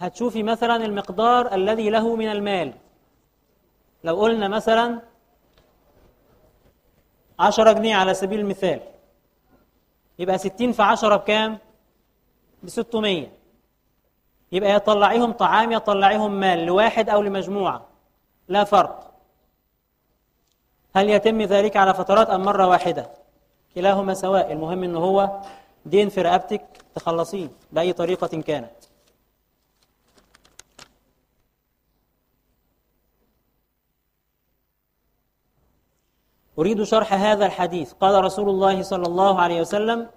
[0.01, 2.75] هتشوفي مثلا المقدار الذي له من المال.
[4.05, 5.03] لو قلنا مثلا
[7.39, 8.81] عشرة جنيه على سبيل المثال.
[10.19, 11.59] يبقى ستين في عشرة بكام؟
[12.63, 13.33] بستمية.
[14.53, 17.87] يبقى يطلعيهم طعام يطلعيهم مال لواحد أو لمجموعة.
[18.49, 19.15] لا فرق.
[20.95, 23.26] هل يتم ذلك على فترات أم مرة واحدة؟
[23.77, 24.53] كلاهما سواء.
[24.53, 25.41] المهم أنه هو
[25.87, 28.71] دين في رقبتك تخلصيه بأي طريقة كانت.
[36.59, 37.93] أريد شرح هذا الحديث.
[37.93, 40.09] قال رسول الله صلى الله عليه وسلم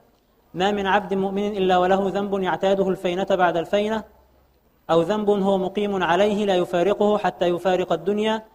[0.53, 4.03] ما من عبد مؤمن إلا وله ذنب يعتاده الفينة بعد الفينة
[4.89, 8.45] أو ذنب هو مقيم عليه لا يفارقه حتى يفارق الدنيا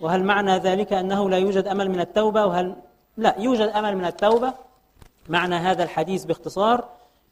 [0.00, 2.76] وهل معنى ذلك أنه لا يوجد أمل من التوبة؟ وهل
[3.16, 4.52] لا يوجد أمل من التوبة؟
[5.28, 6.88] معنى هذا الحديث باختصار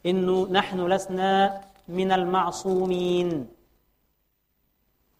[0.06, 3.48] إنه نحن لسنا من المعصومين.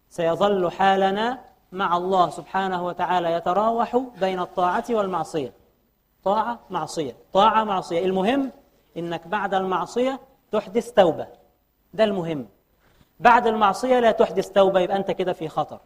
[0.09, 1.39] سيظل حالنا
[1.71, 5.53] مع الله سبحانه وتعالى يتراوح بين الطاعة والمعصية.
[6.23, 7.15] طاعة معصية.
[7.33, 8.05] طاعة معصية.
[8.05, 8.51] المهم
[8.97, 10.19] إنك بعد المعصية
[10.51, 11.27] تحدث توبة.
[11.93, 12.47] ده المهم.
[13.19, 15.79] بعد المعصية لا تحدث توبة يبقى أنت كده في خطر.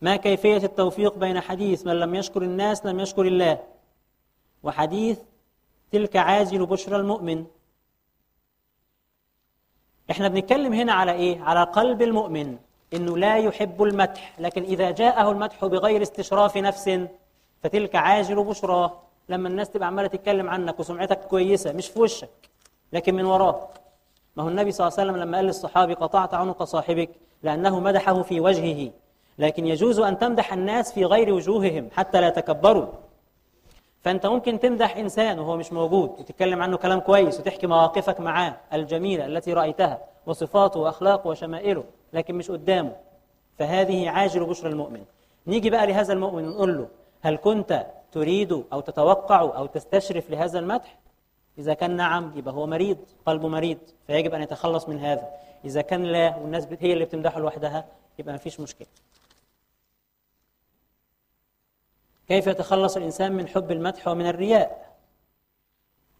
[0.00, 3.58] ما كيفية التوفيق بين حديث من لم يشكر الناس لم يشكر الله
[4.62, 5.18] وحديث
[5.92, 7.44] تلك عاجل بشرى المؤمن.
[10.10, 12.56] إحنا بنتكلم هنا على إيه؟ على قلب المؤمن
[12.94, 17.00] إنه لا يحب المدح لكن إذا جاءه المدح بغير استشراف نفس
[17.62, 19.00] فتلك عاجل بشرى.
[19.28, 22.50] لما الناس تبقى عمالة تتكلم عنك وسمعتك كويسة مش في وشك
[22.92, 23.68] لكن من وراك
[24.36, 27.10] ما هو النبي صلى الله عليه وسلم لما قال للصحابي قطعت عنق صاحبك
[27.42, 28.90] لأنه مدحه في وجهه.
[29.40, 32.86] لكن يجوز أن تمدح الناس في غير وجوههم حتى لا يتكبروا
[34.02, 39.26] فأنت ممكن تمدح إنسان وهو مش موجود وتتكلم عنه كلام كويس وتحكي مواقفك معاه الجميلة
[39.26, 42.96] التي رأيتها وصفاته وأخلاقه وشمائله لكن مش قدامه.
[43.58, 45.04] فهذه عاجل بشرى المؤمن.
[45.46, 46.88] نيجي بقى لهذا المؤمن نقول له
[47.22, 50.98] هل كنت تريد أو تتوقع أو تستشرف لهذا المدح؟
[51.58, 55.28] إذا كان نعم يبقى هو مريض قلبه مريض فيجب أن يتخلص من هذا.
[55.64, 57.84] إذا كان لا والناس هي اللي بتمدحه لوحدها
[58.18, 58.88] يبقى ما فيش مشكلة.
[62.30, 64.96] كيف يتخلص الإنسان من حب المدح ومن الرياء؟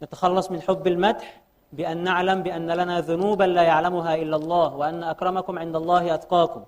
[0.03, 1.41] نتخلص من حب المدح
[1.73, 6.65] بأن نعلم بأن لنا ذنوبا لا يعلمها إلا الله وأن أكرمكم عند الله أتقاكم.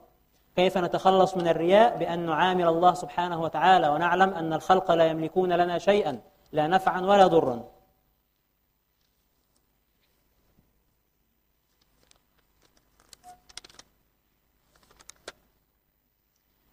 [0.57, 5.79] كيف نتخلص من الرياء بأن نعامل الله سبحانه وتعالى ونعلم أن الخلق لا يملكون لنا
[5.79, 6.21] شيئا
[6.53, 7.65] لا نفعا ولا ضرا؟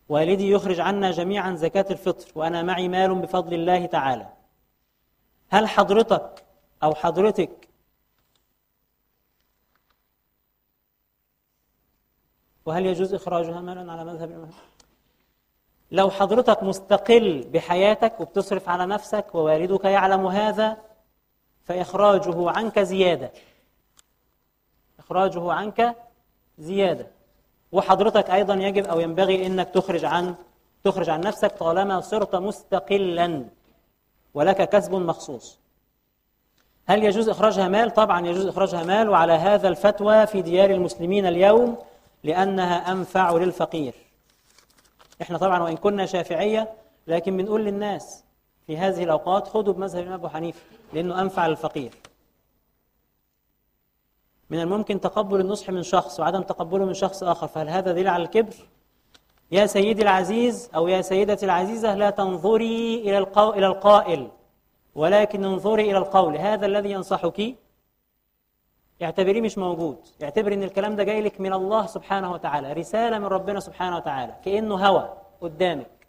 [0.10, 4.30] والدي يخرج عنا جميعا زكاة الفطر وأنا معي مال بفضل الله تعالى.
[5.50, 6.46] هل حضرتك
[6.84, 7.70] أو حضرتك
[12.66, 14.50] وهل يجوز إخراجها مالا على مذهب الإمام
[15.92, 20.78] لو حضرتك مستقل بحياتك وبتصرف على نفسك ووالدك يعلم هذا
[21.64, 23.32] فإخراجه عنك زيادة.
[25.00, 25.96] إخراجه عنك
[26.58, 27.08] زيادة.
[27.72, 30.36] وحضرتك أيضا يجب أو ينبغي أنك تخرج عن
[30.84, 33.46] تخرج عن نفسك طالما صرت مستقلا
[34.34, 35.60] ولك كسب مخصوص.
[36.88, 41.78] هل يجوز إخراجها مال؟ طبعا يجوز إخراجها مال وعلى هذا الفتوى في ديار المسلمين اليوم
[42.24, 43.94] لأنها أنفع للفقير.
[45.22, 46.74] إحنا طبعا وإن كنا شافعية
[47.08, 48.24] لكن بنقول للناس
[48.68, 50.62] في هذه الأوقات خذوا بمذهب الإمام أبو حنيفة
[50.94, 51.92] لأنه أنفع للفقير.
[54.50, 58.24] من الممكن تقبل النصح من شخص وعدم تقبله من شخص آخر فهل هذا دليل على
[58.24, 58.56] الكبر؟
[59.52, 63.18] يا سيدي العزيز أو يا سيدتي العزيزة لا تنظري إلى.
[63.38, 64.28] إلى القائل
[64.96, 67.56] ولكن انظري إلى القول هذا الذي ينصحك
[69.04, 73.26] اعتبريه مش موجود اعتبر إن الكلام ده جاي لك من الله سبحانه وتعالى رسالة من
[73.26, 76.08] ربنا سبحانه وتعالى كأنه هوى قدامك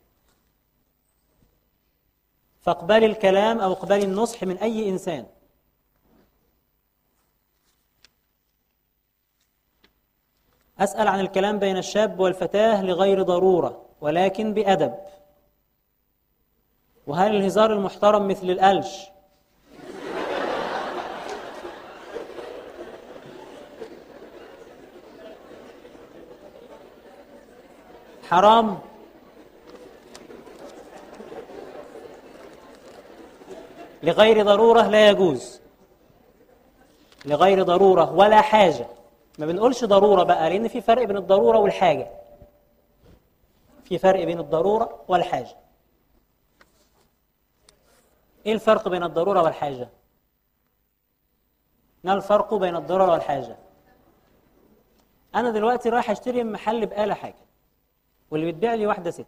[2.60, 5.26] فاقبلي الكلام أو اقبلي النصح من أي إنسان
[10.80, 14.94] أسأل عن الكلام بين الشاب والفتاة لغير ضرورة ولكن بأدب.
[17.06, 19.06] وهل الهزار المحترم مثل الألش
[28.28, 28.78] حرام.
[34.02, 35.60] لغير ضرورة لا يجوز.
[37.24, 38.86] لغير ضرورة ولا حاجة.
[39.40, 42.10] ما بنقولش ضرورة بقى لأن في فرق بين الضرورة والحاجة.
[43.84, 45.56] في فرق بين الضرورة والحاجة.
[48.46, 49.88] إيه الفرق بين الضرورة والحاجة؟
[52.04, 53.56] ما الفرق بين الضرورة والحاجة؟
[55.34, 57.46] أنا دلوقتي رايح أشتري من محل بقالة حاجة
[58.30, 59.26] واللي بتبيع لي واحدة ست.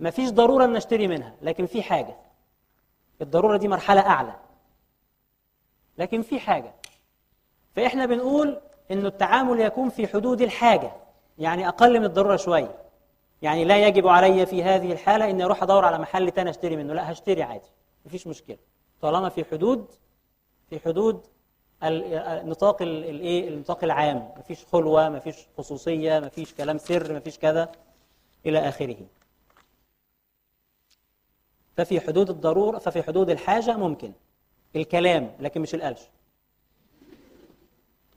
[0.00, 2.16] مفيش ضرورة إن أشتري منها لكن في حاجة.
[3.20, 4.34] الضرورة دي مرحلة أعلى.
[5.98, 6.74] لكن في حاجة.
[7.76, 8.60] فإحنا بنقول
[8.90, 10.92] إنه التعامل يكون في حدود الحاجة
[11.38, 12.74] يعني أقل من الضرورة شوية.
[13.42, 16.94] يعني لا يجب علي في هذه الحالة إني أروح أدور على محل تاني أشتري منه
[16.94, 17.68] لا هشتري عادي
[18.06, 18.58] مفيش مشكلة.
[19.00, 19.86] طالما في حدود
[20.70, 21.26] في حدود
[21.82, 27.72] النطاق الايه النطاق العام مفيش خلوة مفيش خصوصية مفيش كلام سر مفيش كذا
[28.46, 28.96] إلى آخره.
[31.76, 34.12] ففي حدود الضرورة ففي حدود الحاجة ممكن
[34.76, 36.00] الكلام لكن مش القلش.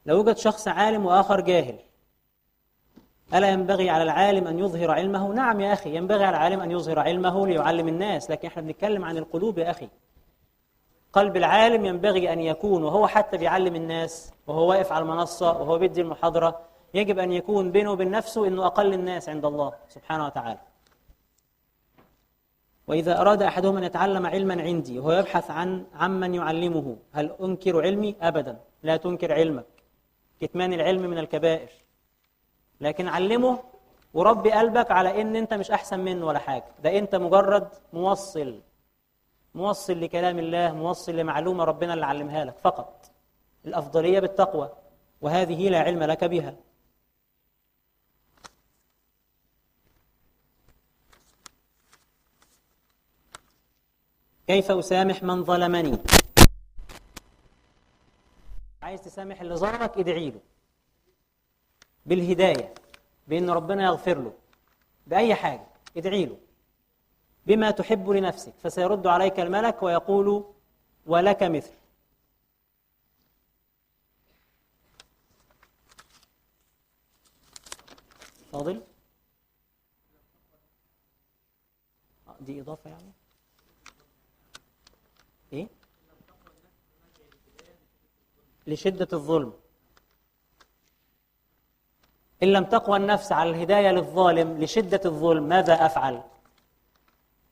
[0.08, 1.76] لو يوجد شخص عالم وآخر جاهل
[3.34, 7.00] ألا ينبغي على العالم أن يظهر علمه؟ نعم يا أخي ينبغي على العالم أن يظهر
[7.00, 9.90] علمه ليعلم الناس لكن إحنا بنتكلم عن القلوب يا أخي
[11.14, 16.02] قلب العالم ينبغي أن يكون وهو حتى بيعلم الناس وهو واقف على المنصة وهو بيدي
[16.02, 16.60] المحاضرة
[16.94, 20.60] يجب أن يكون بينه وبين نفسه أنه أقل الناس عند الله سبحانه وتعالى
[22.88, 28.16] وإذا أراد أحدهم أن يتعلم علما عندي وهو يبحث عن عمن يعلمه هل أنكر علمي؟
[28.22, 29.77] أبدا لا تنكر علمك
[30.42, 31.70] كتمان العلم من الكبائر.
[32.82, 33.64] لكن علمه
[34.14, 36.66] وربي قلبك على إن أنت مش أحسن منه ولا حاجة.
[36.84, 38.62] ده أنت مجرد موصل
[39.56, 43.12] موصل لكلام الله موصل لمعلومة ربنا اللي علمها لك فقط.
[43.66, 44.70] الأفضلية بالتقوى
[45.22, 46.56] وهذه لا علم لك بها.
[54.48, 55.98] كيف أسامح من ظلمني؟
[58.88, 60.42] عايز تسامح اللي ظلمك ادعي له.
[62.06, 62.74] بالهداية
[63.28, 64.34] بأن ربنا يغفر له.
[65.08, 66.38] بأي حاجة ادعي له.
[67.46, 70.54] بما تحب لنفسك فسيرد عليك الملك ويقول
[71.06, 71.74] ولك مثل
[78.52, 78.84] فاضل؟
[82.40, 83.12] دي إضافة يعني
[85.54, 85.68] إيه
[88.68, 89.54] لشدة الظلم.
[92.44, 96.24] إن لم تقوى النفس على الهداية للظالم لشدة الظلم ماذا أفعل؟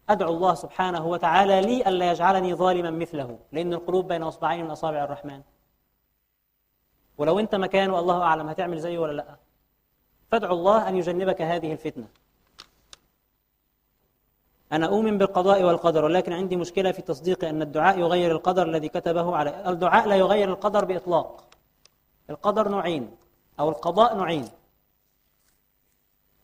[0.09, 5.03] أدعو الله سبحانه وتعالى لي ألا يجعلني ظالما مثله لأن القلوب بين أصبعين من أصابع
[5.03, 5.41] الرحمن.
[7.17, 9.35] ولو أنت مكانه الله أعلم هتعمل زيه ولا لأ.
[10.31, 12.07] فادعو الله أن يجنبك هذه الفتنة.
[14.71, 19.35] أنا أؤمن بالقضاء والقدر ولكن عندي مشكلة في تصديق أن الدعاء يغير القدر الذي كتبه
[19.35, 21.43] على الدعاء لا يغير القدر بإطلاق.
[22.29, 23.17] القدر نوعين
[23.59, 24.47] أو القضاء نوعين.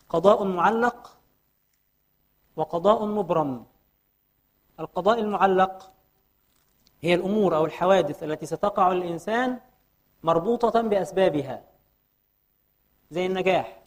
[0.09, 1.17] قضاء معلق
[2.55, 3.65] وقضاء مبرم.
[4.79, 5.91] القضاء المعلق
[7.01, 9.59] هي الأمور أو الحوادث التي ستقع للإنسان
[10.23, 11.63] مربوطة بأسبابها
[13.11, 13.80] زي النجاح.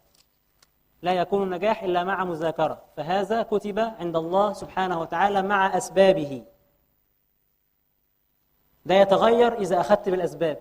[1.05, 2.83] لا يكون النجاح إلا مع مذاكرة.
[2.97, 6.45] فهذا كتب عند الله سبحانه وتعالى مع أسبابه.
[8.87, 10.59] ده يتغير إذا أخذت بالأسباب.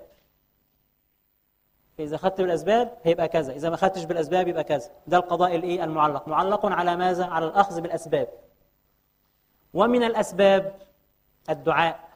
[1.97, 3.53] فإذا أخذت بالأسباب هيبقى كذا.
[3.53, 4.89] إذا ما أخذتش بالأسباب يبقى كذا.
[5.07, 6.27] ده القضاء الإيه؟ المعلق.
[6.27, 8.27] معلق على ماذا؟ على الأخذ بالأسباب.
[9.73, 10.75] ومن الأسباب
[11.49, 12.09] الدعاء.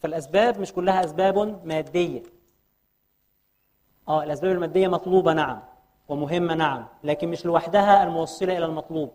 [0.00, 2.22] فالأسباب مش كلها أسباب مادية.
[4.08, 5.71] آه الأسباب المادية مطلوبة نعم.
[6.12, 9.12] ومهمة نعم لكن مش لوحدها الموصلة إلى المطلوب.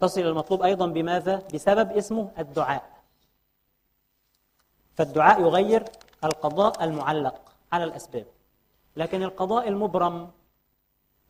[0.00, 2.90] تصل إلى المطلوب أيضا بماذا؟ بسبب اسمه الدعاء.
[4.94, 5.84] فالدعاء يغير
[6.24, 8.26] القضاء المعلق على الأسباب.
[8.96, 10.30] لكن القضاء المبرم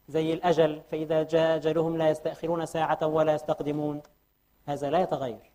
[0.08, 4.02] زي الأجل فإذا جاء أجلهم لا يستأخرون ساعة ولا يستقدمون
[4.66, 5.50] هذا لا يتغير.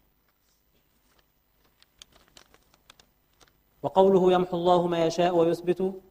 [3.83, 6.01] وقوله يمحو الله ما يشاء ويثبت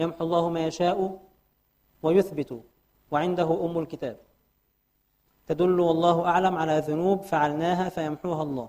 [0.00, 1.22] يمحو الله ما يشاء
[2.02, 2.64] ويثبت
[3.10, 4.16] وعنده أم الكتاب.
[5.46, 8.68] تدل والله أعلم على ذنوب فعلناها فيمحوها الله.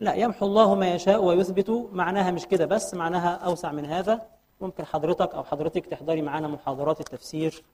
[0.00, 4.28] لا يمحو الله ما يشاء ويثبت معناها مش كده بس معناها أوسع من هذا.
[4.60, 7.64] ممكن حضرتك أو حضرتك تحضري معانا محاضرات التفسير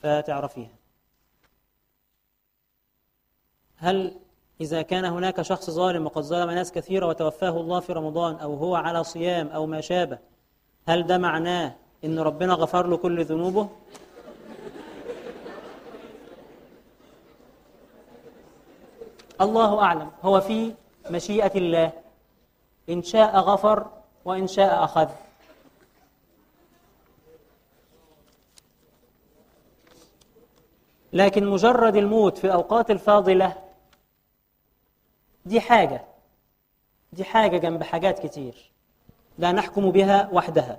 [0.00, 0.74] فتعرفيها.
[3.76, 4.20] هل
[4.60, 8.74] إذا كان هناك شخص ظالم وقد ظلم ناس كثيرة وتوفاه الله في رمضان أو هو
[8.74, 10.18] على صيام أو ما شابه
[10.88, 11.74] هل ده معناه
[12.04, 13.68] إن ربنا غفر له كل ذنوبه؟
[19.40, 20.10] الله أعلم.
[20.22, 20.74] هو في
[21.10, 21.92] مشيئة الله.
[22.88, 23.86] إن شاء غفر
[24.24, 25.08] وإن شاء أخذ.
[31.12, 33.67] لكن مجرد الموت في الأوقات الفاضلة
[35.48, 36.04] دي حاجة.
[37.12, 38.72] دي حاجة جنب حاجات كتير.
[39.38, 40.78] لا نحكم بها وحدها.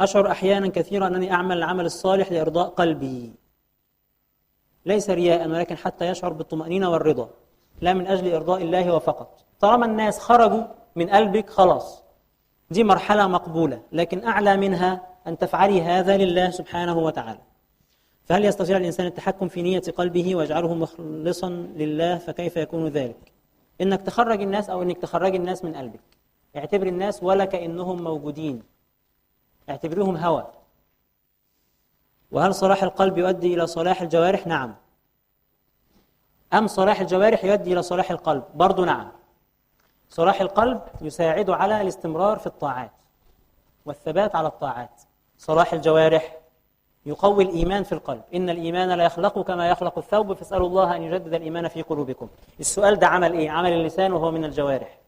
[0.00, 3.34] أشعر أحيانا كثيرا أنني أعمل العمل الصالح لإرضاء قلبي.
[4.86, 7.30] ليس رياء ولكن حتى يشعر بالطمأنينة والرضا.
[7.80, 9.44] لا من أجل إرضاء الله وفقط.
[9.60, 10.64] طالما الناس خرجوا
[10.96, 12.02] من قلبك خلاص.
[12.70, 17.40] دي مرحلة مقبولة لكن أعلى منها أن تفعلي هذا لله سبحانه وتعالى.
[18.26, 23.32] فهل يستطيع الإنسان التحكم في نية قلبه ويجعله مخلصا لله فكيف يكون ذلك؟
[23.80, 26.00] إنك تخرج الناس أو إنك تخرج الناس من قلبك.
[26.56, 28.62] اعتبر الناس ولا كأنهم موجودين.
[29.70, 30.46] اعتبرهم هوى.
[32.30, 34.74] وهل صلاح القلب يؤدي إلى صلاح الجوارح؟ نعم.
[36.52, 39.08] أم صلاح الجوارح يؤدي إلى صلاح القلب؟ برضو نعم.
[40.08, 42.92] صلاح القلب يساعد على الاستمرار في الطاعات
[43.84, 45.02] والثبات على الطاعات.
[45.38, 46.45] صلاح الجوارح
[47.06, 48.22] يقوي الإيمان في القلب.
[48.34, 50.32] إن الإيمان لا يخلق كما يخلق الثوب.
[50.32, 52.28] فاسألوا الله أن يجدد الإيمان في قلوبكم.
[52.60, 54.98] السؤال ده عمل إيه؟ عمل اللسان وهو من الجوارح.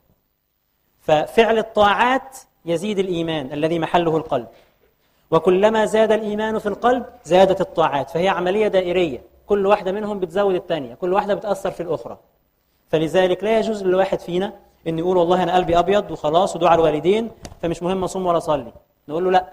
[1.00, 4.46] ففعل الطاعات يزيد الإيمان الذي محله القلب.
[5.30, 8.10] وكلما زاد الإيمان في القلب زادت الطاعات.
[8.10, 9.22] فهي عملية دائرية.
[9.46, 10.94] كل واحدة منهم بتزود الثانية.
[10.94, 12.18] كل واحدة بتأثر في الأخرى.
[12.88, 14.52] فلذلك لا يجوز للواحد فينا
[14.88, 17.30] أن يقول والله أنا قلبي أبيض وخلاص ودعاء الوالدين
[17.62, 18.72] فمش مهم أصوم ولا أصلي.
[19.08, 19.46] نقول له لا.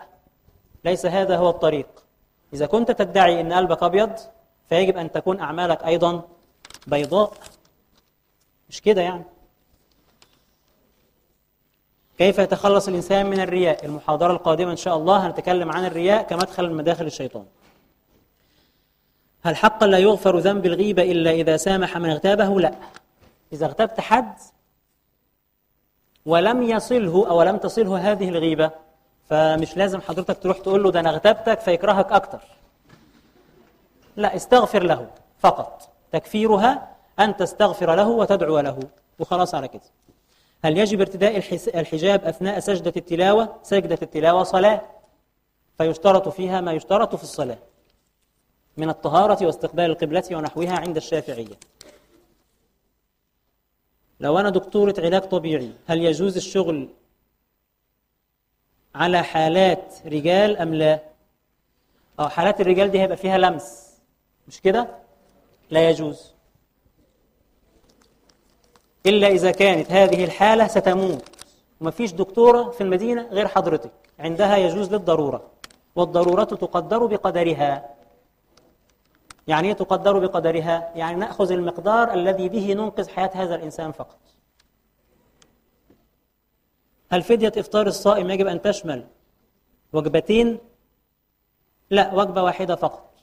[0.85, 2.04] ليس هذا هو الطريق.
[2.55, 4.11] إذا كنت تدعي أن قلبك أبيض
[4.69, 6.21] فيجب أن تكون أعمالك أيضا
[6.87, 7.33] بيضاء.
[8.69, 9.23] مش كده يعني؟
[12.17, 16.75] كيف يتخلص الإنسان من الرياء؟ المحاضرة القادمة إن شاء الله هنتكلم عن الرياء كمدخل من
[16.75, 17.45] مداخل الشيطان.
[19.43, 22.75] هل حقا لا يغفر ذنب الغيبة إلا إذا سامح من اغتابه؟ لا.
[23.53, 24.33] إذا اغتبت حد
[26.25, 28.84] ولم يصله أو لم تصله هذه الغيبة
[29.29, 32.39] فمش لازم حضرتك تروح تقول له ده أنا اغتبتك فيكرهك أكتر.
[34.17, 35.89] لا استغفر له فقط.
[36.11, 38.79] تكفيرها أن تستغفر له وتدعو له.
[39.19, 39.81] وخلاص على كده.
[40.65, 41.37] هل يجب ارتداء
[41.75, 44.81] الحجاب أثناء سجدة التلاوة؟ سجدة التلاوة صلاة.
[45.77, 47.57] فيشترط فيها ما يشترط في الصلاة.
[48.77, 51.55] من الطهارة واستقبال القبلة ونحوها عند الشافعية.
[54.19, 56.89] لو أنا دكتورة علاج طبيعي هل يجوز الشغل
[58.95, 60.99] على حالات رجال أم لا؟
[62.19, 63.97] أو حالات الرجال دي هيبقى فيها لمس.
[64.47, 64.87] مش كده؟
[65.69, 66.33] لا يجوز.
[69.05, 71.29] إلا إذا كانت هذه الحالة ستموت.
[71.81, 73.91] ومفيش دكتورة في المدينة غير حضرتك.
[74.19, 75.43] عندها يجوز للضرورة.
[75.95, 77.89] والضرورة تقدر بقدرها.
[79.47, 84.17] يعني إيه تقدر بقدرها؟ يعني نأخذ المقدار الذي به ننقذ حياة هذا الإنسان فقط.
[87.15, 89.07] هل فدية إفطار الصائم يجب أن تشمل
[89.93, 90.59] وجبتين؟
[91.89, 93.15] لا وجبة واحدة فقط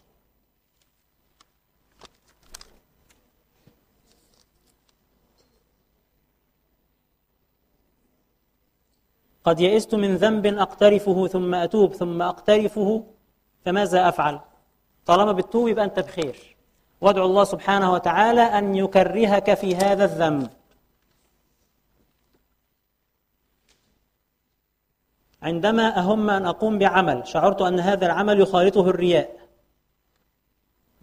[9.44, 13.04] قد يئست من ذنب أقترفه ثم أتوب ثم أقترفه
[13.64, 14.40] فماذا أفعل؟
[15.06, 16.56] طالما بتتوب يبقى أنت بخير
[17.00, 20.50] وادعو الله سبحانه وتعالى أن يكرهك في هذا الذنب
[25.42, 29.30] عندما أهم أن أقوم بعمل شعرت أن هذا العمل يخالطه الرياء.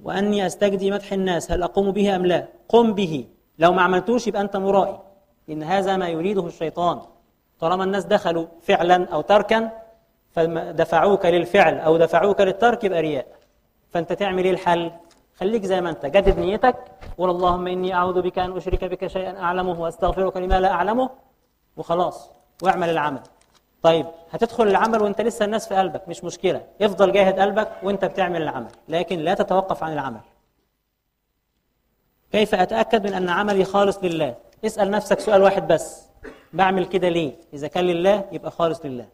[0.04, 3.28] وأني أستجدي مدح الناس هل أقوم به أم لا؟ قم به.
[3.60, 5.00] لو ما عملتوش يبقى أنت مرائي.
[5.50, 7.02] إن هذا ما يريده الشيطان.
[7.60, 9.72] طالما الناس دخلوا فعلا أو تركا
[10.32, 13.28] فدفعوك للفعل أو دفعوك للترك يبقى رياء.
[13.90, 14.92] فأنت تعمل إيه الحل؟
[15.40, 16.76] خليك زي ما أنت جدد نيتك.
[17.18, 21.10] قول اللهم إني أعوذ بك أن أشرك بك شيئا أعلمه وأستغفرك لما لا أعلمه.
[21.78, 22.32] وخلاص
[22.64, 23.22] واعمل العمل.
[23.84, 26.68] طيب هتدخل العمل وانت لسه الناس في قلبك مش مشكلة.
[26.82, 30.22] افضل جاهد قلبك وانت بتعمل العمل لكن لا تتوقف عن العمل.
[32.32, 34.36] كيف أتأكد من أن عملي خالص لله؟
[34.66, 36.10] اسأل نفسك سؤال واحد بس.
[36.54, 39.08] بعمل كده ليه؟ إذا كان لله يبقى خالص لله.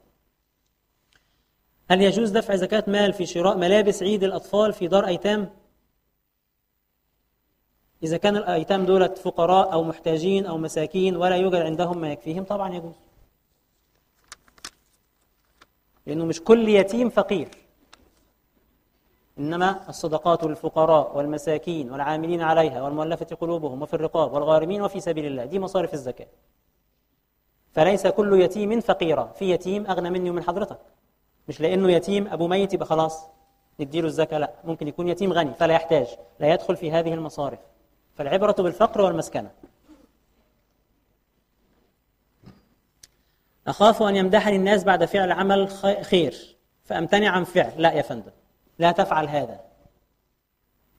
[1.90, 5.50] هل يجوز دفع زكاة مال في شراء ملابس عيد الأطفال في دار أيتام؟
[8.04, 12.74] إذا كان الأيتام دولة فقراء أو محتاجين أو مساكين ولا يوجد عندهم ما يكفيهم طبعا
[12.76, 13.05] يجوز.
[16.06, 17.50] لأنه مش كل يتيم فقير.
[19.40, 25.60] إنما الصدقات للفقراء والمساكين والعاملين عليها والمؤلفة قلوبهم وفي الرقاب والغارمين وفي سبيل الله دي
[25.60, 26.28] مصارف الزكاة.
[27.72, 30.80] فليس كل يتيم فقيرا في يتيم أغنى مني ومن حضرتك.
[31.48, 33.28] مش لأنه يتيم أبو ميت يبقى خلاص
[33.80, 34.54] نديله الزكاة لا.
[34.64, 36.08] ممكن يكون يتيم غني فلا يحتاج
[36.40, 37.60] لا يدخل في هذه المصارف.
[38.16, 39.52] فالعبرة بالفقر والمسكنة.
[43.68, 45.70] أخاف أن يمدحني الناس بعد فعل عمل
[46.02, 46.58] خير.
[46.84, 47.72] فأمتنع عن فعل.
[47.78, 48.32] لا يا فندم.
[48.80, 49.60] لا تفعل هذا.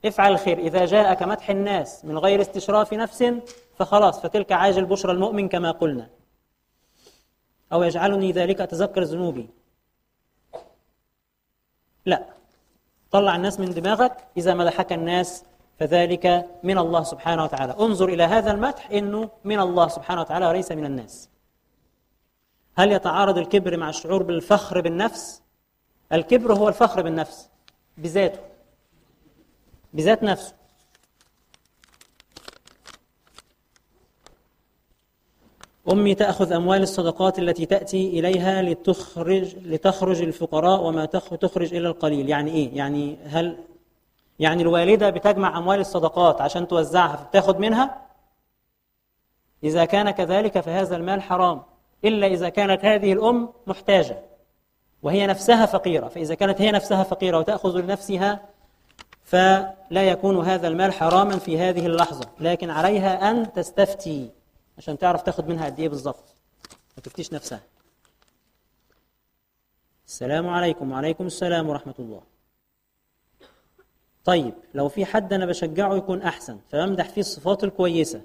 [0.05, 0.59] افعل الخير.
[0.59, 3.24] إذا جاءك مدح الناس من غير استشراف نفس
[3.76, 6.09] فخلاص فتلك عاجل بشرى المؤمن كما قلنا.
[7.72, 9.48] أو يجعلني ذلك أتذكر ذنوبي.
[12.06, 12.24] لا.
[13.10, 14.16] طلع الناس من دماغك.
[14.36, 15.44] إذا مدحك الناس
[15.78, 17.76] فذلك من الله سبحانه وتعالى.
[17.80, 21.36] انظر إلى هذا المدح إنه من الله سبحانه وتعالى وليس من الناس.
[22.77, 25.43] هل يتعارض الكبر مع الشعور بالفخر بالنفس؟
[26.12, 27.48] الكبر هو الفخر بالنفس
[27.98, 28.40] بذاته
[29.94, 30.55] بذات نفسه.
[35.93, 42.28] أمي تأخذ أموال الصدقات التي تأتي إليها لتخرج لتخرج الفقراء وما تخرج إلى القليل.
[42.28, 43.59] يعني إيه؟ يعني هل
[44.39, 48.07] يعني الوالدة بتجمع أموال الصدقات عشان توزعها فبتاخد منها؟
[49.65, 51.62] إذا كان كذلك فهذا المال حرام.
[52.09, 54.23] إلا إذا كانت هذه الأم محتاجة
[55.03, 56.09] وهي نفسها فقيرة.
[56.09, 58.41] فإذا كانت هي نفسها فقيرة وتأخذ لنفسها
[59.24, 62.28] فلا يكون هذا المال حراما في هذه اللحظة.
[62.41, 64.31] لكن عليها أن تستفتي
[64.78, 66.24] عشان تعرف تاخد منها قد إيه بالظبط.
[66.97, 67.61] ما تفتيش نفسها.
[70.07, 70.93] السلام عليكم.
[70.93, 72.23] وعليكم السلام ورحمة الله.
[74.24, 78.20] طيب لو في حد أنا بشجعه يكون أحسن فبمدح فيه الصفات الكويسة.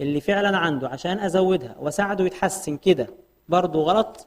[0.00, 3.08] اللي فعلا عنده عشان أزودها وساعده يتحسن كده
[3.48, 4.26] برضه غلط؟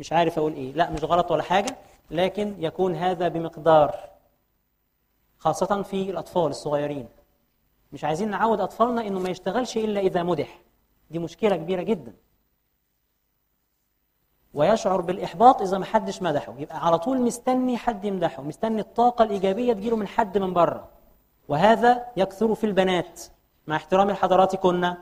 [0.00, 0.72] مش عارف أقول إيه.
[0.72, 1.76] لا مش غلط ولا حاجة
[2.10, 4.10] لكن يكون هذا بمقدار
[5.38, 7.08] خاصة في الأطفال الصغيرين.
[7.92, 10.60] مش عايزين نعود أطفالنا إنه ما يشتغلش إلا إذا مدح.
[11.10, 12.14] دي مشكلة كبيرة جدا.
[14.54, 16.54] ويشعر بالإحباط إذا ما حدش مدحه.
[16.58, 20.88] يبقى على طول مستني حد يمدحه مستني الطاقة الإيجابية تجيله من حد من بره.
[21.48, 23.20] وهذا يكثر في البنات.
[23.66, 24.94] مع احترام لحضراتكن.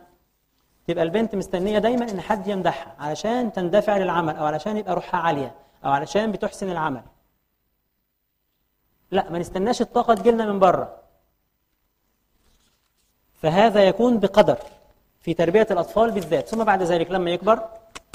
[0.87, 5.55] تبقى البنت مستنية دايما إن حد يمدحها علشان تندفع للعمل أو علشان يبقى روحها عالية
[5.85, 7.03] أو علشان بتحسن العمل.
[9.11, 11.01] لا ما نستناش الطاقة تجيلنا من بره.
[13.43, 14.59] فهذا يكون بقدر
[15.21, 16.49] في تربية الأطفال بالذات.
[16.49, 17.69] ثم بعد ذلك لما يكبر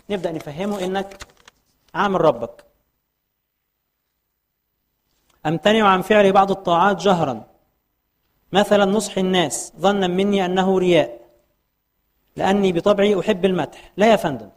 [0.10, 1.26] نبدأ نفهمه إنك
[1.94, 2.66] عامل ربك.
[5.46, 7.44] أمتنع عن فعل بعض الطاعات جهرا.
[8.52, 11.20] مثلا نصح الناس ظنا مني أنه رياء
[12.36, 13.92] لأني بطبعي أحب المدح.
[13.98, 14.50] لا يا فندم.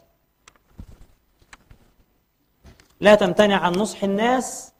[3.01, 4.73] لا تمتنع عن نصح الناس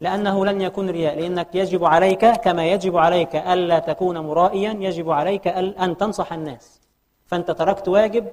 [0.00, 5.48] لأنه لن يكون رياء لأنك يجب عليك كما يجب عليك ألا تكون مرائيا يجب عليك
[5.48, 6.80] أن تنصح الناس.
[7.26, 8.32] فأنت تركت واجب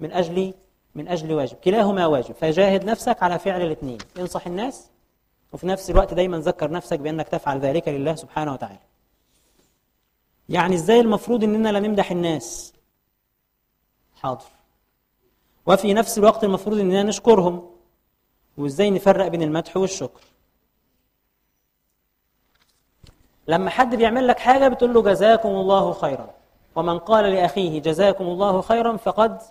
[0.00, 0.54] من أجل
[0.94, 1.56] من أجل واجب.
[1.56, 2.34] كلاهما واجب.
[2.34, 3.98] فجاهد نفسك على فعل الاثنين.
[4.18, 4.90] انصح الناس
[5.52, 8.89] وفي نفس الوقت دايما ذكر نفسك بأنك تفعل ذلك لله سبحانه وتعالى.
[10.50, 12.72] يعني إزاي المفروض اننا لا نمدح الناس؟
[14.14, 14.46] حاضر.
[15.66, 17.70] وفي نفس الوقت المفروض اننا نشكرهم.
[18.58, 20.20] وازاي نفرق بين المدح والشكر؟
[23.48, 26.30] لما حد بيعمل لك حاجة بتقول له جزاكم الله خيرا.
[26.74, 29.42] ومن قال لأخيه جزاكم الله خيرا فقد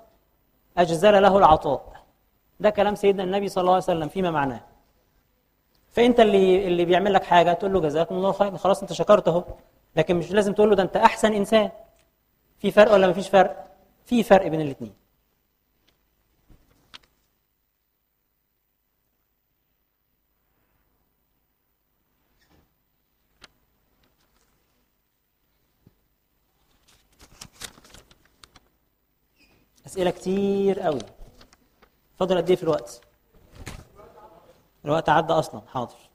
[0.78, 2.04] أجزل له العطاء.
[2.60, 4.62] ده كلام سيدنا النبي صلى الله عليه وسلم فيما معناه.
[5.92, 8.58] فأنت اللي اللي بيعمل لك حاجة تقول له جزاكم الله خيرا.
[8.58, 9.44] خلاص أنت شكرته.
[10.00, 11.72] لكن مش لازم تقول له ده انت احسن انسان.
[12.60, 14.94] في فرق ولا مفيش فرق؟ في فرق بين الاثنين
[29.86, 31.00] أسئلة كتير قوي.
[32.20, 33.02] فاضل قد إيه في الوقت؟
[34.86, 35.62] الوقت عدى أصلا.
[35.68, 36.09] حاضر.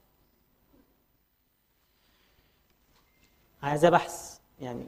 [3.65, 4.87] عايزاه بحث يعني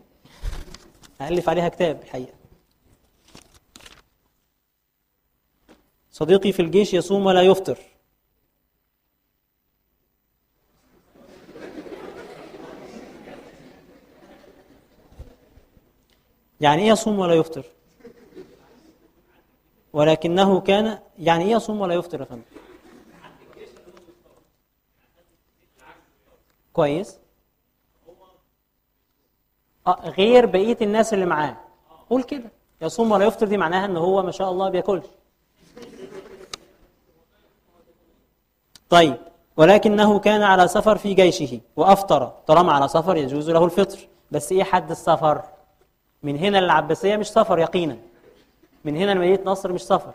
[1.21, 2.33] ألف عليها كتاب الحقيقة.
[6.11, 7.77] صديقي في الجيش يصوم ولا يفطر.
[16.61, 17.65] يعني إيه يصوم ولا يفطر؟
[19.93, 22.41] ولكنه كان يعني إيه يصوم ولا يفطر يا فندم؟
[26.73, 27.19] كويس.
[29.89, 31.57] غير بقية الناس اللي معاه.
[32.09, 32.51] قول كده.
[32.81, 35.05] يصوم ولا يفطر دي معناها إن هو ما شاء الله بياكلش.
[38.89, 39.15] طيب
[39.57, 42.31] ولكنه كان على سفر في جيشه وأفطر.
[42.47, 43.97] طالما على سفر يجوز له الفطر.
[44.31, 45.41] بس إيه حد السفر؟
[46.23, 47.97] من هنا للعباسية مش سفر يقينا.
[48.85, 50.14] من هنا لمدينة نصر مش سفر.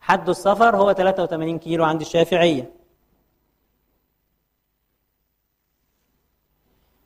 [0.00, 2.70] حد السفر هو 83 كيلو عند الشافعية.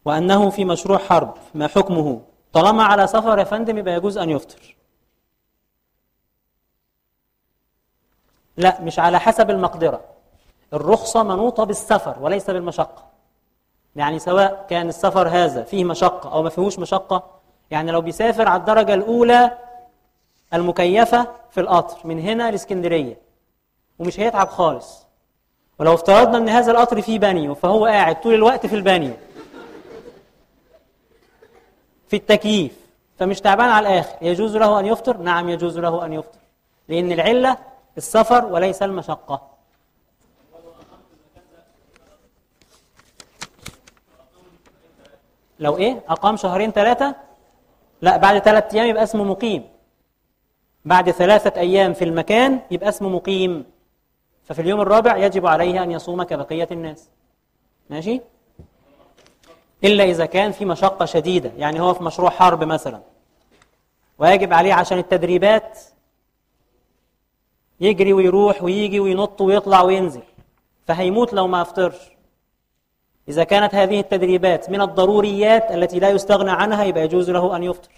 [0.09, 2.21] وأنه في مشروع حرب ما حكمه؟
[2.53, 4.77] طالما على سفر يا فندم يبقى يجوز أن يفطر.
[8.57, 10.01] لا مش على حسب المقدرة.
[10.73, 13.05] الرخصة منوطة بالسفر وليس بالمشقة.
[13.97, 17.31] يعني سواء كان السفر هذا فيه مشقة أو ما فيهوش مشقة
[17.71, 19.59] يعني لو بيسافر على الدرجة الأولى
[20.55, 23.19] المكيفة في القطر من هنا لإسكندرية.
[23.99, 25.07] ومش هيتعب خالص.
[25.79, 29.13] ولو افترضنا إن هذا القطر فيه بانيو فهو قاعد طول الوقت في البانيو.
[32.09, 32.73] في التكييف.
[33.19, 34.17] فمش تعبان على الآخر.
[34.23, 36.39] يجوز له أن يفطر؟ نعم يجوز له أن يفطر.
[36.89, 37.59] لأن العلة
[37.97, 39.49] السفر وليس المشقة.
[45.61, 47.15] لو إيه؟ أقام شهرين ثلاثة؟
[48.03, 49.69] لا بعد ثلاثة أيام يبقى اسمه مقيم.
[50.85, 53.65] بعد ثلاثة أيام في المكان يبقى اسمه مقيم.
[54.45, 57.09] ففي اليوم الرابع يجب عليه أن يصوم كبقية الناس.
[57.91, 58.21] ماشي؟
[59.85, 63.03] إلا إذا كان في مشقة شديدة يعني هو في مشروع حرب مثلا.
[64.19, 65.79] ويجب عليه عشان التدريبات
[67.81, 70.23] يجري ويروح ويجي وينط ويطلع وينزل
[70.87, 71.99] فهيموت لو ما أفطرش.
[73.29, 77.91] إذا كانت هذه التدريبات من الضروريات التي لا يستغنى عنها يبقى يجوز له أن يفطر.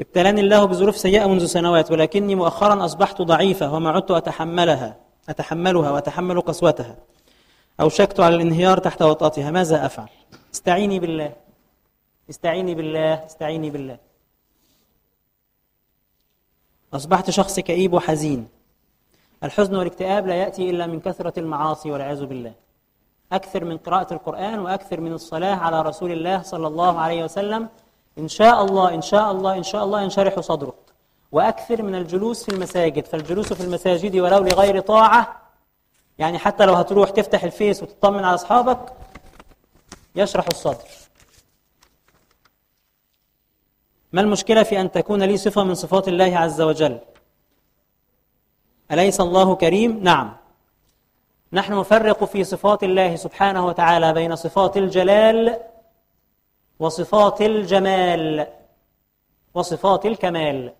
[0.00, 4.96] ابتلاني الله بظروف سيئة منذ سنوات ولكني مؤخرا أصبحت ضعيفة وما عدت أتحملها
[5.28, 6.96] أتحملها وأتحمل قسوتها.
[7.80, 9.50] أوشكت على الانهيار تحت وطأتها.
[9.50, 10.08] ماذا أفعل؟
[10.54, 11.32] استعيني بالله.
[12.30, 13.26] استعيني بالله.
[13.26, 13.98] استعيني بالله.
[16.94, 18.48] أصبحت شخص كئيب وحزين.
[19.44, 22.52] الحزن والاكتئاب لا يأتي إلا من كثرة المعاصي والعياذ بالله.
[23.32, 27.68] أكثر من قراءة القرآن وأكثر من الصلاة على رسول الله صلى الله عليه وسلم.
[28.18, 30.74] إن شاء الله إن شاء الله إن شاء الله ينشرح صدرك.
[31.32, 33.04] وأكثر من الجلوس في المساجد.
[33.06, 35.40] فالجلوس في المساجد ولو لغير طاعة
[36.20, 38.92] يعني حتى لو هتروح تفتح الفيس وتطمن على أصحابك
[40.16, 40.88] يشرح الصدر
[44.12, 46.98] ما المشكلة في أن تكون لي صفة من صفات الله عز وجل؟
[48.92, 50.36] أليس الله كريم؟ نعم.
[51.52, 55.60] نحن نفرق في صفات الله سبحانه وتعالى بين صفات الجلال
[56.78, 58.46] وصفات الجمال
[59.54, 60.72] وصفات الكمال.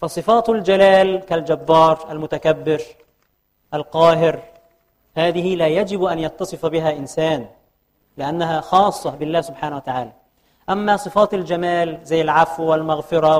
[0.00, 2.82] فصفات الجلال كالجبار المتكبر
[3.74, 4.42] القاهر.
[5.14, 7.46] هذه لا يجب أن يتصف بها إنسان
[8.16, 10.12] لأنها خاصة بالله سبحانه وتعالى.
[10.70, 13.38] أما صفات الجمال زي العفو والمغفرة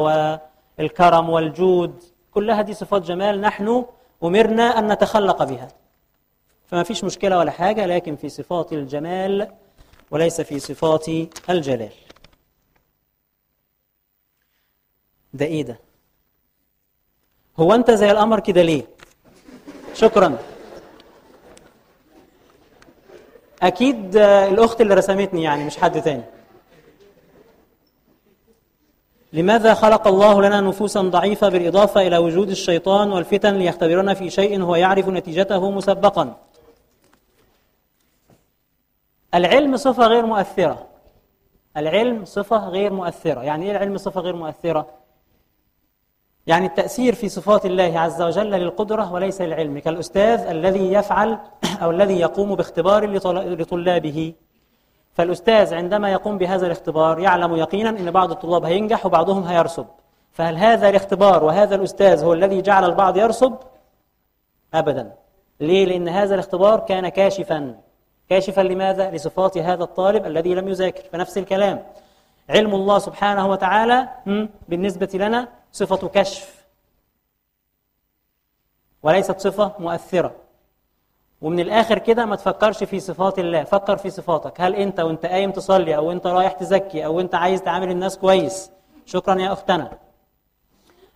[0.78, 3.84] والكرم والجود كلها دي صفات جمال نحن
[4.24, 5.68] أمرنا أن نتخلق بها.
[6.66, 9.52] فما فيش مشكلة ولا حاجة لكن في صفات الجمال
[10.10, 11.06] وليس في صفات
[11.50, 11.92] الجلال.
[15.34, 15.78] ده إيه ده؟
[17.60, 18.97] هو أنت زي القمر كده ليه؟
[19.98, 20.38] شكرا.
[23.62, 26.22] أكيد الأخت اللي رسمتني يعني مش حد تاني.
[29.32, 34.74] لماذا خلق الله لنا نفوسا ضعيفة بالإضافة إلى وجود الشيطان والفتن ليختبرنا في شيء هو
[34.76, 36.36] يعرف نتيجته مسبقا؟
[39.34, 40.86] العلم صفة غير مؤثرة.
[41.76, 43.40] العلم صفة غير مؤثرة.
[43.42, 44.86] يعني إيه العلم صفة غير مؤثرة؟
[46.48, 51.38] يعني التأثير في صفات الله عز وجل للقدرة وليس للعلم كالأستاذ الذي يفعل
[51.82, 53.06] أو الذي يقوم باختبار
[53.54, 54.34] لطلابه.
[55.12, 59.86] فالأستاذ عندما يقوم بهذا الاختبار يعلم يقينا أن بعض الطلاب هينجح وبعضهم هيرسب
[60.32, 63.56] فهل هذا الاختبار وهذا الأستاذ هو الذي جعل البعض يرسب؟
[64.74, 65.12] أبدا.
[65.60, 67.74] ليه؟ لأن هذا الاختبار كان كاشفا.
[68.30, 71.02] كاشفا لماذا؟ لصفات هذا الطالب الذي لم يذاكر.
[71.12, 71.82] فنفس الكلام.
[72.50, 74.08] علم الله سبحانه وتعالى
[74.68, 76.64] بالنسبة لنا صفة كشف.
[79.02, 80.34] وليست صفة مؤثرة.
[81.40, 83.64] ومن الآخر كده ما تفكرش في صفات الله.
[83.64, 84.60] فكر في صفاتك.
[84.60, 88.70] هل أنت وأنت قايم تصلي أو أنت رايح تزكي أو أنت عايز تعامل الناس كويس؟
[89.06, 89.98] شكرا يا أختنا.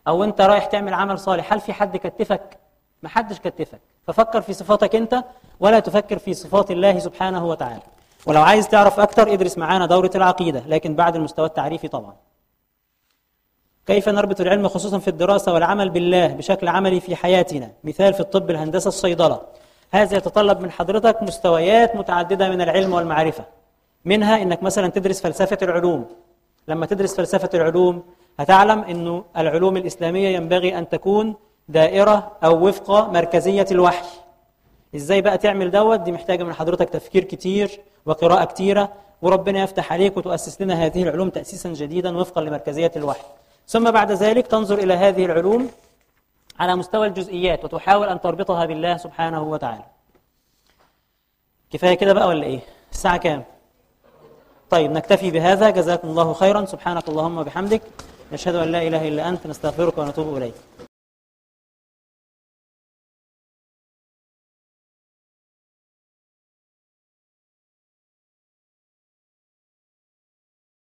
[0.09, 1.53] أو أنت رايح تعمل عمل صالح.
[1.53, 2.59] هل في حد كتفك؟
[3.03, 3.81] ما حدش كتفك.
[4.07, 5.25] ففكر في صفاتك أنت
[5.61, 7.83] ولا تفكر في صفات الله سبحانه وتعالى.
[8.27, 10.63] ولو عايز تعرف أكتر ادرس معانا دورة العقيدة.
[10.67, 12.17] لكن بعد المستوى التعريفي طبعا.
[13.87, 18.51] كيف نربط العلم خصوصا في الدراسة والعمل بالله بشكل عملي في حياتنا؟ مثال في الطب
[18.51, 19.41] الهندسة الصيدلة.
[19.91, 23.45] هذا يتطلب من حضرتك مستويات متعددة من العلم والمعرفة.
[24.05, 26.07] منها إنك مثلا تدرس فلسفة العلوم.
[26.69, 28.03] لما تدرس فلسفة العلوم
[28.39, 31.35] هتعلم إنه العلوم الإسلامية ينبغي أن تكون
[31.69, 34.07] دائرة أو وفق مركزية الوحي.
[34.97, 38.93] إزاي بقى تعمل دوت؟ دي محتاجة من حضرتك تفكير كتير وقراءة كتيرة
[39.23, 43.25] وربنا يفتح عليك وتؤسس لنا هذه العلوم تأسيسا جديدا وفقا لمركزية الوحي.
[43.69, 45.71] ثم بعد ذلك تنظر إلى هذه العلوم
[46.61, 49.85] على مستوى الجزئيات وتحاول أن تربطها بالله سبحانه وتعالى.
[51.71, 52.61] كفاية كده بقى ولا إيه؟
[52.93, 53.45] الساعة كام؟
[54.71, 55.71] طيب نكتفي بهذا.
[55.71, 56.65] جزاكم الله خيرا.
[56.65, 57.83] سبحانك اللهم وبحمدك.
[58.33, 59.47] نشهد أن لا إله إلا أنت.
[59.47, 60.55] نستغفرك ونتوب إليك.